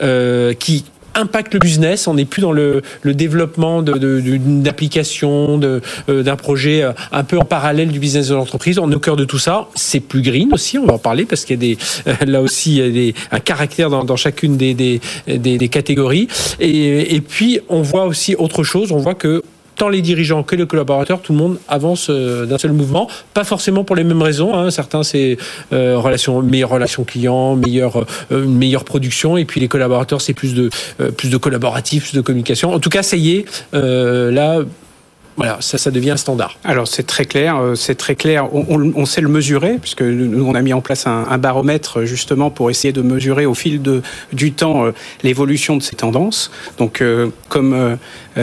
euh, 0.02 0.54
qui 0.54 0.84
impacte 1.16 1.54
le 1.54 1.60
business. 1.60 2.06
On 2.06 2.14
n'est 2.14 2.24
plus 2.24 2.42
dans 2.42 2.52
le, 2.52 2.82
le 3.02 3.14
développement 3.14 3.82
d'une 3.82 4.68
application, 4.68 5.60
euh, 5.62 6.22
d'un 6.22 6.36
projet 6.36 6.82
euh, 6.82 6.92
un 7.12 7.24
peu 7.24 7.38
en 7.38 7.44
parallèle 7.44 7.88
du 7.88 7.98
business 7.98 8.28
de 8.28 8.34
l'entreprise. 8.34 8.78
On 8.78 8.90
est 8.90 8.94
au 8.94 9.00
cœur 9.00 9.16
de 9.16 9.24
tout 9.24 9.38
ça. 9.38 9.68
C'est 9.74 10.00
plus 10.00 10.22
green 10.22 10.52
aussi, 10.52 10.78
on 10.78 10.86
va 10.86 10.94
en 10.94 10.98
parler 10.98 11.24
parce 11.24 11.44
qu'il 11.44 11.62
y 11.62 11.72
a 11.72 11.74
des, 11.74 11.78
euh, 12.06 12.14
là 12.26 12.42
aussi 12.42 12.76
il 12.76 12.78
y 12.78 12.82
a 12.82 12.90
des, 12.90 13.14
un 13.30 13.40
caractère 13.40 13.90
dans, 13.90 14.04
dans 14.04 14.16
chacune 14.16 14.56
des, 14.56 14.74
des, 14.74 15.00
des, 15.26 15.58
des 15.58 15.68
catégories. 15.68 16.28
Et, 16.60 17.14
et 17.14 17.20
puis 17.20 17.60
on 17.68 17.82
voit 17.82 18.04
aussi 18.04 18.34
autre 18.36 18.62
chose. 18.62 18.92
On 18.92 18.98
voit 18.98 19.14
que 19.14 19.42
tant 19.76 19.88
les 19.88 20.02
dirigeants 20.02 20.42
que 20.42 20.56
les 20.56 20.66
collaborateurs, 20.66 21.20
tout 21.20 21.32
le 21.32 21.38
monde 21.38 21.58
avance 21.68 22.08
euh, 22.10 22.46
d'un 22.46 22.58
seul 22.58 22.72
mouvement, 22.72 23.08
pas 23.34 23.44
forcément 23.44 23.84
pour 23.84 23.94
les 23.94 24.04
mêmes 24.04 24.22
raisons. 24.22 24.54
Hein. 24.54 24.70
Certains, 24.70 25.02
c'est 25.02 25.36
euh, 25.72 25.98
relation, 25.98 26.42
meilleure 26.42 26.70
relation 26.70 27.04
client, 27.04 27.54
meilleure, 27.54 28.04
euh, 28.32 28.46
meilleure 28.46 28.84
production, 28.84 29.36
et 29.36 29.44
puis 29.44 29.60
les 29.60 29.68
collaborateurs, 29.68 30.20
c'est 30.20 30.34
plus 30.34 30.54
de, 30.54 30.70
euh, 31.00 31.10
plus 31.10 31.30
de 31.30 31.36
collaboratif, 31.36 32.04
plus 32.04 32.16
de 32.16 32.22
communication. 32.22 32.72
En 32.72 32.80
tout 32.80 32.90
cas, 32.90 33.02
ça 33.02 33.16
y 33.16 33.36
est, 33.36 33.46
là, 33.72 34.62
voilà, 35.36 35.58
ça, 35.60 35.76
ça 35.76 35.90
devient 35.90 36.12
un 36.12 36.16
standard. 36.16 36.58
Alors 36.64 36.88
c'est 36.88 37.02
très 37.02 37.26
clair, 37.26 37.58
euh, 37.58 37.74
c'est 37.74 37.94
très 37.94 38.14
clair. 38.14 38.48
On, 38.54 38.64
on, 38.70 38.92
on, 38.96 39.06
sait 39.06 39.20
le 39.20 39.28
mesurer 39.28 39.78
puisque 39.80 40.02
nous 40.02 40.44
on 40.46 40.54
a 40.54 40.62
mis 40.62 40.72
en 40.72 40.80
place 40.80 41.06
un, 41.06 41.26
un, 41.28 41.38
baromètre 41.38 42.04
justement 42.04 42.50
pour 42.50 42.70
essayer 42.70 42.92
de 42.92 43.02
mesurer 43.02 43.44
au 43.44 43.52
fil 43.52 43.82
de, 43.82 44.02
du 44.32 44.52
temps 44.52 44.86
euh, 44.86 44.92
l'évolution 45.22 45.76
de 45.76 45.82
ces 45.82 45.94
tendances. 45.94 46.50
Donc 46.78 47.02
euh, 47.02 47.28
comme 47.50 47.98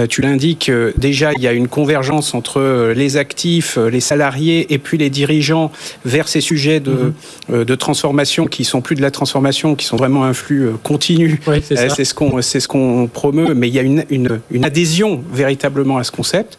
tu 0.09 0.21
l'indiques, 0.21 0.71
déjà 0.97 1.31
il 1.33 1.41
y 1.41 1.47
a 1.47 1.53
une 1.53 1.67
convergence 1.67 2.33
entre 2.33 2.93
les 2.95 3.17
actifs, 3.17 3.77
les 3.77 3.99
salariés 3.99 4.73
et 4.73 4.77
puis 4.77 4.97
les 4.97 5.09
dirigeants 5.09 5.71
vers 6.05 6.27
ces 6.27 6.41
sujets 6.41 6.79
de, 6.79 7.13
mm-hmm. 7.51 7.63
de 7.65 7.75
transformation 7.75 8.45
qui 8.45 8.63
sont 8.63 8.81
plus 8.81 8.95
de 8.95 9.01
la 9.01 9.11
transformation, 9.11 9.75
qui 9.75 9.85
sont 9.85 9.97
vraiment 9.97 10.23
un 10.23 10.33
flux 10.33 10.71
continu. 10.81 11.39
Oui, 11.47 11.61
c'est 11.63 12.05
ce 12.05 12.13
qu'on 12.13 12.41
c'est 12.41 12.59
ce 12.59 12.67
qu'on 12.67 13.07
promeut, 13.07 13.53
mais 13.53 13.67
il 13.67 13.73
y 13.73 13.79
a 13.79 13.83
une, 13.83 14.05
une, 14.09 14.39
une 14.51 14.65
adhésion 14.65 15.23
véritablement 15.31 15.97
à 15.97 16.03
ce 16.03 16.11
concept. 16.11 16.57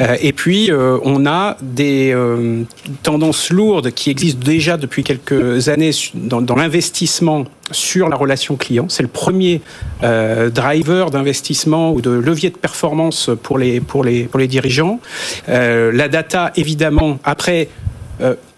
Euh, 0.00 0.16
et 0.20 0.32
puis, 0.32 0.70
euh, 0.70 0.98
on 1.02 1.26
a 1.26 1.56
des 1.62 2.12
euh, 2.12 2.62
tendances 3.02 3.50
lourdes 3.50 3.90
qui 3.92 4.10
existent 4.10 4.44
déjà 4.44 4.76
depuis 4.76 5.04
quelques 5.04 5.68
années 5.68 5.90
dans, 6.14 6.42
dans 6.42 6.56
l'investissement 6.56 7.44
sur 7.70 8.08
la 8.08 8.16
relation 8.16 8.56
client. 8.56 8.86
C'est 8.88 9.02
le 9.02 9.08
premier 9.08 9.62
driver 10.02 11.10
d'investissement 11.10 11.92
ou 11.92 12.00
de 12.00 12.10
levier 12.10 12.50
de 12.50 12.56
performance 12.56 13.30
pour 13.42 13.58
les, 13.58 13.80
pour 13.80 14.04
les, 14.04 14.24
pour 14.24 14.38
les 14.38 14.48
dirigeants. 14.48 15.00
la 15.48 16.08
data, 16.08 16.52
évidemment, 16.56 17.18
après 17.24 17.68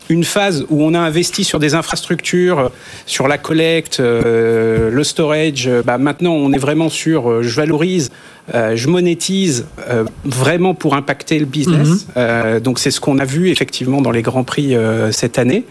une 0.08 0.24
phase 0.24 0.64
où 0.70 0.82
on 0.82 0.94
a 0.94 0.98
investi 0.98 1.44
sur 1.44 1.58
des 1.58 1.74
infrastructures, 1.74 2.70
sur 3.06 3.28
la 3.28 3.38
collecte, 3.38 4.00
le 4.00 5.02
storage. 5.02 5.70
Bah 5.84 5.98
maintenant, 5.98 6.32
on 6.32 6.52
est 6.52 6.58
vraiment 6.58 6.88
sur 6.88 7.42
je 7.42 7.54
valorise 7.54 8.10
euh, 8.54 8.76
je 8.76 8.88
monétise 8.88 9.66
euh, 9.90 10.04
vraiment 10.24 10.74
pour 10.74 10.94
impacter 10.94 11.38
le 11.38 11.46
business. 11.46 11.88
Mhm. 11.88 11.98
Euh, 12.16 12.60
donc 12.60 12.78
c'est 12.78 12.90
ce 12.90 13.00
qu'on 13.00 13.18
a 13.18 13.24
vu 13.24 13.50
effectivement 13.50 14.00
dans 14.00 14.12
les 14.12 14.22
grands 14.22 14.44
prix 14.44 14.74
cette 15.10 15.38
année. 15.38 15.64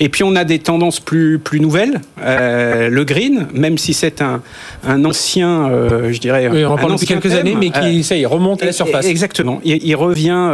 Et 0.00 0.08
puis 0.08 0.22
on 0.22 0.36
a 0.36 0.44
des 0.44 0.58
tendances 0.58 1.00
plus 1.00 1.38
plus 1.38 1.60
nouvelles. 1.60 2.00
le 2.18 3.02
green, 3.02 3.46
même 3.54 3.78
si 3.78 3.94
c'est 3.94 4.20
un, 4.22 4.42
un 4.86 5.04
ancien, 5.04 5.70
je 6.10 6.18
dirais, 6.18 6.48
oui, 6.50 6.64
on 6.64 6.72
en 6.72 6.76
parle 6.76 6.92
depuis 6.92 7.06
quelques 7.06 7.32
années, 7.34 7.56
mais 7.58 7.70
qui 7.70 8.04
ça 8.04 8.14
remonte 8.26 8.62
à 8.62 8.66
la 8.66 8.72
surface. 8.72 9.06
Exactement. 9.06 9.60
Il, 9.64 9.84
il 9.84 9.96
revient, 9.96 10.50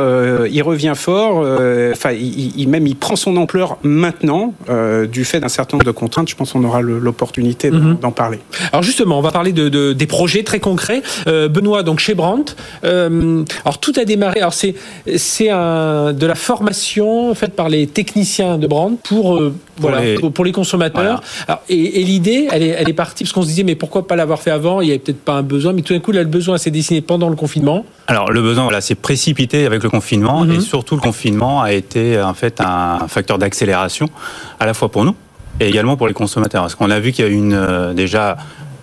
il 0.50 0.62
revient 0.62 0.94
fort. 0.96 1.38
Enfin, 1.92 2.12
il, 2.12 2.58
il, 2.58 2.68
même 2.68 2.86
il 2.86 2.96
prend 2.96 3.16
son 3.16 3.36
ampleur 3.36 3.78
maintenant 3.82 4.54
du 5.10 5.24
fait 5.24 5.40
d'un 5.40 5.48
certain 5.48 5.76
nombre 5.76 5.86
de 5.86 5.90
contraintes. 5.90 6.28
Je 6.28 6.36
pense 6.36 6.52
qu'on 6.52 6.64
aura 6.64 6.80
l'opportunité 6.80 7.70
mhm. 7.70 7.98
d'en 8.00 8.12
parler. 8.12 8.38
Alors 8.72 8.82
justement, 8.82 9.18
on 9.18 9.22
va 9.22 9.32
parler 9.32 9.52
de, 9.52 9.68
de, 9.68 9.92
des 9.92 10.06
projets 10.06 10.42
très 10.42 10.60
concrets. 10.60 11.02
Benoît, 11.50 11.82
donc 11.82 11.98
chez 11.98 12.14
Brandt. 12.14 12.54
alors 12.82 13.78
tout 13.80 13.92
a 14.00 14.04
démarré. 14.04 14.40
Alors 14.40 14.54
c'est 14.54 14.74
c'est 15.16 15.48
de 15.48 16.26
la 16.26 16.34
formation 16.34 17.34
faite 17.34 17.54
par 17.54 17.68
les 17.68 17.86
techniciens 17.86 18.58
de 18.58 18.66
Brandt 18.66 18.98
pour 19.02 19.40
pour, 19.80 19.90
voilà, 19.90 20.04
les... 20.04 20.18
pour 20.18 20.44
les 20.44 20.52
consommateurs. 20.52 21.22
Alors, 21.48 21.62
et, 21.68 22.02
l'idée, 22.04 22.48
elle 22.50 22.62
est, 22.62 22.68
elle 22.68 22.88
est 22.88 22.94
partie 22.94 23.24
parce 23.24 23.32
qu'on 23.32 23.42
se 23.42 23.48
disait 23.48 23.62
mais 23.62 23.74
pourquoi 23.74 24.06
pas 24.06 24.16
l'avoir 24.16 24.40
fait 24.40 24.50
avant? 24.50 24.80
Il 24.80 24.88
y 24.88 24.90
avait 24.90 24.98
peut-être 24.98 25.24
pas 25.24 25.34
un 25.34 25.42
besoin, 25.42 25.72
mais 25.72 25.82
tout 25.82 25.94
d'un 25.94 26.00
coup 26.00 26.12
là 26.12 26.22
le 26.22 26.28
besoin 26.28 26.58
s'est 26.58 26.70
dessiné 26.70 27.00
pendant 27.00 27.28
le 27.28 27.36
confinement. 27.36 27.84
Alors 28.06 28.30
le 28.30 28.42
besoin, 28.42 28.64
voilà, 28.64 28.80
s'est 28.80 28.94
précipité 28.94 29.66
avec 29.66 29.82
le 29.82 29.90
confinement 29.90 30.44
mhm. 30.44 30.52
et 30.52 30.60
surtout 30.60 30.96
le 30.96 31.00
confinement 31.00 31.62
a 31.62 31.72
été 31.72 32.20
en 32.20 32.34
fait 32.34 32.60
un 32.60 33.08
facteur 33.08 33.38
d'accélération 33.38 34.08
à 34.58 34.66
la 34.66 34.74
fois 34.74 34.90
pour 34.90 35.04
nous 35.04 35.14
et 35.60 35.68
également 35.68 35.96
pour 35.96 36.08
les 36.08 36.14
consommateurs. 36.14 36.62
Parce 36.62 36.74
qu'on 36.74 36.90
a 36.90 37.00
vu 37.00 37.12
qu'il 37.12 37.24
y 37.24 37.28
a 37.28 37.30
une 37.30 37.54
euh, 37.54 37.92
déjà 37.92 38.36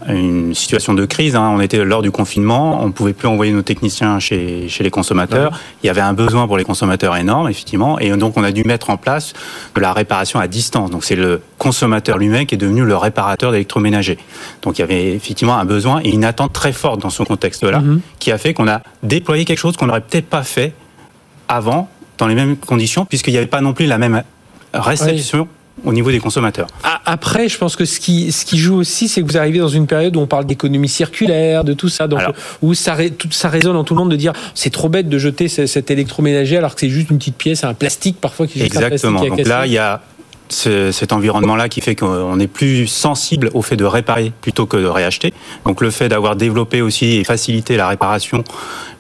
une 0.07 0.53
situation 0.53 0.93
de 0.93 1.05
crise. 1.05 1.35
Hein. 1.35 1.51
On 1.55 1.59
était 1.59 1.83
lors 1.83 2.01
du 2.01 2.11
confinement, 2.11 2.81
on 2.81 2.87
ne 2.87 2.91
pouvait 2.91 3.13
plus 3.13 3.27
envoyer 3.27 3.51
nos 3.51 3.61
techniciens 3.61 4.19
chez, 4.19 4.69
chez 4.69 4.83
les 4.83 4.89
consommateurs. 4.89 5.59
Il 5.83 5.87
y 5.87 5.89
avait 5.89 6.01
un 6.01 6.13
besoin 6.13 6.47
pour 6.47 6.57
les 6.57 6.63
consommateurs 6.63 7.15
énorme, 7.15 7.49
effectivement, 7.49 7.99
et 7.99 8.09
donc 8.11 8.37
on 8.37 8.43
a 8.43 8.51
dû 8.51 8.63
mettre 8.63 8.89
en 8.89 8.97
place 8.97 9.33
de 9.75 9.81
la 9.81 9.93
réparation 9.93 10.39
à 10.39 10.47
distance. 10.47 10.91
Donc 10.91 11.03
c'est 11.03 11.15
le 11.15 11.41
consommateur 11.57 12.17
lui-même 12.17 12.45
qui 12.45 12.55
est 12.55 12.57
devenu 12.57 12.83
le 12.83 12.95
réparateur 12.95 13.51
d'électroménager. 13.51 14.17
Donc 14.61 14.77
il 14.77 14.81
y 14.81 14.83
avait 14.83 15.13
effectivement 15.13 15.57
un 15.57 15.65
besoin 15.65 16.01
et 16.03 16.09
une 16.09 16.25
attente 16.25 16.53
très 16.53 16.71
forte 16.71 17.01
dans 17.01 17.09
ce 17.09 17.23
contexte-là, 17.23 17.79
mhm. 17.79 18.01
qui 18.19 18.31
a 18.31 18.37
fait 18.37 18.53
qu'on 18.53 18.67
a 18.67 18.81
déployé 19.03 19.45
quelque 19.45 19.59
chose 19.59 19.77
qu'on 19.77 19.87
n'aurait 19.87 20.01
peut-être 20.01 20.27
pas 20.27 20.43
fait 20.43 20.73
avant 21.47 21.89
dans 22.17 22.27
les 22.27 22.35
mêmes 22.35 22.57
conditions, 22.57 23.05
puisqu'il 23.05 23.31
n'y 23.31 23.37
avait 23.37 23.47
pas 23.47 23.61
non 23.61 23.73
plus 23.73 23.85
la 23.85 23.97
même 23.97 24.23
réception 24.73 25.47
au 25.83 25.93
niveau 25.93 26.11
des 26.11 26.19
consommateurs. 26.19 26.67
Après, 27.05 27.49
je 27.49 27.57
pense 27.57 27.75
que 27.75 27.85
ce 27.85 27.99
qui, 27.99 28.31
ce 28.31 28.45
qui 28.45 28.57
joue 28.57 28.75
aussi, 28.75 29.07
c'est 29.07 29.21
que 29.21 29.27
vous 29.27 29.37
arrivez 29.37 29.59
dans 29.59 29.67
une 29.67 29.87
période 29.87 30.15
où 30.15 30.19
on 30.19 30.27
parle 30.27 30.45
d'économie 30.45 30.89
circulaire, 30.89 31.63
de 31.63 31.73
tout 31.73 31.89
ça, 31.89 32.07
donc 32.07 32.21
où 32.61 32.73
ça, 32.73 32.97
tout, 33.17 33.31
ça 33.31 33.49
résonne 33.49 33.75
en 33.75 33.83
tout 33.83 33.93
le 33.93 33.99
monde 33.99 34.11
de 34.11 34.15
dire 34.15 34.33
c'est 34.55 34.71
trop 34.71 34.89
bête 34.89 35.09
de 35.09 35.17
jeter 35.17 35.47
cet 35.47 35.91
électroménager 35.91 36.57
alors 36.57 36.75
que 36.75 36.81
c'est 36.81 36.89
juste 36.89 37.09
une 37.09 37.17
petite 37.17 37.37
pièce, 37.37 37.63
un 37.63 37.73
plastique 37.73 38.19
parfois 38.19 38.47
qui 38.47 38.61
Exactement. 38.61 39.23
donc 39.23 39.45
là, 39.45 39.65
il 39.65 39.71
y 39.71 39.77
a 39.77 40.01
cet 40.49 41.11
environnement-là 41.11 41.69
qui 41.69 41.81
fait 41.81 41.95
qu'on 41.95 42.39
est 42.39 42.47
plus 42.47 42.87
sensible 42.87 43.49
au 43.53 43.61
fait 43.61 43.75
de 43.75 43.85
réparer 43.85 44.31
plutôt 44.41 44.65
que 44.65 44.77
de 44.77 44.85
réacheter. 44.85 45.33
Donc 45.65 45.81
le 45.81 45.91
fait 45.91 46.09
d'avoir 46.09 46.35
développé 46.35 46.81
aussi 46.81 47.17
et 47.17 47.23
facilité 47.23 47.75
la 47.75 47.87
réparation 47.87 48.43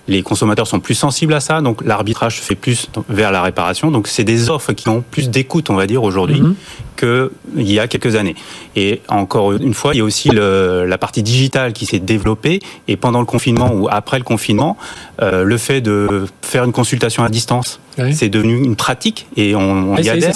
les 0.07 0.23
consommateurs 0.23 0.67
sont 0.67 0.79
plus 0.79 0.95
sensibles 0.95 1.33
à 1.33 1.39
ça, 1.39 1.61
donc 1.61 1.83
l'arbitrage 1.83 2.37
se 2.37 2.41
fait 2.41 2.55
plus 2.55 2.89
vers 3.09 3.31
la 3.31 3.41
réparation. 3.41 3.91
Donc 3.91 4.07
c'est 4.07 4.23
des 4.23 4.49
offres 4.49 4.73
qui 4.73 4.89
ont 4.89 5.03
plus 5.09 5.29
d'écoute, 5.29 5.69
on 5.69 5.75
va 5.75 5.87
dire, 5.87 6.03
aujourd'hui, 6.03 6.41
mhm. 6.41 6.55
qu'il 6.97 7.71
y 7.71 7.79
a 7.79 7.87
quelques 7.87 8.15
années. 8.15 8.35
Et 8.79 9.01
encore 9.07 9.53
une 9.53 9.73
fois, 9.73 9.95
il 9.95 9.97
y 9.97 10.01
a 10.01 10.03
aussi 10.03 10.29
le, 10.29 10.85
la 10.85 10.99
partie 10.99 11.23
digitale 11.23 11.73
qui 11.73 11.87
s'est 11.87 11.97
développée. 11.97 12.59
Et 12.87 12.95
pendant 12.95 13.19
le 13.19 13.25
confinement 13.25 13.73
ou 13.73 13.87
après 13.89 14.19
le 14.19 14.23
confinement, 14.23 14.77
euh, 15.19 15.43
le 15.43 15.57
fait 15.57 15.81
de 15.81 16.27
faire 16.43 16.63
une 16.63 16.71
consultation 16.71 17.23
à 17.23 17.29
distance, 17.29 17.79
c'est 18.11 18.29
devenu 18.29 18.63
une 18.63 18.75
pratique 18.75 19.25
et 19.35 19.55
on, 19.55 19.93
on 19.93 19.97
y 19.97 20.07
adhère. 20.07 20.31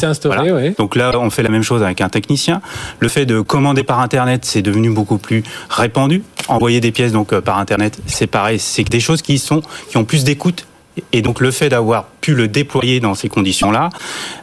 Donc 0.80 0.96
là, 0.96 1.12
on 1.20 1.30
fait 1.30 1.44
la 1.44 1.50
même 1.50 1.62
chose 1.62 1.84
avec 1.84 2.02
un 2.02 2.10
technicien. 2.10 2.64
Le 3.00 3.10
fait 3.10 3.28
de 3.28 3.42
commander 3.42 3.84
par 3.84 4.00
Internet, 4.00 4.44
c'est 4.44 4.64
devenu 4.64 4.90
beaucoup 4.90 5.20
plus 5.20 5.44
répandu. 5.70 6.24
Envoyer 6.48 6.82
des 6.82 6.92
pièces 6.92 7.12
donc 7.12 7.34
euh, 7.34 7.42
par 7.42 7.60
Internet, 7.60 8.00
c'est 8.08 8.26
pareil. 8.26 8.58
C'est 8.58 8.84
des 8.90 9.00
choses 9.00 9.22
qui 9.22 9.38
sont 9.38 9.62
qui 9.90 9.98
ont 9.98 10.04
plus 10.04 10.24
d'écoute 10.24 10.66
et 11.14 11.22
donc 11.22 11.40
le 11.40 11.52
fait 11.52 11.70
d'avoir 11.70 12.06
pu 12.22 12.34
le 12.34 12.48
déployer 12.48 13.00
dans 13.00 13.16
ces 13.16 13.30
conditions-là 13.30 13.90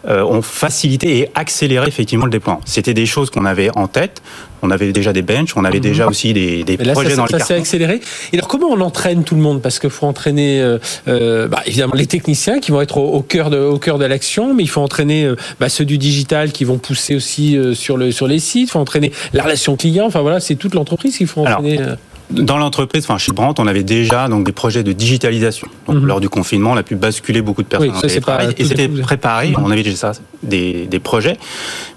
euh, 0.06 0.22
ont 0.22 0.42
facilité 0.42 1.18
et 1.18 1.30
accéléré 1.34 1.86
effectivement 1.86 2.24
le 2.24 2.30
déploiement. 2.30 2.60
C'était 2.64 2.94
des 2.94 3.06
choses 3.06 3.30
qu'on 3.30 3.44
avait 3.44 3.70
en 3.76 3.86
tête. 3.86 4.22
On 4.62 4.70
avait 4.70 4.92
déjà 4.92 5.12
des 5.12 5.22
benches, 5.22 5.56
on 5.56 5.64
avait 5.64 5.78
mhm. 5.78 5.84
déjà 5.84 6.06
aussi 6.08 6.32
des, 6.32 6.64
des 6.64 6.76
projets 6.76 7.14
dans 7.14 7.26
les 7.26 7.38
Ça 7.38 7.38
s'est 7.38 7.54
accéléré. 7.54 8.00
Et 8.32 8.36
alors 8.36 8.48
comment 8.48 8.68
on 8.68 8.80
entraîne 8.80 9.24
tout 9.24 9.34
le 9.34 9.40
monde? 9.40 9.62
Parce 9.62 9.78
qu'il 9.78 9.90
faut 9.90 10.06
entraîner 10.06 10.60
euh, 10.60 10.78
euh, 11.06 11.48
bah, 11.48 11.62
évidemment 11.66 11.94
les 11.94 12.06
techniciens 12.06 12.58
qui 12.58 12.72
vont 12.72 12.80
être 12.80 12.98
au, 12.98 13.22
cœur 13.22 13.50
de, 13.50 13.58
au 13.58 13.78
cœur 13.78 13.98
de 13.98 14.04
l'action, 14.04 14.54
mais 14.54 14.64
il 14.64 14.68
faut 14.68 14.80
entraîner 14.80 15.24
euh, 15.24 15.36
bah, 15.60 15.68
ceux 15.68 15.84
du 15.84 15.98
digital 15.98 16.50
qui 16.50 16.64
vont 16.64 16.78
pousser 16.78 17.14
aussi 17.14 17.56
sur, 17.74 17.96
le, 17.96 18.10
sur 18.10 18.26
les 18.26 18.40
sites. 18.40 18.68
Il 18.68 18.72
faut 18.72 18.80
entraîner 18.80 19.12
la 19.32 19.44
relation 19.44 19.76
client. 19.76 20.06
Enfin 20.06 20.22
voilà, 20.22 20.40
c'est 20.40 20.56
toute 20.56 20.74
l'entreprise 20.74 21.16
qu'il 21.16 21.26
faut 21.26 21.42
entraîner. 21.42 21.78
Alors, 21.78 21.96
dans 22.30 22.58
l'entreprise, 22.58 23.04
enfin 23.04 23.18
chez 23.18 23.32
Brandt, 23.32 23.60
on 23.60 23.66
avait 23.66 23.82
déjà 23.82 24.28
donc 24.28 24.44
des 24.44 24.52
projets 24.52 24.82
de 24.82 24.92
digitalisation. 24.92 25.68
Donc 25.86 25.96
mhm. 25.96 26.06
lors 26.06 26.20
du 26.20 26.28
confinement, 26.28 26.72
on 26.72 26.76
a 26.76 26.82
pu 26.82 26.94
basculer 26.94 27.40
beaucoup 27.40 27.62
de 27.62 27.68
personnes. 27.68 27.90
Oui, 27.90 28.10
ça, 28.10 28.44
et 28.56 28.64
c'était 28.64 28.88
préparé. 28.88 29.54
On 29.56 29.70
avait 29.70 29.82
déjà 29.82 29.96
ça, 29.96 30.12
des, 30.42 30.86
des, 30.86 30.98
projets. 30.98 31.38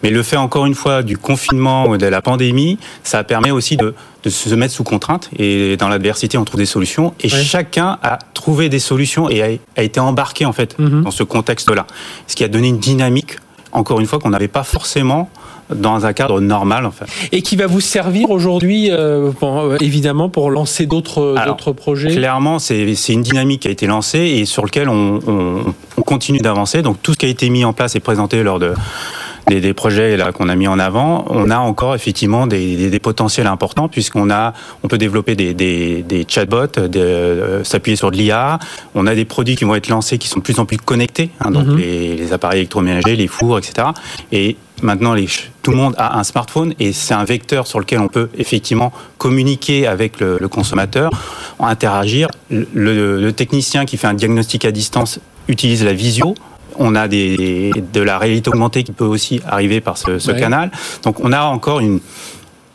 Mais 0.03 0.09
le 0.09 0.23
fait 0.23 0.37
encore 0.37 0.65
une 0.65 0.75
fois 0.75 1.03
du 1.03 1.17
confinement 1.17 1.87
ou 1.87 1.97
de 1.97 2.05
la 2.05 2.21
pandémie, 2.21 2.77
ça 3.03 3.23
permet 3.23 3.51
aussi 3.51 3.75
de, 3.75 3.93
de 4.23 4.29
se 4.29 4.55
mettre 4.55 4.73
sous 4.73 4.83
contrainte. 4.83 5.29
Et 5.37 5.75
dans 5.75 5.89
l'adversité, 5.89 6.37
on 6.37 6.45
trouve 6.45 6.59
des 6.59 6.65
solutions. 6.65 7.13
Et 7.19 7.29
chacun 7.29 7.99
a 8.01 8.17
trouvé 8.33 8.69
des 8.69 8.79
solutions 8.79 9.29
et 9.29 9.41
a, 9.41 9.47
a 9.75 9.83
été 9.83 9.99
embarqué 9.99 10.45
en 10.45 10.53
fait 10.53 10.79
mhm. 10.79 11.03
dans 11.03 11.11
ce 11.11 11.23
contexte-là. 11.23 11.87
Ce 12.27 12.35
qui 12.35 12.43
a 12.43 12.47
donné 12.47 12.69
une 12.69 12.79
dynamique, 12.79 13.35
encore 13.73 13.99
une 13.99 14.07
fois, 14.07 14.19
qu'on 14.19 14.29
n'avait 14.29 14.47
pas 14.47 14.63
forcément 14.63 15.29
dans 15.75 16.05
un 16.05 16.13
cadre 16.13 16.39
normal 16.39 16.85
en 16.85 16.91
fait. 16.91 17.05
Et 17.31 17.41
qui 17.41 17.55
va 17.55 17.67
vous 17.67 17.81
servir 17.81 18.31
aujourd'hui, 18.31 18.89
euh, 18.91 19.31
euh, 19.43 19.77
évidemment, 19.79 20.29
pour 20.29 20.49
lancer 20.49 20.85
d'autres 20.85 21.35
d'autres 21.45 21.71
projets? 21.71 22.15
Clairement, 22.15 22.59
c'est 22.59 22.93
une 23.09 23.21
dynamique 23.21 23.61
qui 23.61 23.67
a 23.67 23.71
été 23.71 23.87
lancée 23.87 24.19
et 24.19 24.45
sur 24.45 24.65
lequel 24.65 24.89
on, 24.89 25.19
on, 25.27 25.73
on 25.97 26.01
continue 26.01 26.39
d'avancer. 26.39 26.81
Donc 26.81 26.97
tout 27.01 27.13
ce 27.13 27.17
qui 27.17 27.25
a 27.25 27.29
été 27.29 27.49
mis 27.49 27.65
en 27.65 27.73
place 27.73 27.95
et 27.95 27.99
présenté 27.99 28.43
lors 28.43 28.59
de 28.59 28.73
des, 29.47 29.61
des 29.61 29.73
projets 29.73 30.17
là 30.17 30.31
qu'on 30.31 30.49
a 30.49 30.55
mis 30.55 30.67
en 30.67 30.79
avant, 30.79 31.25
on 31.29 31.49
a 31.49 31.57
encore 31.57 31.95
effectivement 31.95 32.47
des, 32.47 32.75
des, 32.75 32.89
des 32.89 32.99
potentiels 32.99 33.47
importants 33.47 33.87
puisqu'on 33.87 34.29
a, 34.29 34.53
on 34.83 34.87
peut 34.87 34.97
développer 34.97 35.35
des, 35.35 36.25
chatbots, 36.27 36.77
euh, 36.77 37.63
s'appuyer 37.63 37.95
sur 37.95 38.11
de 38.11 38.17
l'IA. 38.17 38.59
On 38.95 39.07
a 39.07 39.15
des 39.15 39.25
produits 39.25 39.55
qui 39.55 39.65
vont 39.65 39.75
être 39.75 39.89
lancés 39.89 40.17
qui 40.17 40.27
sont 40.27 40.39
de 40.39 40.43
plus 40.43 40.59
en 40.59 40.65
plus 40.65 40.77
connectés, 40.77 41.31
hein, 41.39 41.51
donc 41.51 41.65
mhm. 41.65 41.77
les, 41.77 42.15
les, 42.15 42.33
appareils 42.33 42.59
électroménagers, 42.59 43.15
les 43.15 43.27
fours, 43.27 43.57
etc. 43.57 43.89
Et 44.31 44.55
Maintenant, 44.81 45.13
les, 45.13 45.27
tout 45.61 45.71
le 45.71 45.77
monde 45.77 45.95
a 45.97 46.17
un 46.17 46.23
smartphone 46.23 46.73
et 46.79 46.91
c'est 46.91 47.13
un 47.13 47.23
vecteur 47.23 47.67
sur 47.67 47.79
lequel 47.79 47.99
on 47.99 48.07
peut 48.07 48.29
effectivement 48.37 48.91
communiquer 49.17 49.87
avec 49.87 50.19
le, 50.19 50.37
le 50.39 50.47
consommateur, 50.47 51.11
interagir. 51.59 52.29
Le, 52.49 53.19
le, 53.21 53.33
technicien 53.33 53.85
qui 53.85 53.97
fait 53.97 54.07
un 54.07 54.13
diagnostic 54.13 54.65
à 54.65 54.71
distance 54.71 55.19
utilise 55.47 55.83
la 55.83 55.93
visio. 55.93 56.33
On 56.77 56.95
a 56.95 57.07
des, 57.07 57.71
de 57.93 58.01
la 58.01 58.17
réalité 58.17 58.49
augmentée 58.49 58.83
qui 58.83 58.91
peut 58.91 59.05
aussi 59.05 59.41
arriver 59.47 59.81
par 59.81 59.97
ce, 59.97 60.19
ce 60.19 60.31
ouais. 60.31 60.39
canal. 60.39 60.71
Donc 61.03 61.19
on 61.19 61.31
a 61.31 61.43
encore 61.43 61.79
une, 61.79 61.99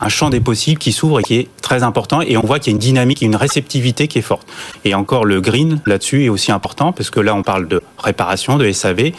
un 0.00 0.08
champ 0.08 0.30
des 0.30 0.40
possibles 0.40 0.78
qui 0.78 0.92
s'ouvre 0.92 1.20
et 1.20 1.22
qui 1.22 1.36
est 1.36 1.48
très 1.62 1.82
important 1.82 2.20
et 2.20 2.36
on 2.36 2.42
voit 2.42 2.58
qu'il 2.58 2.72
y 2.72 2.74
a 2.74 2.76
une 2.76 2.80
dynamique, 2.80 3.22
une 3.22 3.36
réceptivité 3.36 4.08
qui 4.08 4.18
est 4.18 4.22
forte. 4.22 4.46
Et 4.84 4.94
encore 4.94 5.24
le 5.24 5.40
green 5.40 5.80
là-dessus 5.86 6.24
est 6.24 6.28
aussi 6.28 6.52
important 6.52 6.92
parce 6.92 7.10
que 7.10 7.20
là 7.20 7.34
on 7.34 7.42
parle 7.42 7.68
de 7.68 7.82
réparation, 7.98 8.58
de 8.58 8.70
SAV, 8.70 9.12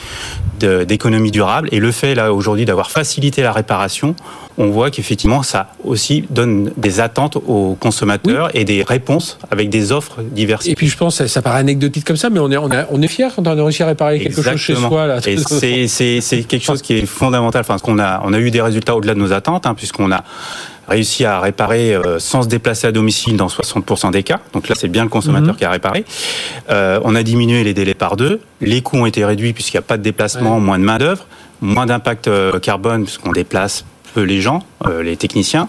d'économie 0.59 1.31
durable 1.31 1.69
et 1.71 1.79
le 1.79 1.91
fait 1.91 2.15
là 2.15 2.33
aujourd'hui 2.33 2.65
d'avoir 2.65 2.89
facilité 2.91 3.41
la 3.41 3.51
réparation, 3.51 4.15
on 4.57 4.67
voit 4.67 4.89
qu'effectivement 4.89 5.43
ça 5.43 5.67
aussi 5.83 6.25
donne 6.29 6.71
des 6.77 6.99
attentes 6.99 7.35
aux 7.35 7.77
consommateurs 7.79 8.49
oui. 8.53 8.61
et 8.61 8.65
des 8.65 8.83
réponses 8.83 9.37
avec 9.51 9.69
des 9.69 9.91
offres 9.91 10.23
diverses. 10.23 10.67
Et 10.67 10.75
puis 10.75 10.87
je 10.87 10.97
pense 10.97 11.17
ça, 11.17 11.27
ça 11.27 11.41
paraît 11.41 11.59
anecdotique 11.59 12.05
comme 12.05 12.17
ça 12.17 12.29
mais 12.29 12.39
on 12.39 12.49
est 12.51 12.57
on, 12.57 12.71
a, 12.71 12.85
on 12.91 13.01
est 13.01 13.07
fier 13.07 13.31
quand 13.35 13.47
on 13.47 13.57
a 13.57 13.63
réussi 13.63 13.83
à 13.83 13.87
réparer 13.87 14.19
quelque 14.19 14.41
chose 14.41 14.55
chez 14.55 14.75
soi 14.75 15.07
là. 15.07 15.21
c'est 15.21 16.43
quelque 16.47 16.63
chose 16.63 16.81
qui 16.81 16.97
est 16.97 17.05
fondamental 17.05 17.61
enfin 17.61 17.77
qu'on 17.77 17.99
a 17.99 18.21
on 18.25 18.33
a 18.33 18.39
eu 18.39 18.51
des 18.51 18.61
résultats 18.61 18.95
au-delà 18.95 19.13
de 19.13 19.19
nos 19.19 19.33
attentes 19.33 19.65
hein, 19.65 19.75
puisqu'on 19.75 20.11
a 20.11 20.23
réussi 20.87 21.25
à 21.25 21.39
réparer 21.39 21.93
euh, 21.93 22.19
sans 22.19 22.43
se 22.43 22.47
déplacer 22.47 22.87
à 22.87 22.91
domicile 22.91 23.37
dans 23.37 23.47
60% 23.47 24.11
des 24.11 24.23
cas. 24.23 24.39
Donc 24.53 24.69
là, 24.69 24.75
c'est 24.77 24.87
bien 24.87 25.03
le 25.03 25.09
consommateur 25.09 25.53
mmh. 25.53 25.57
qui 25.57 25.65
a 25.65 25.71
réparé. 25.71 26.05
Euh, 26.69 26.99
on 27.03 27.15
a 27.15 27.23
diminué 27.23 27.63
les 27.63 27.73
délais 27.73 27.93
par 27.93 28.15
deux. 28.15 28.39
Les 28.61 28.81
coûts 28.81 28.97
ont 28.97 29.05
été 29.05 29.25
réduits 29.25 29.53
puisqu'il 29.53 29.75
n'y 29.77 29.79
a 29.79 29.83
pas 29.83 29.97
de 29.97 30.03
déplacement, 30.03 30.55
ouais. 30.55 30.61
moins 30.61 30.79
de 30.79 30.83
main 30.83 30.97
d'œuvre, 30.97 31.25
moins 31.61 31.85
d'impact 31.85 32.27
euh, 32.27 32.59
carbone 32.59 33.03
puisqu'on 33.03 33.31
déplace 33.31 33.85
les 34.15 34.41
gens, 34.41 34.63
euh, 34.85 35.03
les 35.03 35.17
techniciens. 35.17 35.67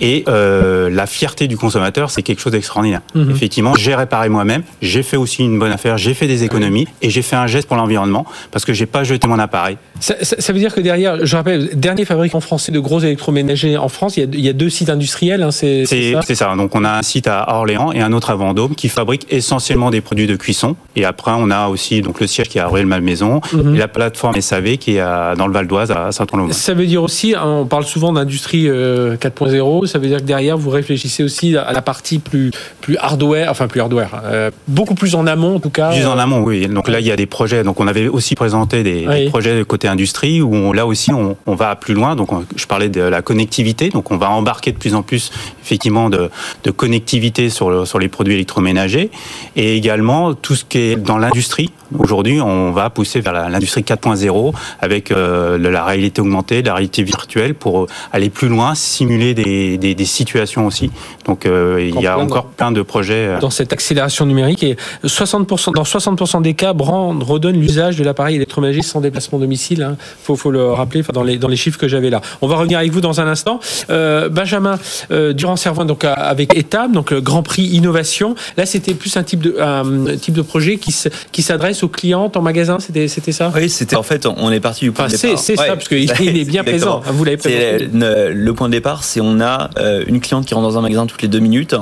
Et 0.00 0.24
euh, 0.28 0.90
la 0.90 1.06
fierté 1.06 1.48
du 1.48 1.56
consommateur, 1.56 2.10
c'est 2.10 2.22
quelque 2.22 2.40
chose 2.40 2.52
d'extraordinaire. 2.52 3.00
Mmh. 3.14 3.30
Effectivement, 3.30 3.74
j'ai 3.74 3.94
réparé 3.94 4.28
moi-même, 4.28 4.62
j'ai 4.82 5.02
fait 5.02 5.16
aussi 5.16 5.44
une 5.44 5.58
bonne 5.58 5.72
affaire, 5.72 5.98
j'ai 5.98 6.14
fait 6.14 6.26
des 6.26 6.44
économies 6.44 6.86
et 7.02 7.10
j'ai 7.10 7.22
fait 7.22 7.36
un 7.36 7.46
geste 7.46 7.68
pour 7.68 7.76
l'environnement 7.76 8.26
parce 8.50 8.64
que 8.64 8.72
j'ai 8.72 8.86
pas 8.86 9.04
jeté 9.04 9.26
mon 9.26 9.38
appareil. 9.38 9.76
Ça, 10.00 10.14
ça, 10.22 10.36
ça, 10.38 10.52
veut 10.52 10.58
dire 10.58 10.74
que 10.74 10.80
derrière, 10.80 11.24
je 11.26 11.36
rappelle, 11.36 11.70
dernier 11.74 12.04
fabricant 12.04 12.40
français 12.40 12.70
de 12.70 12.78
gros 12.78 13.00
électroménagers 13.00 13.76
en 13.76 13.88
France, 13.88 14.16
il 14.16 14.20
y 14.20 14.22
a, 14.22 14.28
il 14.32 14.40
y 14.40 14.48
a 14.48 14.52
deux 14.52 14.70
sites 14.70 14.90
industriels. 14.90 15.42
Hein, 15.42 15.50
c'est 15.50 15.86
ça, 15.86 16.22
ça. 16.22 16.56
Donc 16.56 16.74
on 16.74 16.84
a 16.84 16.90
un 16.90 17.02
site 17.02 17.26
à 17.26 17.54
Orléans 17.54 17.92
et 17.92 18.00
un 18.00 18.12
autre 18.12 18.30
à 18.30 18.34
Vendôme 18.34 18.74
qui 18.74 18.88
fabriquent 18.88 19.26
essentiellement 19.30 19.90
des 19.90 20.00
produits 20.00 20.26
de 20.26 20.36
cuisson. 20.36 20.76
Et 20.96 21.04
après, 21.04 21.32
on 21.34 21.50
a 21.50 21.68
aussi 21.68 22.00
donc 22.02 22.20
le 22.20 22.26
siège 22.26 22.48
qui 22.48 22.58
est 22.58 22.60
à 22.60 22.68
Rueil-Malmaison 22.68 23.40
mmh. 23.52 23.74
et 23.74 23.78
la 23.78 23.88
plateforme 23.88 24.40
SAV 24.40 24.76
qui 24.76 24.96
est 24.96 25.00
à, 25.00 25.34
dans 25.36 25.46
le 25.46 25.52
Val 25.52 25.66
d'Oise 25.66 25.90
à 25.90 26.12
Saint-Ouen. 26.12 26.52
Ça 26.52 26.74
veut 26.74 26.86
dire 26.86 27.02
aussi, 27.02 27.34
on 27.42 27.66
parle 27.66 27.77
parle 27.78 27.88
souvent 27.88 28.12
d'industrie 28.12 28.66
4.0. 28.66 29.86
Ça 29.86 30.00
veut 30.00 30.08
dire 30.08 30.18
que 30.18 30.24
derrière, 30.24 30.58
vous 30.58 30.70
réfléchissez 30.70 31.22
aussi 31.22 31.56
à 31.56 31.72
la 31.72 31.80
partie 31.80 32.18
plus, 32.18 32.50
plus 32.80 32.96
hardware, 32.96 33.50
enfin 33.50 33.68
plus 33.68 33.80
hardware, 33.80 34.20
beaucoup 34.66 34.96
plus 34.96 35.14
en 35.14 35.28
amont 35.28 35.56
en 35.56 35.60
tout 35.60 35.70
cas. 35.70 35.92
Plus 35.92 36.06
en 36.06 36.18
amont, 36.18 36.40
oui. 36.40 36.66
Donc 36.66 36.88
là, 36.88 36.98
il 36.98 37.06
y 37.06 37.12
a 37.12 37.16
des 37.16 37.26
projets. 37.26 37.62
Donc 37.62 37.78
on 37.78 37.86
avait 37.86 38.08
aussi 38.08 38.34
présenté 38.34 38.82
des, 38.82 39.06
des 39.06 39.28
projets 39.28 39.64
côté 39.64 39.86
industrie 39.86 40.42
où 40.42 40.72
là 40.72 40.86
aussi 40.86 41.12
on, 41.12 41.36
on, 41.46 41.54
va 41.54 41.76
plus 41.76 41.94
loin. 41.94 42.16
Donc 42.16 42.30
je 42.56 42.66
parlais 42.66 42.88
de 42.88 43.00
la 43.00 43.22
connectivité. 43.22 43.90
Donc 43.90 44.10
on 44.10 44.16
va 44.16 44.28
embarquer 44.30 44.72
de 44.72 44.78
plus 44.78 44.96
en 44.96 45.02
plus 45.02 45.30
effectivement 45.62 46.10
de, 46.10 46.30
de 46.64 46.70
connectivité 46.72 47.50
sur, 47.50 47.86
sur 47.86 48.00
les 48.00 48.08
produits 48.08 48.34
électroménagers 48.34 49.10
et 49.54 49.76
également 49.76 50.34
tout 50.34 50.56
ce 50.56 50.64
qui 50.64 50.78
est 50.78 50.96
dans 50.96 51.18
l'industrie. 51.18 51.70
Aujourd'hui, 51.96 52.40
on 52.40 52.72
va 52.72 52.90
pousser 52.90 53.20
vers 53.20 53.48
l'industrie 53.48 53.82
4.0 53.82 54.54
avec 54.80 55.10
euh, 55.10 55.58
la 55.58 55.84
réalité 55.84 56.20
augmentée, 56.20 56.62
la 56.62 56.74
réalité 56.74 57.02
virtuelle 57.02 57.54
pour 57.54 57.67
aller 58.12 58.30
plus 58.30 58.48
loin, 58.48 58.74
simuler 58.74 59.34
des, 59.34 59.78
des, 59.78 59.94
des 59.94 60.04
situations 60.04 60.66
aussi. 60.66 60.90
Donc 61.26 61.46
euh, 61.46 61.90
il 61.94 62.00
y 62.00 62.06
a 62.06 62.18
encore 62.18 62.46
plein 62.46 62.72
de 62.72 62.82
projets. 62.82 63.28
Euh. 63.28 63.38
Dans 63.38 63.50
cette 63.50 63.72
accélération 63.72 64.26
numérique, 64.26 64.62
et 64.62 64.76
60%, 65.04 65.74
dans 65.74 65.82
60% 65.82 66.42
des 66.42 66.54
cas, 66.54 66.72
Brand 66.72 67.22
redonne 67.22 67.60
l'usage 67.60 67.96
de 67.96 68.04
l'appareil 68.04 68.36
électroménager 68.36 68.82
sans 68.82 69.00
déplacement 69.00 69.38
domicile. 69.38 69.78
Il 69.78 69.84
hein. 69.84 69.96
faut, 70.22 70.36
faut, 70.36 70.50
le 70.50 70.72
rappeler 70.72 71.02
dans 71.12 71.22
les, 71.22 71.36
dans 71.38 71.48
les 71.48 71.56
chiffres 71.56 71.78
que 71.78 71.88
j'avais 71.88 72.10
là. 72.10 72.20
On 72.40 72.48
va 72.48 72.56
revenir 72.56 72.78
avec 72.78 72.92
vous 72.92 73.00
dans 73.00 73.20
un 73.20 73.26
instant. 73.26 73.60
Euh, 73.90 74.28
Benjamin, 74.28 74.78
euh, 75.10 75.32
durant 75.32 75.56
Servant, 75.56 75.84
donc 75.84 76.04
avec 76.04 76.56
ETAM, 76.56 76.92
donc 76.92 77.10
le 77.10 77.20
Grand 77.20 77.42
Prix 77.42 77.64
Innovation. 77.64 78.34
Là, 78.56 78.66
c'était 78.66 78.94
plus 78.94 79.16
un 79.16 79.22
type 79.22 79.40
de, 79.40 79.56
un 79.60 80.16
type 80.16 80.34
de 80.34 80.42
projet 80.42 80.76
qui, 80.76 80.94
qui 81.32 81.42
s'adresse 81.42 81.82
aux 81.82 81.88
clients 81.88 82.30
en 82.34 82.42
magasin. 82.42 82.78
C'était, 82.80 83.08
c'était 83.08 83.32
ça? 83.32 83.52
Oui, 83.54 83.68
c'était 83.68 83.96
en 83.96 84.02
fait, 84.02 84.26
on 84.26 84.50
est 84.50 84.60
parti 84.60 84.84
du 84.84 84.92
point 84.92 85.06
de 85.06 85.12
départ. 85.12 85.38
C'est, 85.38 85.56
ça, 85.56 85.64
parce 85.66 85.88
qu'il 85.88 86.10
est 86.20 86.44
bien 86.44 86.64
présent. 86.64 87.02
Vous 87.06 87.24
l'avez 87.24 87.36
présenté. 87.36 87.57
Le 87.58 88.50
point 88.52 88.68
de 88.68 88.72
départ, 88.72 89.04
c'est 89.04 89.20
on 89.20 89.40
a 89.40 89.70
une 90.06 90.20
cliente 90.20 90.46
qui 90.46 90.54
rentre 90.54 90.68
dans 90.68 90.78
un 90.78 90.82
magasin 90.82 91.06
toutes 91.06 91.22
les 91.22 91.28
deux 91.28 91.40
minutes 91.40 91.74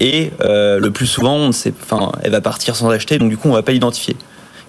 et 0.00 0.30
euh, 0.40 0.78
le 0.78 0.90
plus 0.90 1.06
souvent, 1.06 1.34
on 1.34 1.52
sait, 1.52 1.72
enfin, 1.82 2.12
elle 2.22 2.30
va 2.30 2.40
partir 2.40 2.76
sans 2.76 2.90
acheter, 2.90 3.18
donc 3.18 3.30
du 3.30 3.36
coup, 3.36 3.48
on 3.48 3.54
va 3.54 3.62
pas 3.62 3.72
l'identifier. 3.72 4.16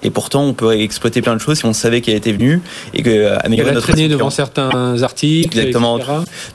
Et 0.01 0.11
pourtant, 0.11 0.43
on 0.43 0.53
peut 0.53 0.79
exploiter 0.79 1.21
plein 1.21 1.35
de 1.35 1.41
choses 1.41 1.57
si 1.57 1.65
on 1.65 1.73
savait 1.73 1.99
qu'elle 1.99 2.15
était 2.15 2.31
venue 2.31 2.61
et 2.93 3.03
que 3.03 3.09
euh, 3.09 3.37
améliorer 3.39 3.75
traîné 3.75 4.07
devant 4.07 4.29
certains 4.29 5.03
articles. 5.03 5.59
Exactement. 5.59 5.99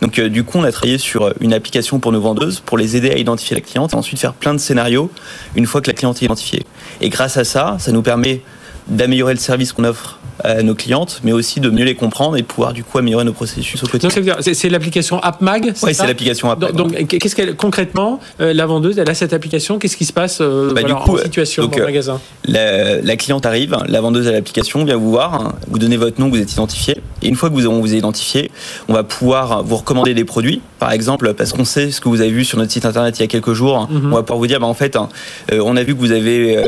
Donc, 0.00 0.18
euh, 0.18 0.30
du 0.30 0.44
coup, 0.44 0.58
on 0.58 0.64
a 0.64 0.72
travaillé 0.72 0.96
sur 0.96 1.32
une 1.40 1.52
application 1.52 1.98
pour 1.98 2.10
nos 2.10 2.22
vendeuses 2.22 2.60
pour 2.60 2.78
les 2.78 2.96
aider 2.96 3.10
à 3.10 3.18
identifier 3.18 3.54
la 3.54 3.60
cliente 3.60 3.92
et 3.92 3.96
ensuite 3.96 4.18
faire 4.18 4.32
plein 4.32 4.54
de 4.54 4.58
scénarios 4.58 5.10
une 5.56 5.66
fois 5.66 5.82
que 5.82 5.88
la 5.88 5.94
cliente 5.94 6.22
est 6.22 6.24
identifiée. 6.24 6.64
Et 7.02 7.10
grâce 7.10 7.36
à 7.36 7.44
ça, 7.44 7.76
ça 7.78 7.92
nous 7.92 8.02
permet 8.02 8.40
d'améliorer 8.88 9.34
le 9.34 9.40
service 9.40 9.74
qu'on 9.74 9.84
offre 9.84 10.18
à 10.44 10.62
nos 10.62 10.74
clientes, 10.74 11.20
mais 11.24 11.32
aussi 11.32 11.58
de 11.58 11.70
mieux 11.70 11.84
les 11.84 11.94
comprendre 11.94 12.36
et 12.36 12.42
de 12.42 12.46
pouvoir 12.46 12.72
du 12.72 12.84
coup 12.84 12.98
améliorer 12.98 13.24
nos 13.24 13.32
processus 13.32 13.82
au 13.82 13.86
quotidien. 13.86 14.10
C'est 14.40 14.68
l'application 14.68 15.18
AppMag 15.20 15.72
Oui, 15.82 15.94
c'est 15.94 16.06
l'application 16.06 16.50
AppMag. 16.50 16.74
Donc, 16.74 17.06
qu'est-ce 17.08 17.34
qu'elle 17.34 17.56
concrètement 17.56 18.20
euh, 18.40 18.52
la 18.52 18.66
vendeuse, 18.66 18.98
elle 18.98 19.08
a 19.08 19.14
cette 19.14 19.32
application, 19.32 19.78
qu'est-ce 19.78 19.96
qui 19.96 20.04
se 20.04 20.12
passe 20.12 20.38
euh, 20.40 20.72
bah, 20.74 20.82
du 20.82 20.94
coup, 20.94 21.16
en 21.16 21.18
situation 21.18 21.62
donc, 21.62 21.72
dans 21.72 21.78
le 21.78 21.84
magasin? 21.86 22.20
la, 22.46 23.16
cliente 23.16 23.46
arrive, 23.46 23.76
la 23.88 24.00
vendeuse 24.00 24.26
a 24.28 24.32
l'application 24.32 24.84
vient 24.84 24.96
vous 24.96 25.10
voir, 25.10 25.54
vous 25.68 25.78
donnez 25.78 25.96
votre 25.96 26.20
nom, 26.20 26.28
vous 26.28 26.40
êtes 26.40 26.52
identifié, 26.52 27.00
et 27.22 27.28
une 27.28 27.36
fois 27.36 27.48
que 27.48 27.54
vous, 27.54 27.66
on 27.66 27.80
vous 27.80 27.94
est 27.94 27.98
identifié, 27.98 28.50
on 28.88 28.92
va 28.92 29.02
pouvoir 29.02 29.62
vous 29.64 29.76
recommander 29.76 30.14
des 30.14 30.24
produits, 30.24 30.60
par 30.84 30.92
exemple, 30.92 31.32
parce 31.32 31.54
qu'on 31.54 31.64
sait 31.64 31.90
ce 31.90 31.98
que 31.98 32.10
vous 32.10 32.20
avez 32.20 32.28
vu 32.30 32.44
sur 32.44 32.58
notre 32.58 32.70
site 32.70 32.84
internet 32.84 33.18
il 33.18 33.22
y 33.22 33.24
a 33.24 33.26
quelques 33.26 33.54
jours, 33.54 33.88
mhm. 33.90 34.12
on 34.12 34.16
va 34.16 34.22
pouvoir 34.22 34.38
vous 34.38 34.46
dire, 34.46 34.60
bah, 34.60 34.66
en 34.66 34.74
fait, 34.74 34.96
euh, 34.96 35.62
on 35.64 35.78
a 35.78 35.82
vu 35.82 35.94
que 35.94 35.98
vous 35.98 36.12
avez 36.12 36.62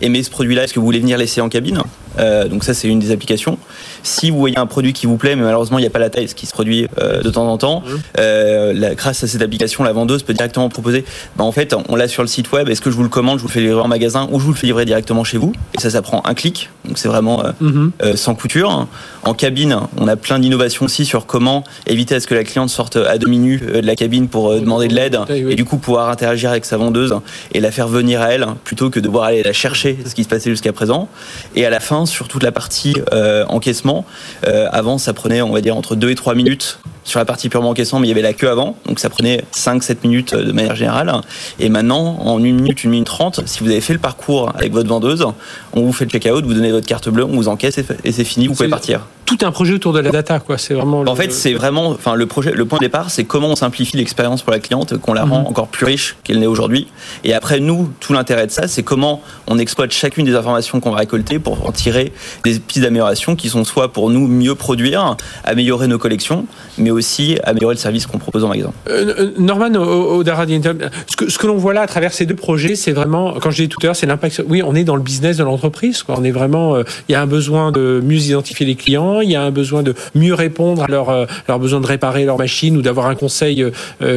aimé 0.00 0.22
ce 0.22 0.30
produit-là, 0.30 0.62
est-ce 0.62 0.72
que 0.72 0.78
vous 0.78 0.86
voulez 0.86 1.00
venir 1.00 1.18
laisser 1.18 1.40
en 1.40 1.48
cabine? 1.48 1.82
Euh, 2.18 2.48
donc 2.48 2.64
ça, 2.64 2.74
c'est 2.74 2.88
une 2.88 2.98
des 2.98 3.10
applications. 3.10 3.58
Si 4.02 4.30
vous 4.30 4.38
voyez 4.38 4.58
un 4.58 4.66
produit 4.66 4.92
qui 4.92 5.06
vous 5.06 5.16
plaît, 5.16 5.36
mais 5.36 5.42
malheureusement, 5.42 5.78
il 5.78 5.82
n'y 5.82 5.86
a 5.86 5.90
pas 5.90 5.98
la 5.98 6.10
taille, 6.10 6.28
ce 6.28 6.34
qui 6.34 6.46
se 6.46 6.52
produit 6.52 6.86
euh, 7.00 7.22
de 7.22 7.30
temps 7.30 7.48
en 7.48 7.58
temps, 7.58 7.82
euh, 8.18 8.94
grâce 8.94 9.22
à 9.24 9.26
cette 9.26 9.42
application, 9.42 9.84
la 9.84 9.92
vendeuse 9.92 10.22
peut 10.22 10.34
directement 10.34 10.68
proposer, 10.68 11.04
bah, 11.36 11.44
en 11.44 11.52
fait, 11.52 11.74
on 11.88 11.96
l'a 11.96 12.08
sur 12.08 12.22
le 12.22 12.28
site 12.28 12.52
web, 12.52 12.68
est-ce 12.68 12.80
que 12.80 12.90
je 12.90 12.96
vous 12.96 13.02
le 13.02 13.08
commande, 13.08 13.38
je 13.38 13.42
vous 13.42 13.48
le 13.48 13.52
fais 13.52 13.60
livrer 13.60 13.80
en 13.80 13.88
magasin 13.88 14.28
ou 14.30 14.40
je 14.40 14.44
vous 14.44 14.52
le 14.52 14.56
fais 14.56 14.66
livrer 14.66 14.84
directement 14.84 15.24
chez 15.24 15.38
vous? 15.38 15.52
Et 15.76 15.80
ça, 15.80 15.90
ça 15.90 16.02
prend 16.02 16.22
un 16.24 16.34
clic, 16.34 16.70
donc 16.84 16.98
c'est 16.98 17.08
vraiment 17.08 17.42
mmh. 17.60 17.88
sans 18.14 18.34
couture. 18.34 18.86
En 19.22 19.34
cabine, 19.34 19.78
on 19.98 20.08
a 20.08 20.16
plein 20.16 20.38
d'innovations 20.38 20.84
aussi 20.84 21.04
sur 21.04 21.26
comment 21.26 21.64
éviter 21.86 22.14
à 22.14 22.20
ce 22.20 22.26
que 22.26 22.34
la 22.34 22.44
cliente 22.44 22.70
sorte 22.70 22.96
à 22.96 23.18
demi 23.18 23.38
nue 23.60 23.80
de 23.82 23.86
la 23.86 23.96
cabine 23.96 24.28
pour 24.28 24.54
demander 24.54 24.88
de 24.88 24.94
l'aide 24.94 25.18
et 25.30 25.54
du 25.54 25.64
coup 25.64 25.76
pouvoir 25.76 26.08
interagir 26.10 26.50
avec 26.50 26.64
sa 26.64 26.76
vendeuse 26.76 27.14
et 27.52 27.60
la 27.60 27.70
faire 27.70 27.88
venir 27.88 28.20
à 28.20 28.32
elle 28.32 28.46
plutôt 28.64 28.90
que 28.90 29.00
de 29.00 29.04
devoir 29.04 29.24
aller 29.24 29.42
la 29.42 29.52
chercher, 29.52 29.98
ce 30.04 30.14
qui 30.14 30.24
se 30.24 30.28
passait 30.28 30.50
jusqu'à 30.50 30.72
présent. 30.72 31.08
Et 31.54 31.64
à 31.64 31.70
la 31.70 31.80
fin, 31.80 32.06
sur 32.06 32.28
toute 32.28 32.42
la 32.42 32.52
partie 32.52 32.94
euh, 33.12 33.44
encaissement. 33.48 34.04
Euh, 34.46 34.68
avant, 34.72 34.98
ça 34.98 35.12
prenait, 35.12 35.42
on 35.42 35.52
va 35.52 35.60
dire, 35.60 35.76
entre 35.76 35.96
2 35.96 36.10
et 36.10 36.14
3 36.14 36.34
minutes 36.34 36.78
sur 37.06 37.18
la 37.20 37.24
partie 37.24 37.48
purement 37.48 37.70
encaissement, 37.70 38.00
mais 38.00 38.08
il 38.08 38.10
y 38.10 38.12
avait 38.12 38.20
la 38.20 38.34
queue 38.34 38.50
avant, 38.50 38.76
donc 38.84 38.98
ça 38.98 39.08
prenait 39.08 39.44
5-7 39.54 39.96
minutes 40.02 40.34
euh, 40.34 40.44
de 40.44 40.52
manière 40.52 40.76
générale. 40.76 41.12
Et 41.58 41.68
maintenant, 41.68 42.18
en 42.20 42.38
1 42.38 42.40
minute, 42.40 42.80
1 42.84 42.88
minute 42.88 43.06
30, 43.06 43.42
si 43.46 43.60
vous 43.60 43.70
avez 43.70 43.80
fait 43.80 43.94
le 43.94 43.98
parcours 43.98 44.52
avec 44.54 44.72
votre 44.72 44.88
vendeuse, 44.88 45.24
on 45.72 45.82
vous 45.82 45.92
fait 45.92 46.04
le 46.04 46.10
check-out, 46.10 46.44
vous 46.44 46.54
donnez 46.54 46.72
votre 46.72 46.86
carte 46.86 47.08
bleue, 47.08 47.24
on 47.24 47.36
vous 47.36 47.48
encaisse 47.48 47.78
et 48.04 48.12
c'est 48.12 48.24
fini, 48.24 48.48
vous 48.48 48.54
pouvez 48.54 48.68
partir. 48.68 49.06
Tout 49.24 49.38
un 49.42 49.50
projet 49.50 49.74
autour 49.74 49.92
de 49.92 49.98
la 49.98 50.10
data, 50.10 50.38
quoi. 50.38 50.56
C'est 50.56 50.72
vraiment. 50.72 51.00
En 51.00 51.16
fait, 51.16 51.32
c'est 51.32 51.52
vraiment, 51.52 51.88
enfin, 51.88 52.14
le 52.14 52.26
projet, 52.26 52.52
le 52.52 52.64
point 52.64 52.78
de 52.78 52.84
départ, 52.84 53.10
c'est 53.10 53.24
comment 53.24 53.48
on 53.48 53.56
simplifie 53.56 53.96
l'expérience 53.96 54.42
pour 54.42 54.52
la 54.52 54.60
cliente, 54.60 54.96
qu'on 54.98 55.14
la 55.14 55.24
rend 55.24 55.40
mhm. 55.40 55.46
encore 55.46 55.66
plus 55.66 55.84
riche 55.84 56.16
qu'elle 56.22 56.38
n'est 56.38 56.46
aujourd'hui. 56.46 56.86
Et 57.24 57.34
après, 57.34 57.58
nous, 57.58 57.90
tout 57.98 58.12
l'intérêt 58.12 58.46
de 58.46 58.52
ça, 58.52 58.68
c'est 58.68 58.84
comment 58.84 59.20
on 59.48 59.58
exploite 59.58 59.90
chacune 59.90 60.24
des 60.24 60.36
informations 60.36 60.78
qu'on 60.78 60.92
va 60.92 60.98
récolter 60.98 61.40
pour 61.40 61.66
en 61.66 61.72
tirer 61.72 62.12
des 62.44 62.60
pistes 62.60 62.84
d'amélioration 62.84 63.34
qui 63.34 63.48
sont 63.48 63.64
soit 63.64 63.92
pour 63.92 64.10
nous 64.10 64.28
mieux 64.28 64.54
produire, 64.54 65.16
améliorer 65.42 65.88
nos 65.88 65.98
collections, 65.98 66.46
mais 66.78 66.92
aussi 66.96 67.38
améliorer 67.44 67.74
le 67.74 67.78
service 67.78 68.06
qu'on 68.06 68.18
propose 68.18 68.44
en 68.44 68.48
magasin. 68.48 68.72
Euh, 68.88 69.14
euh 69.18 69.30
Norman 69.38 69.74
O'Dara, 69.74 70.46
ce 70.46 71.16
que, 71.16 71.30
ce 71.30 71.38
que 71.38 71.46
l'on 71.46 71.56
voit 71.56 71.74
là 71.74 71.82
à 71.82 71.86
travers 71.86 72.12
ces 72.12 72.26
deux 72.26 72.34
projets, 72.34 72.74
c'est 72.76 72.92
vraiment, 72.92 73.34
quand 73.40 73.50
je 73.50 73.56
disais 73.56 73.68
tout 73.68 73.78
à 73.82 73.86
l'heure, 73.86 73.96
c'est 73.96 74.06
l'impact. 74.06 74.42
Oui, 74.48 74.62
on 74.64 74.74
est 74.74 74.84
dans 74.84 74.96
le 74.96 75.02
business 75.02 75.36
de 75.36 75.44
l'entreprise. 75.44 76.02
On 76.08 76.24
est 76.24 76.30
vraiment, 76.30 76.76
euh, 76.76 76.82
il 77.08 77.12
y 77.12 77.14
a 77.14 77.22
un 77.22 77.26
besoin 77.26 77.72
de 77.72 78.00
mieux 78.02 78.18
identifier 78.18 78.66
les 78.66 78.74
clients, 78.74 79.20
il 79.20 79.30
y 79.30 79.36
a 79.36 79.42
un 79.42 79.50
besoin 79.50 79.82
de 79.82 79.94
mieux 80.14 80.34
répondre 80.34 80.82
à 80.84 80.86
leur, 80.88 81.10
euh, 81.10 81.26
leur 81.48 81.58
besoin 81.58 81.80
de 81.80 81.86
réparer 81.86 82.24
leur 82.24 82.38
machine 82.38 82.76
ou 82.76 82.82
d'avoir 82.82 83.06
un 83.06 83.14
conseil 83.14 83.64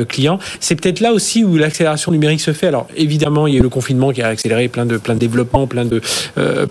client. 0.07 0.39
C'est 0.59 0.75
peut-être 0.75 0.99
là 0.99 1.13
aussi 1.13 1.43
où 1.43 1.57
l'accélération 1.57 2.11
numérique 2.11 2.41
se 2.41 2.53
fait. 2.53 2.67
Alors 2.67 2.87
évidemment, 2.95 3.47
il 3.47 3.53
y 3.53 3.57
a 3.57 3.59
eu 3.59 3.63
le 3.63 3.69
confinement 3.69 4.11
qui 4.11 4.21
a 4.21 4.27
accéléré 4.27 4.67
plein 4.67 4.85
de 4.85 4.97
plein 4.97 5.13
de 5.13 5.19
développements, 5.19 5.67
plein 5.67 5.85
de 5.85 6.01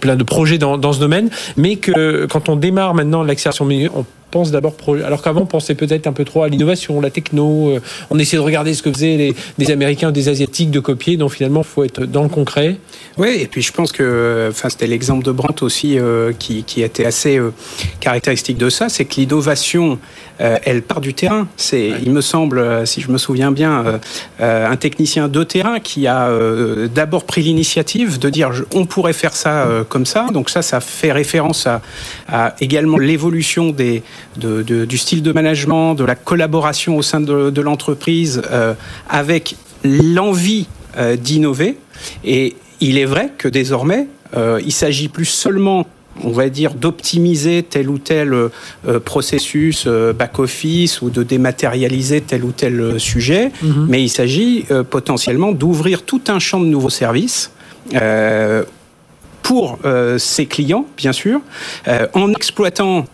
plein 0.00 0.16
de 0.16 0.22
projets 0.22 0.58
dans, 0.58 0.92
ce 0.92 1.00
domaine, 1.00 1.30
mais 1.56 1.76
que 1.76 2.26
quand 2.26 2.48
on 2.48 2.56
démarre 2.56 2.94
maintenant 2.94 3.22
l'accélération 3.22 3.66
numérique, 3.66 3.92
pense 4.30 4.50
d'abord 4.50 4.74
alors 5.04 5.22
qu'avant 5.22 5.42
on 5.42 5.46
pensait 5.46 5.74
peut-être 5.74 6.06
un 6.06 6.12
peu 6.12 6.24
trop 6.24 6.42
à 6.42 6.48
l'innovation, 6.48 7.00
la 7.00 7.10
techno. 7.10 7.70
Euh, 7.70 7.80
on 8.10 8.18
essayait 8.18 8.38
de 8.38 8.44
regarder 8.44 8.74
ce 8.74 8.82
que 8.82 8.92
faisaient 8.92 9.34
les, 9.58 9.70
Américains 9.70 10.08
ou 10.08 10.12
des 10.12 10.28
Asiatiques, 10.28 10.70
de 10.70 10.80
copier. 10.80 11.16
Donc 11.16 11.32
finalement, 11.32 11.60
il 11.60 11.66
faut 11.66 11.84
être 11.84 12.04
dans 12.04 12.22
le 12.22 12.28
concret. 12.28 12.76
Oui, 13.16 13.38
et 13.40 13.46
puis 13.46 13.62
je 13.62 13.72
pense 13.72 13.92
que, 13.92 14.48
enfin, 14.50 14.68
c'était 14.68 14.86
l'exemple 14.86 15.24
de 15.24 15.32
Brandt 15.32 15.64
aussi 15.64 15.98
euh, 15.98 16.32
qui, 16.38 16.62
qui, 16.64 16.82
était 16.82 17.04
assez 17.04 17.38
euh, 17.38 17.52
caractéristique 18.00 18.56
de 18.56 18.70
ça, 18.70 18.88
c'est 18.88 19.04
que 19.04 19.16
l'innovation, 19.16 19.98
elle 20.38 20.82
part 20.82 21.00
du 21.00 21.14
terrain. 21.14 21.48
C'est, 21.56 21.92
il 22.02 22.12
me 22.12 22.20
semble, 22.20 22.86
si 22.86 23.00
je 23.00 23.10
me 23.10 23.18
souviens 23.18 23.50
bien, 23.50 24.00
un 24.38 24.76
technicien 24.76 25.26
de 25.26 25.42
terrain 25.42 25.80
qui 25.80 26.06
a 26.06 26.30
d'abord 26.94 27.24
pris 27.24 27.42
l'initiative 27.42 28.20
de 28.20 28.30
dire 28.30 28.52
on 28.72 28.86
pourrait 28.86 29.12
faire 29.12 29.34
ça 29.34 29.66
comme 29.88 30.06
ça. 30.06 30.28
Donc 30.32 30.48
ça, 30.48 30.62
ça 30.62 30.80
fait 30.80 31.10
référence 31.10 31.66
à, 31.66 31.82
à 32.28 32.54
également 32.60 32.98
l'évolution 32.98 33.70
des 33.70 34.04
du 34.36 34.98
style 34.98 35.22
de 35.22 35.32
management, 35.32 35.94
de 35.94 36.04
la 36.04 36.14
collaboration 36.14 36.96
au 36.96 37.02
sein 37.02 37.20
de, 37.20 37.60
l'entreprise, 37.60 38.42
euh, 38.50 38.74
avec 39.08 39.56
l'envie 39.84 40.66
euh, 40.96 41.16
d'innover. 41.16 41.76
Et 42.24 42.56
il 42.80 42.98
est 42.98 43.04
vrai 43.04 43.32
que 43.36 43.48
désormais, 43.48 44.06
euh, 44.36 44.60
il 44.64 44.72
s'agit 44.72 45.08
plus 45.08 45.24
seulement 45.24 45.86
on 46.24 46.32
va 46.32 46.48
dire 46.48 46.74
d'optimiser 46.74 47.62
tel 47.62 47.88
ou 47.88 47.98
tel 47.98 48.34
processus 49.04 49.86
back-office 49.86 51.00
ou 51.00 51.10
de 51.10 51.22
dématérialiser 51.22 52.22
tel 52.22 52.42
ou 52.42 52.50
tel 52.50 52.98
sujet, 52.98 53.52
mhm. 53.62 53.86
mais 53.88 54.02
il 54.02 54.08
s'agit 54.08 54.64
potentiellement 54.90 55.52
d'ouvrir 55.52 56.02
tout 56.02 56.22
un 56.26 56.40
champ 56.40 56.58
de 56.58 56.66
nouveaux 56.66 56.90
services 56.90 57.52
pour 59.44 59.78
ses 60.18 60.46
clients, 60.46 60.86
bien 60.96 61.12
sûr, 61.12 61.40
en 62.14 62.32
exploitant 62.32 63.06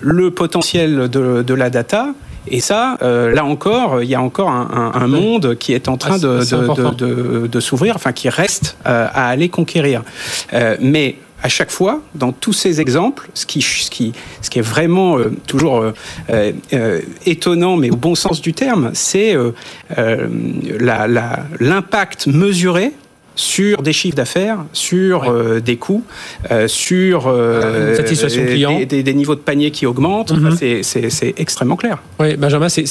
le 0.00 0.30
potentiel 0.30 1.08
de, 1.08 1.54
la 1.54 1.70
data. 1.70 2.08
Et 2.48 2.60
ça, 2.60 2.96
euh, 3.02 3.34
là 3.34 3.44
encore, 3.44 4.02
il 4.02 4.08
y 4.08 4.14
a 4.14 4.22
encore 4.22 4.50
un, 4.50 5.06
monde 5.08 5.56
qui 5.56 5.72
est 5.72 5.88
en 5.88 5.96
train 5.96 6.16
ah, 6.16 6.18
de, 6.18 7.60
s'ouvrir, 7.60 7.96
enfin 7.96 8.12
qui 8.12 8.28
reste 8.28 8.76
euh, 8.86 9.08
à 9.12 9.28
aller 9.28 9.48
conquérir. 9.48 10.02
mais 10.80 11.16
à 11.42 11.48
chaque 11.48 11.70
fois, 11.70 12.00
dans 12.14 12.32
tous 12.32 12.54
ces 12.54 12.80
exemples, 12.80 13.28
ce 13.34 13.44
qui, 13.46 13.60
ce 13.60 13.90
qui, 13.90 14.12
ce 14.40 14.48
qui 14.48 14.58
est 14.58 14.62
vraiment 14.62 15.18
toujours 15.46 15.84
étonnant, 17.26 17.76
mais 17.76 17.90
au 17.90 17.96
bon 17.96 18.14
sens 18.14 18.40
du 18.40 18.54
terme, 18.54 18.90
c'est 18.94 19.36
l'impact 21.60 22.26
mesuré 22.28 22.92
sur 23.36 23.82
des 23.82 23.92
chiffres 23.92 24.16
d'affaires, 24.16 24.58
sur 24.72 25.24
euh, 25.24 25.60
des 25.60 25.76
coûts, 25.76 26.02
euh, 26.50 26.66
sur 26.66 27.26
euh, 27.26 27.94
satisfaction 27.94 28.44
client, 28.44 28.80
des, 28.88 29.02
des, 29.02 29.14
niveaux 29.14 29.34
de 29.34 29.40
panier 29.40 29.70
qui 29.70 29.86
augmentent. 29.86 30.32
Mm 30.32 30.48
-hmm. 30.48 31.10
C'est 31.10 31.34
extrêmement 31.36 31.76
clair. 31.76 31.98
Oui, 32.18 32.36
Benjamin, 32.36 32.68
c'est 32.68 32.86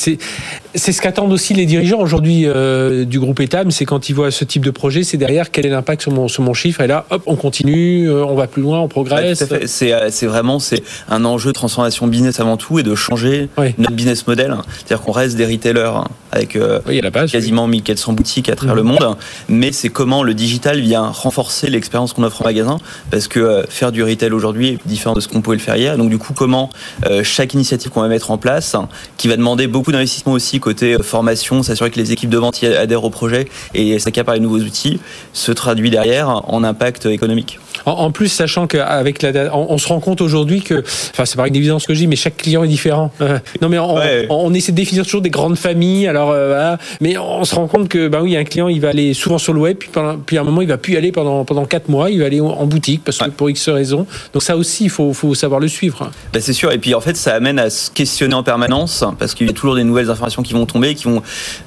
ce 0.76 1.02
qu'attendent 1.02 1.34
aussi 1.34 1.54
les 1.54 1.66
dirigeants 1.66 2.00
aujourd'hui 2.00 2.44
euh, 2.46 3.06
du 3.06 3.20
groupe 3.20 3.40
Etam, 3.40 3.72
c'est 3.72 3.86
quand 3.86 4.10
ils 4.10 4.14
voient 4.14 4.32
ce 4.32 4.46
type 4.46 4.64
de 4.64 4.72
projet, 4.72 5.04
c'est 5.04 5.18
derrière 5.18 5.52
quel 5.52 5.66
est 5.66 5.70
l'impact 5.70 6.04
sur 6.04 6.12
mon, 6.12 6.28
sur 6.28 6.44
mon 6.44 6.54
chiffre, 6.54 6.82
et 6.82 6.88
là, 6.88 7.06
hop, 7.10 7.24
on 7.26 7.36
continue, 7.36 8.10
euh, 8.10 8.24
on 8.26 8.36
va 8.36 8.48
plus 8.48 8.62
loin, 8.62 8.80
on 8.80 8.88
progresse. 8.88 9.44
Bah, 9.50 9.58
c'est 9.66 10.26
vraiment 10.28 10.60
c'est 10.60 10.84
un 11.10 11.26
enjeu 11.26 11.50
de 11.50 11.54
transformation 11.54 12.08
business 12.08 12.40
avant 12.40 12.58
tout 12.58 12.78
et 12.80 12.84
de 12.84 12.94
changer 12.96 13.50
notre 13.78 13.94
business 13.94 14.28
model. 14.28 14.56
C'est-à-dire 14.78 15.04
qu'on 15.04 15.12
reste 15.12 15.36
des 15.36 15.46
retailers 15.46 15.92
avec 16.32 16.56
euh, 16.56 16.80
oui, 16.88 17.02
la 17.02 17.10
base, 17.10 17.32
quasiment 17.32 17.68
1400 17.68 18.14
boutiques 18.14 18.50
à 18.50 18.56
travers 18.56 18.76
mmh. 18.76 18.78
le 18.78 18.84
monde, 18.84 19.18
mais 19.50 19.72
c'est 19.72 19.90
comment 19.90 20.22
le 20.24 20.34
digital 20.36 20.80
vient 20.80 21.08
renforcer 21.08 21.70
l'expérience 21.70 22.14
qu'on 22.14 22.24
offre 22.24 22.42
en 22.42 22.46
magasin, 22.46 22.78
parce 23.12 23.28
que 23.28 23.40
euh, 23.40 23.64
faire 23.68 23.92
du 23.92 24.04
retail 24.04 24.32
aujourd'hui 24.32 24.70
est 24.70 24.80
différent 24.86 25.16
de 25.16 25.20
ce 25.20 25.28
qu'on 25.28 25.42
pouvait 25.42 25.58
le 25.58 25.62
faire 25.62 25.76
hier. 25.76 25.98
Donc 25.98 26.10
du 26.10 26.18
coup, 26.18 26.34
comment 26.34 26.70
euh, 27.06 27.24
chaque 27.24 27.54
initiative 27.54 27.92
qu'on 27.92 28.02
va 28.02 28.08
mettre 28.08 28.32
en 28.32 28.38
place, 28.38 28.76
qui 29.18 29.28
va 29.28 29.38
demander 29.38 29.68
beaucoup 29.68 29.92
d'investissement 29.92 30.34
aussi 30.34 30.60
côté 30.60 30.98
formation, 31.02 31.64
s'assurer 31.64 31.92
que 31.92 32.00
les 32.00 32.12
équipes 32.12 32.30
de 32.30 32.38
vente 32.38 32.64
adhèrent 32.64 33.04
au 33.04 33.10
projet 33.10 33.48
et 33.74 33.98
s'accaparent 34.00 34.36
les 34.36 34.42
nouveaux 34.42 34.60
outils, 34.60 35.00
se 35.34 35.52
traduit 35.52 35.90
derrière 35.90 36.30
en 36.30 36.64
impact 36.64 37.06
économique. 37.06 37.60
En, 37.86 37.92
en 37.92 38.12
plus, 38.12 38.30
sachant 38.30 38.68
qu'avec 38.68 39.22
la 39.22 39.56
on, 39.56 39.74
on, 39.74 39.78
se 39.78 39.88
rend 39.88 40.00
compte 40.00 40.22
aujourd'hui 40.22 40.62
que, 40.62 40.84
enfin, 41.12 41.26
c'est 41.26 41.38
pas 41.38 41.48
une 41.48 41.56
évidence 41.56 41.86
que 41.86 41.94
je 41.94 42.00
dis, 42.00 42.08
mais 42.08 42.16
chaque 42.16 42.38
client 42.38 42.64
est 42.64 42.68
différent. 42.68 43.12
Euh, 43.22 43.40
non, 43.62 43.70
mais 43.70 43.80
on, 43.80 43.96
ouais. 43.96 44.28
on, 44.30 44.54
essaie 44.54 44.72
de 44.72 44.78
définir 44.78 45.04
toujours 45.06 45.22
des 45.22 45.30
grandes 45.30 45.58
familles. 45.58 46.08
Alors, 46.08 46.32
euh, 46.32 46.48
voilà, 46.48 46.78
mais 47.02 47.18
on 47.18 47.44
se 47.44 47.56
rend 47.56 47.68
compte 47.68 47.90
que, 47.90 48.08
bah 48.08 48.20
oui, 48.22 48.36
un 48.36 48.44
client, 48.44 48.68
il 48.68 48.82
va 48.82 48.90
aller 48.90 49.14
souvent 49.14 49.38
sur 49.38 49.54
le 49.54 49.60
web, 49.60 49.78
puis, 49.78 49.90
pendant, 49.92 50.18
puis 50.18 50.38
à 50.38 50.42
un 50.42 50.44
moment, 50.44 50.62
il 50.62 50.68
va 50.68 50.78
plus 50.78 50.94
y 50.94 50.98
aller 50.98 51.12
pendant 51.12 51.46
pendant 51.46 51.66
quatre 51.66 51.90
mois. 51.90 52.10
Il 52.10 52.20
va 52.20 52.26
aller 52.26 52.42
en 52.42 52.66
boutique 52.66 53.04
parce 53.04 53.18
que 53.18 53.26
ouais. 53.26 53.32
pour 53.32 53.50
X 53.50 53.70
raisons. 53.70 54.08
Donc 54.34 54.44
ça 54.44 54.58
aussi, 54.58 54.86
il 54.86 54.90
faut, 54.90 55.14
faut 55.14 55.36
savoir 55.36 55.60
le 55.60 55.68
suivre. 55.68 56.12
Bah, 56.34 56.40
c'est 56.42 56.54
sûr. 56.54 56.72
Et 56.72 56.78
puis 56.78 56.94
en 56.94 57.02
fait, 57.02 57.16
ça 57.16 57.34
amène 57.34 57.60
à 57.60 57.70
se 57.70 57.90
questionner 57.92 58.36
en 58.36 58.44
permanence 58.44 59.04
parce 59.20 59.34
qu'il 59.34 59.48
y 59.48 59.50
a 59.50 59.54
toujours 59.54 59.76
des 59.76 59.84
nouvelles 59.84 60.10
informations 60.10 60.44
qui 60.44 60.54
vont 60.54 60.66
tomber, 60.66 60.96
qui 60.96 61.06
vont. 61.06 61.22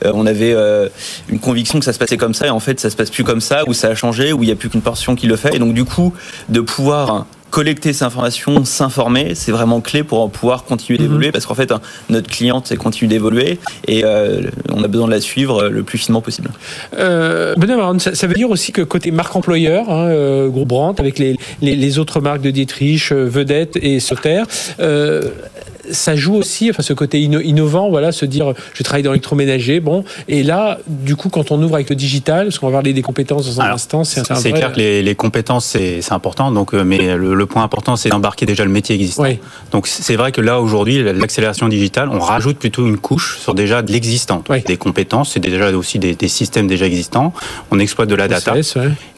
Euh, 0.04 0.12
on 0.14 0.26
avait 0.26 0.54
une 1.28 1.38
conviction 1.38 1.78
que 1.78 1.84
ça 1.84 1.92
se 1.92 1.98
passait 1.98 2.16
comme 2.16 2.34
ça, 2.34 2.46
et 2.46 2.50
en 2.50 2.60
fait, 2.60 2.80
ça 2.80 2.90
se 2.90 2.96
passe 2.96 3.10
plus 3.10 3.24
comme 3.24 3.40
ça, 3.40 3.62
ou 3.66 3.72
ça 3.72 3.88
a 3.88 3.94
changé, 3.94 4.32
ou 4.32 4.42
il 4.42 4.48
y 4.48 4.52
a 4.52 4.56
plus 4.56 4.68
qu'une 4.68 4.82
portion 4.82 5.14
qui 5.14 5.26
le 5.26 5.36
fait. 5.36 5.54
Et 5.54 5.58
donc 5.58 5.74
du 5.74 5.84
coup, 5.84 6.07
de 6.48 6.60
pouvoir 6.60 7.26
collecter 7.50 7.92
ces 7.92 8.04
informations, 8.04 8.64
s'informer, 8.64 9.34
c'est 9.34 9.52
vraiment 9.52 9.80
clé 9.80 10.02
pour 10.02 10.30
pouvoir 10.30 10.64
continuer 10.64 10.98
d'évoluer, 10.98 11.28
mmh. 11.28 11.32
parce 11.32 11.46
qu'en 11.46 11.54
fait, 11.54 11.72
notre 12.10 12.28
cliente 12.28 12.76
continue 12.76 13.08
d'évoluer 13.08 13.58
et 13.86 14.02
euh, 14.04 14.42
on 14.70 14.82
a 14.82 14.88
besoin 14.88 15.06
de 15.06 15.12
la 15.12 15.20
suivre 15.20 15.68
le 15.68 15.82
plus 15.82 15.98
finement 15.98 16.20
possible. 16.20 16.50
Euh, 16.98 17.54
Benoît 17.56 17.94
ça, 17.98 18.14
ça, 18.14 18.26
veut 18.26 18.34
dire 18.34 18.50
aussi 18.50 18.72
que 18.72 18.82
côté 18.82 19.10
marque 19.10 19.34
employeur, 19.34 19.90
hein, 19.90 20.08
euh, 20.08 20.48
Groupe 20.48 20.68
Brandt, 20.68 21.00
avec 21.00 21.18
les, 21.18 21.36
les, 21.62 21.74
les, 21.74 21.98
autres 21.98 22.20
marques 22.20 22.42
de 22.42 22.50
Dietrich, 22.50 23.12
Vedette 23.12 23.78
et 23.80 24.00
Sauter, 24.00 24.42
euh, 24.80 25.30
ça 25.90 26.16
joue 26.16 26.34
aussi, 26.34 26.70
enfin 26.70 26.82
ce 26.82 26.92
côté 26.92 27.20
inno 27.20 27.40
innovant, 27.40 27.88
voilà, 27.88 28.12
se 28.12 28.24
dire 28.24 28.54
je 28.74 28.82
travaille 28.82 29.02
dans 29.02 29.12
l'électroménager, 29.12 29.80
bon, 29.80 30.04
et 30.28 30.42
là, 30.42 30.78
du 30.86 31.16
coup, 31.16 31.28
quand 31.28 31.50
on 31.50 31.62
ouvre 31.62 31.74
avec 31.74 31.90
le 31.90 31.96
digital, 31.96 32.46
parce 32.46 32.58
qu'on 32.58 32.66
va 32.66 32.74
parler 32.74 32.92
des 32.92 33.02
compétences 33.02 33.46
dans 33.46 33.60
un 33.60 33.64
Alors, 33.64 33.74
instant, 33.74 34.04
c'est 34.04 34.20
vrai... 34.22 34.52
clair 34.52 34.72
que 34.72 34.78
les, 34.78 35.02
les 35.02 35.14
compétences 35.14 35.66
c'est 35.66 36.12
important, 36.12 36.50
donc 36.52 36.72
mais 36.72 37.16
le, 37.16 37.34
le, 37.34 37.46
point 37.46 37.62
important 37.62 37.96
c'est 37.96 38.08
d'embarquer 38.08 38.46
déjà 38.46 38.64
le 38.64 38.70
métier 38.70 38.94
existant. 38.94 39.24
Oui. 39.24 39.38
Donc 39.72 39.86
c'est 39.86 40.16
vrai 40.16 40.32
que 40.32 40.40
là 40.40 40.60
aujourd'hui, 40.60 41.02
l'accélération 41.02 41.68
digitale, 41.68 42.08
on 42.10 42.18
rajoute 42.18 42.58
plutôt 42.58 42.86
une 42.86 42.98
couche 42.98 43.38
sur 43.38 43.54
déjà 43.54 43.82
de 43.82 43.92
l'existant, 43.92 44.42
oui. 44.48 44.62
des 44.62 44.76
compétences, 44.76 45.32
c'est 45.32 45.40
déjà 45.40 45.70
aussi 45.72 45.98
des, 45.98 46.14
des, 46.14 46.28
systèmes 46.28 46.66
déjà 46.66 46.86
existants. 46.86 47.32
On 47.70 47.78
exploite 47.78 48.08
de 48.08 48.14
la 48.14 48.28
data, 48.28 48.54
ouais. 48.54 48.62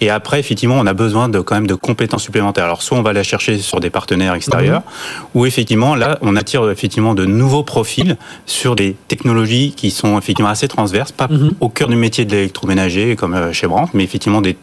et 0.00 0.10
après 0.10 0.40
effectivement, 0.40 0.76
on 0.78 0.86
a 0.86 0.94
besoin 0.94 1.28
de 1.28 1.40
quand 1.40 1.54
même 1.54 1.66
de 1.66 1.74
compétences 1.74 2.22
supplémentaires. 2.22 2.64
Alors 2.64 2.82
soit 2.82 2.98
on 2.98 3.02
va 3.02 3.12
la 3.12 3.22
chercher 3.22 3.58
sur 3.58 3.80
des 3.80 3.90
partenaires 3.90 4.34
extérieurs, 4.34 4.80
mmh. 4.80 5.38
ou 5.38 5.46
effectivement 5.46 5.94
là, 5.94 6.18
on 6.22 6.36
attire 6.36 6.59
effectivement 6.68 7.14
de 7.14 7.24
nouveaux 7.24 7.62
profils 7.62 8.16
sur 8.46 8.76
des 8.76 8.96
technologies 9.08 9.72
qui 9.76 9.90
sont 9.90 10.18
effectivement 10.18 10.50
assez 10.50 10.68
transverses, 10.68 11.12
pas 11.12 11.28
mm 11.28 11.36
-hmm. 11.36 11.50
au 11.60 11.68
cœur 11.68 11.88
du 11.88 11.96
métier 11.96 12.24
de 12.24 12.32
l'électroménager 12.34 13.16
comme 13.16 13.52
chez 13.52 13.66
Brandt, 13.66 13.90
mais 13.94 14.04
effectivement 14.04 14.42
des, 14.42 14.56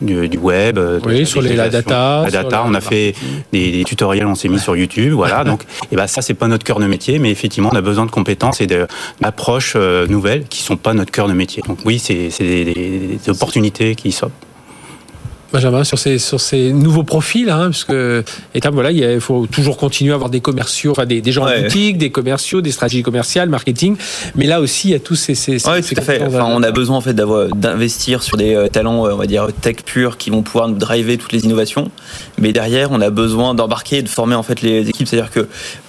du, 0.00 0.28
du 0.28 0.38
web, 0.38 0.78
oui, 1.04 1.26
sur 1.26 1.40
les, 1.42 1.54
la 1.56 1.68
data, 1.68 2.22
la 2.24 2.30
data. 2.30 2.62
on 2.66 2.74
a 2.74 2.80
fait 2.80 3.14
des, 3.52 3.70
des, 3.72 3.84
tutoriels, 3.84 4.26
on 4.26 4.34
s'est 4.34 4.48
mis 4.48 4.58
sur 4.58 4.76
YouTube, 4.76 5.12
voilà. 5.12 5.44
donc, 5.50 5.60
et 5.90 5.96
ben 5.96 6.06
ça 6.06 6.20
c'est 6.22 6.34
pas 6.42 6.48
notre 6.48 6.64
cœur 6.64 6.78
de 6.78 6.86
métier, 6.86 7.18
mais 7.18 7.30
effectivement 7.30 7.70
on 7.72 7.76
a 7.76 7.80
besoin 7.90 8.06
de 8.06 8.10
compétences 8.10 8.60
et 8.60 8.66
d'approches 8.66 9.74
euh, 9.76 10.06
nouvelles 10.06 10.44
qui 10.52 10.60
sont 10.62 10.76
pas 10.76 10.94
notre 10.94 11.12
cœur 11.12 11.28
de 11.28 11.36
métier. 11.42 11.62
Donc 11.66 11.78
oui, 11.84 11.98
c'est 11.98 12.28
des, 12.40 12.64
des 13.24 13.30
opportunités 13.30 13.94
qui 13.94 14.12
sortent. 14.12 14.32
Benjamin, 15.52 15.84
sur 15.84 15.98
ces, 15.98 16.18
sur 16.18 16.40
ces 16.40 16.72
nouveaux 16.72 17.04
profils, 17.04 17.48
hein, 17.48 17.70
parce 17.70 17.84
que 17.84 18.22
étape, 18.54 18.74
voilà, 18.74 18.90
il 18.90 19.20
faut 19.20 19.46
toujours 19.46 19.76
continuer 19.76 20.12
à 20.12 20.14
avoir 20.14 20.30
des 20.30 20.40
commerciaux, 20.40 20.90
enfin 20.92 21.06
des, 21.06 21.20
des 21.20 21.32
gens 21.32 21.46
ouais. 21.46 21.58
en 21.58 21.62
boutique, 21.62 21.98
des 21.98 22.10
commerciaux, 22.10 22.60
des 22.60 22.70
stratégies 22.70 23.02
commerciales, 23.02 23.48
marketing, 23.48 23.96
mais 24.34 24.46
là 24.46 24.60
aussi 24.60 24.88
il 24.88 24.90
y 24.92 24.94
a 24.94 24.98
tous 24.98 25.14
ces. 25.14 25.34
ces, 25.34 25.66
ouais, 25.66 25.82
ces 25.82 25.94
tout 25.94 26.00
à 26.00 26.04
fait. 26.04 26.22
Enfin, 26.22 26.44
on 26.46 26.62
a 26.62 26.70
besoin 26.70 26.98
en 26.98 27.00
fait 27.00 27.14
d'avoir 27.14 27.48
d'investir 27.48 28.22
sur 28.22 28.36
des 28.36 28.54
euh, 28.54 28.68
talents, 28.68 29.06
on 29.06 29.16
va 29.16 29.26
dire 29.26 29.48
tech 29.60 29.76
purs, 29.84 30.18
qui 30.18 30.30
vont 30.30 30.42
pouvoir 30.42 30.68
nous 30.68 30.76
driver 30.76 31.16
toutes 31.16 31.32
les 31.32 31.44
innovations, 31.44 31.90
mais 32.38 32.52
derrière 32.52 32.90
on 32.92 33.00
a 33.00 33.10
besoin 33.10 33.54
d'embarquer, 33.54 34.02
de 34.02 34.08
former 34.08 34.34
en 34.34 34.42
fait 34.42 34.60
les 34.60 34.88
équipes, 34.88 35.08
c'est-à-dire 35.08 35.30
que 35.30 35.48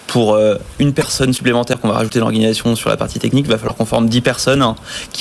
pour 0.09 0.33
euh, 0.33 0.55
une 0.79 0.93
personne 0.93 1.33
supplémentaire 1.33 1.79
qu'on 1.79 1.87
va 1.87 1.93
rajouter 1.93 2.19
dans 2.19 2.25
l'organisation 2.25 2.75
sur 2.75 2.89
la 2.89 2.97
partie 2.97 3.19
technique, 3.19 3.45
il 3.45 3.51
va 3.51 3.57
falloir 3.57 3.75
qu'on 3.75 3.85
forme 3.85 4.09
10 4.09 4.21
personnes 4.21 4.65
qui 5.13 5.17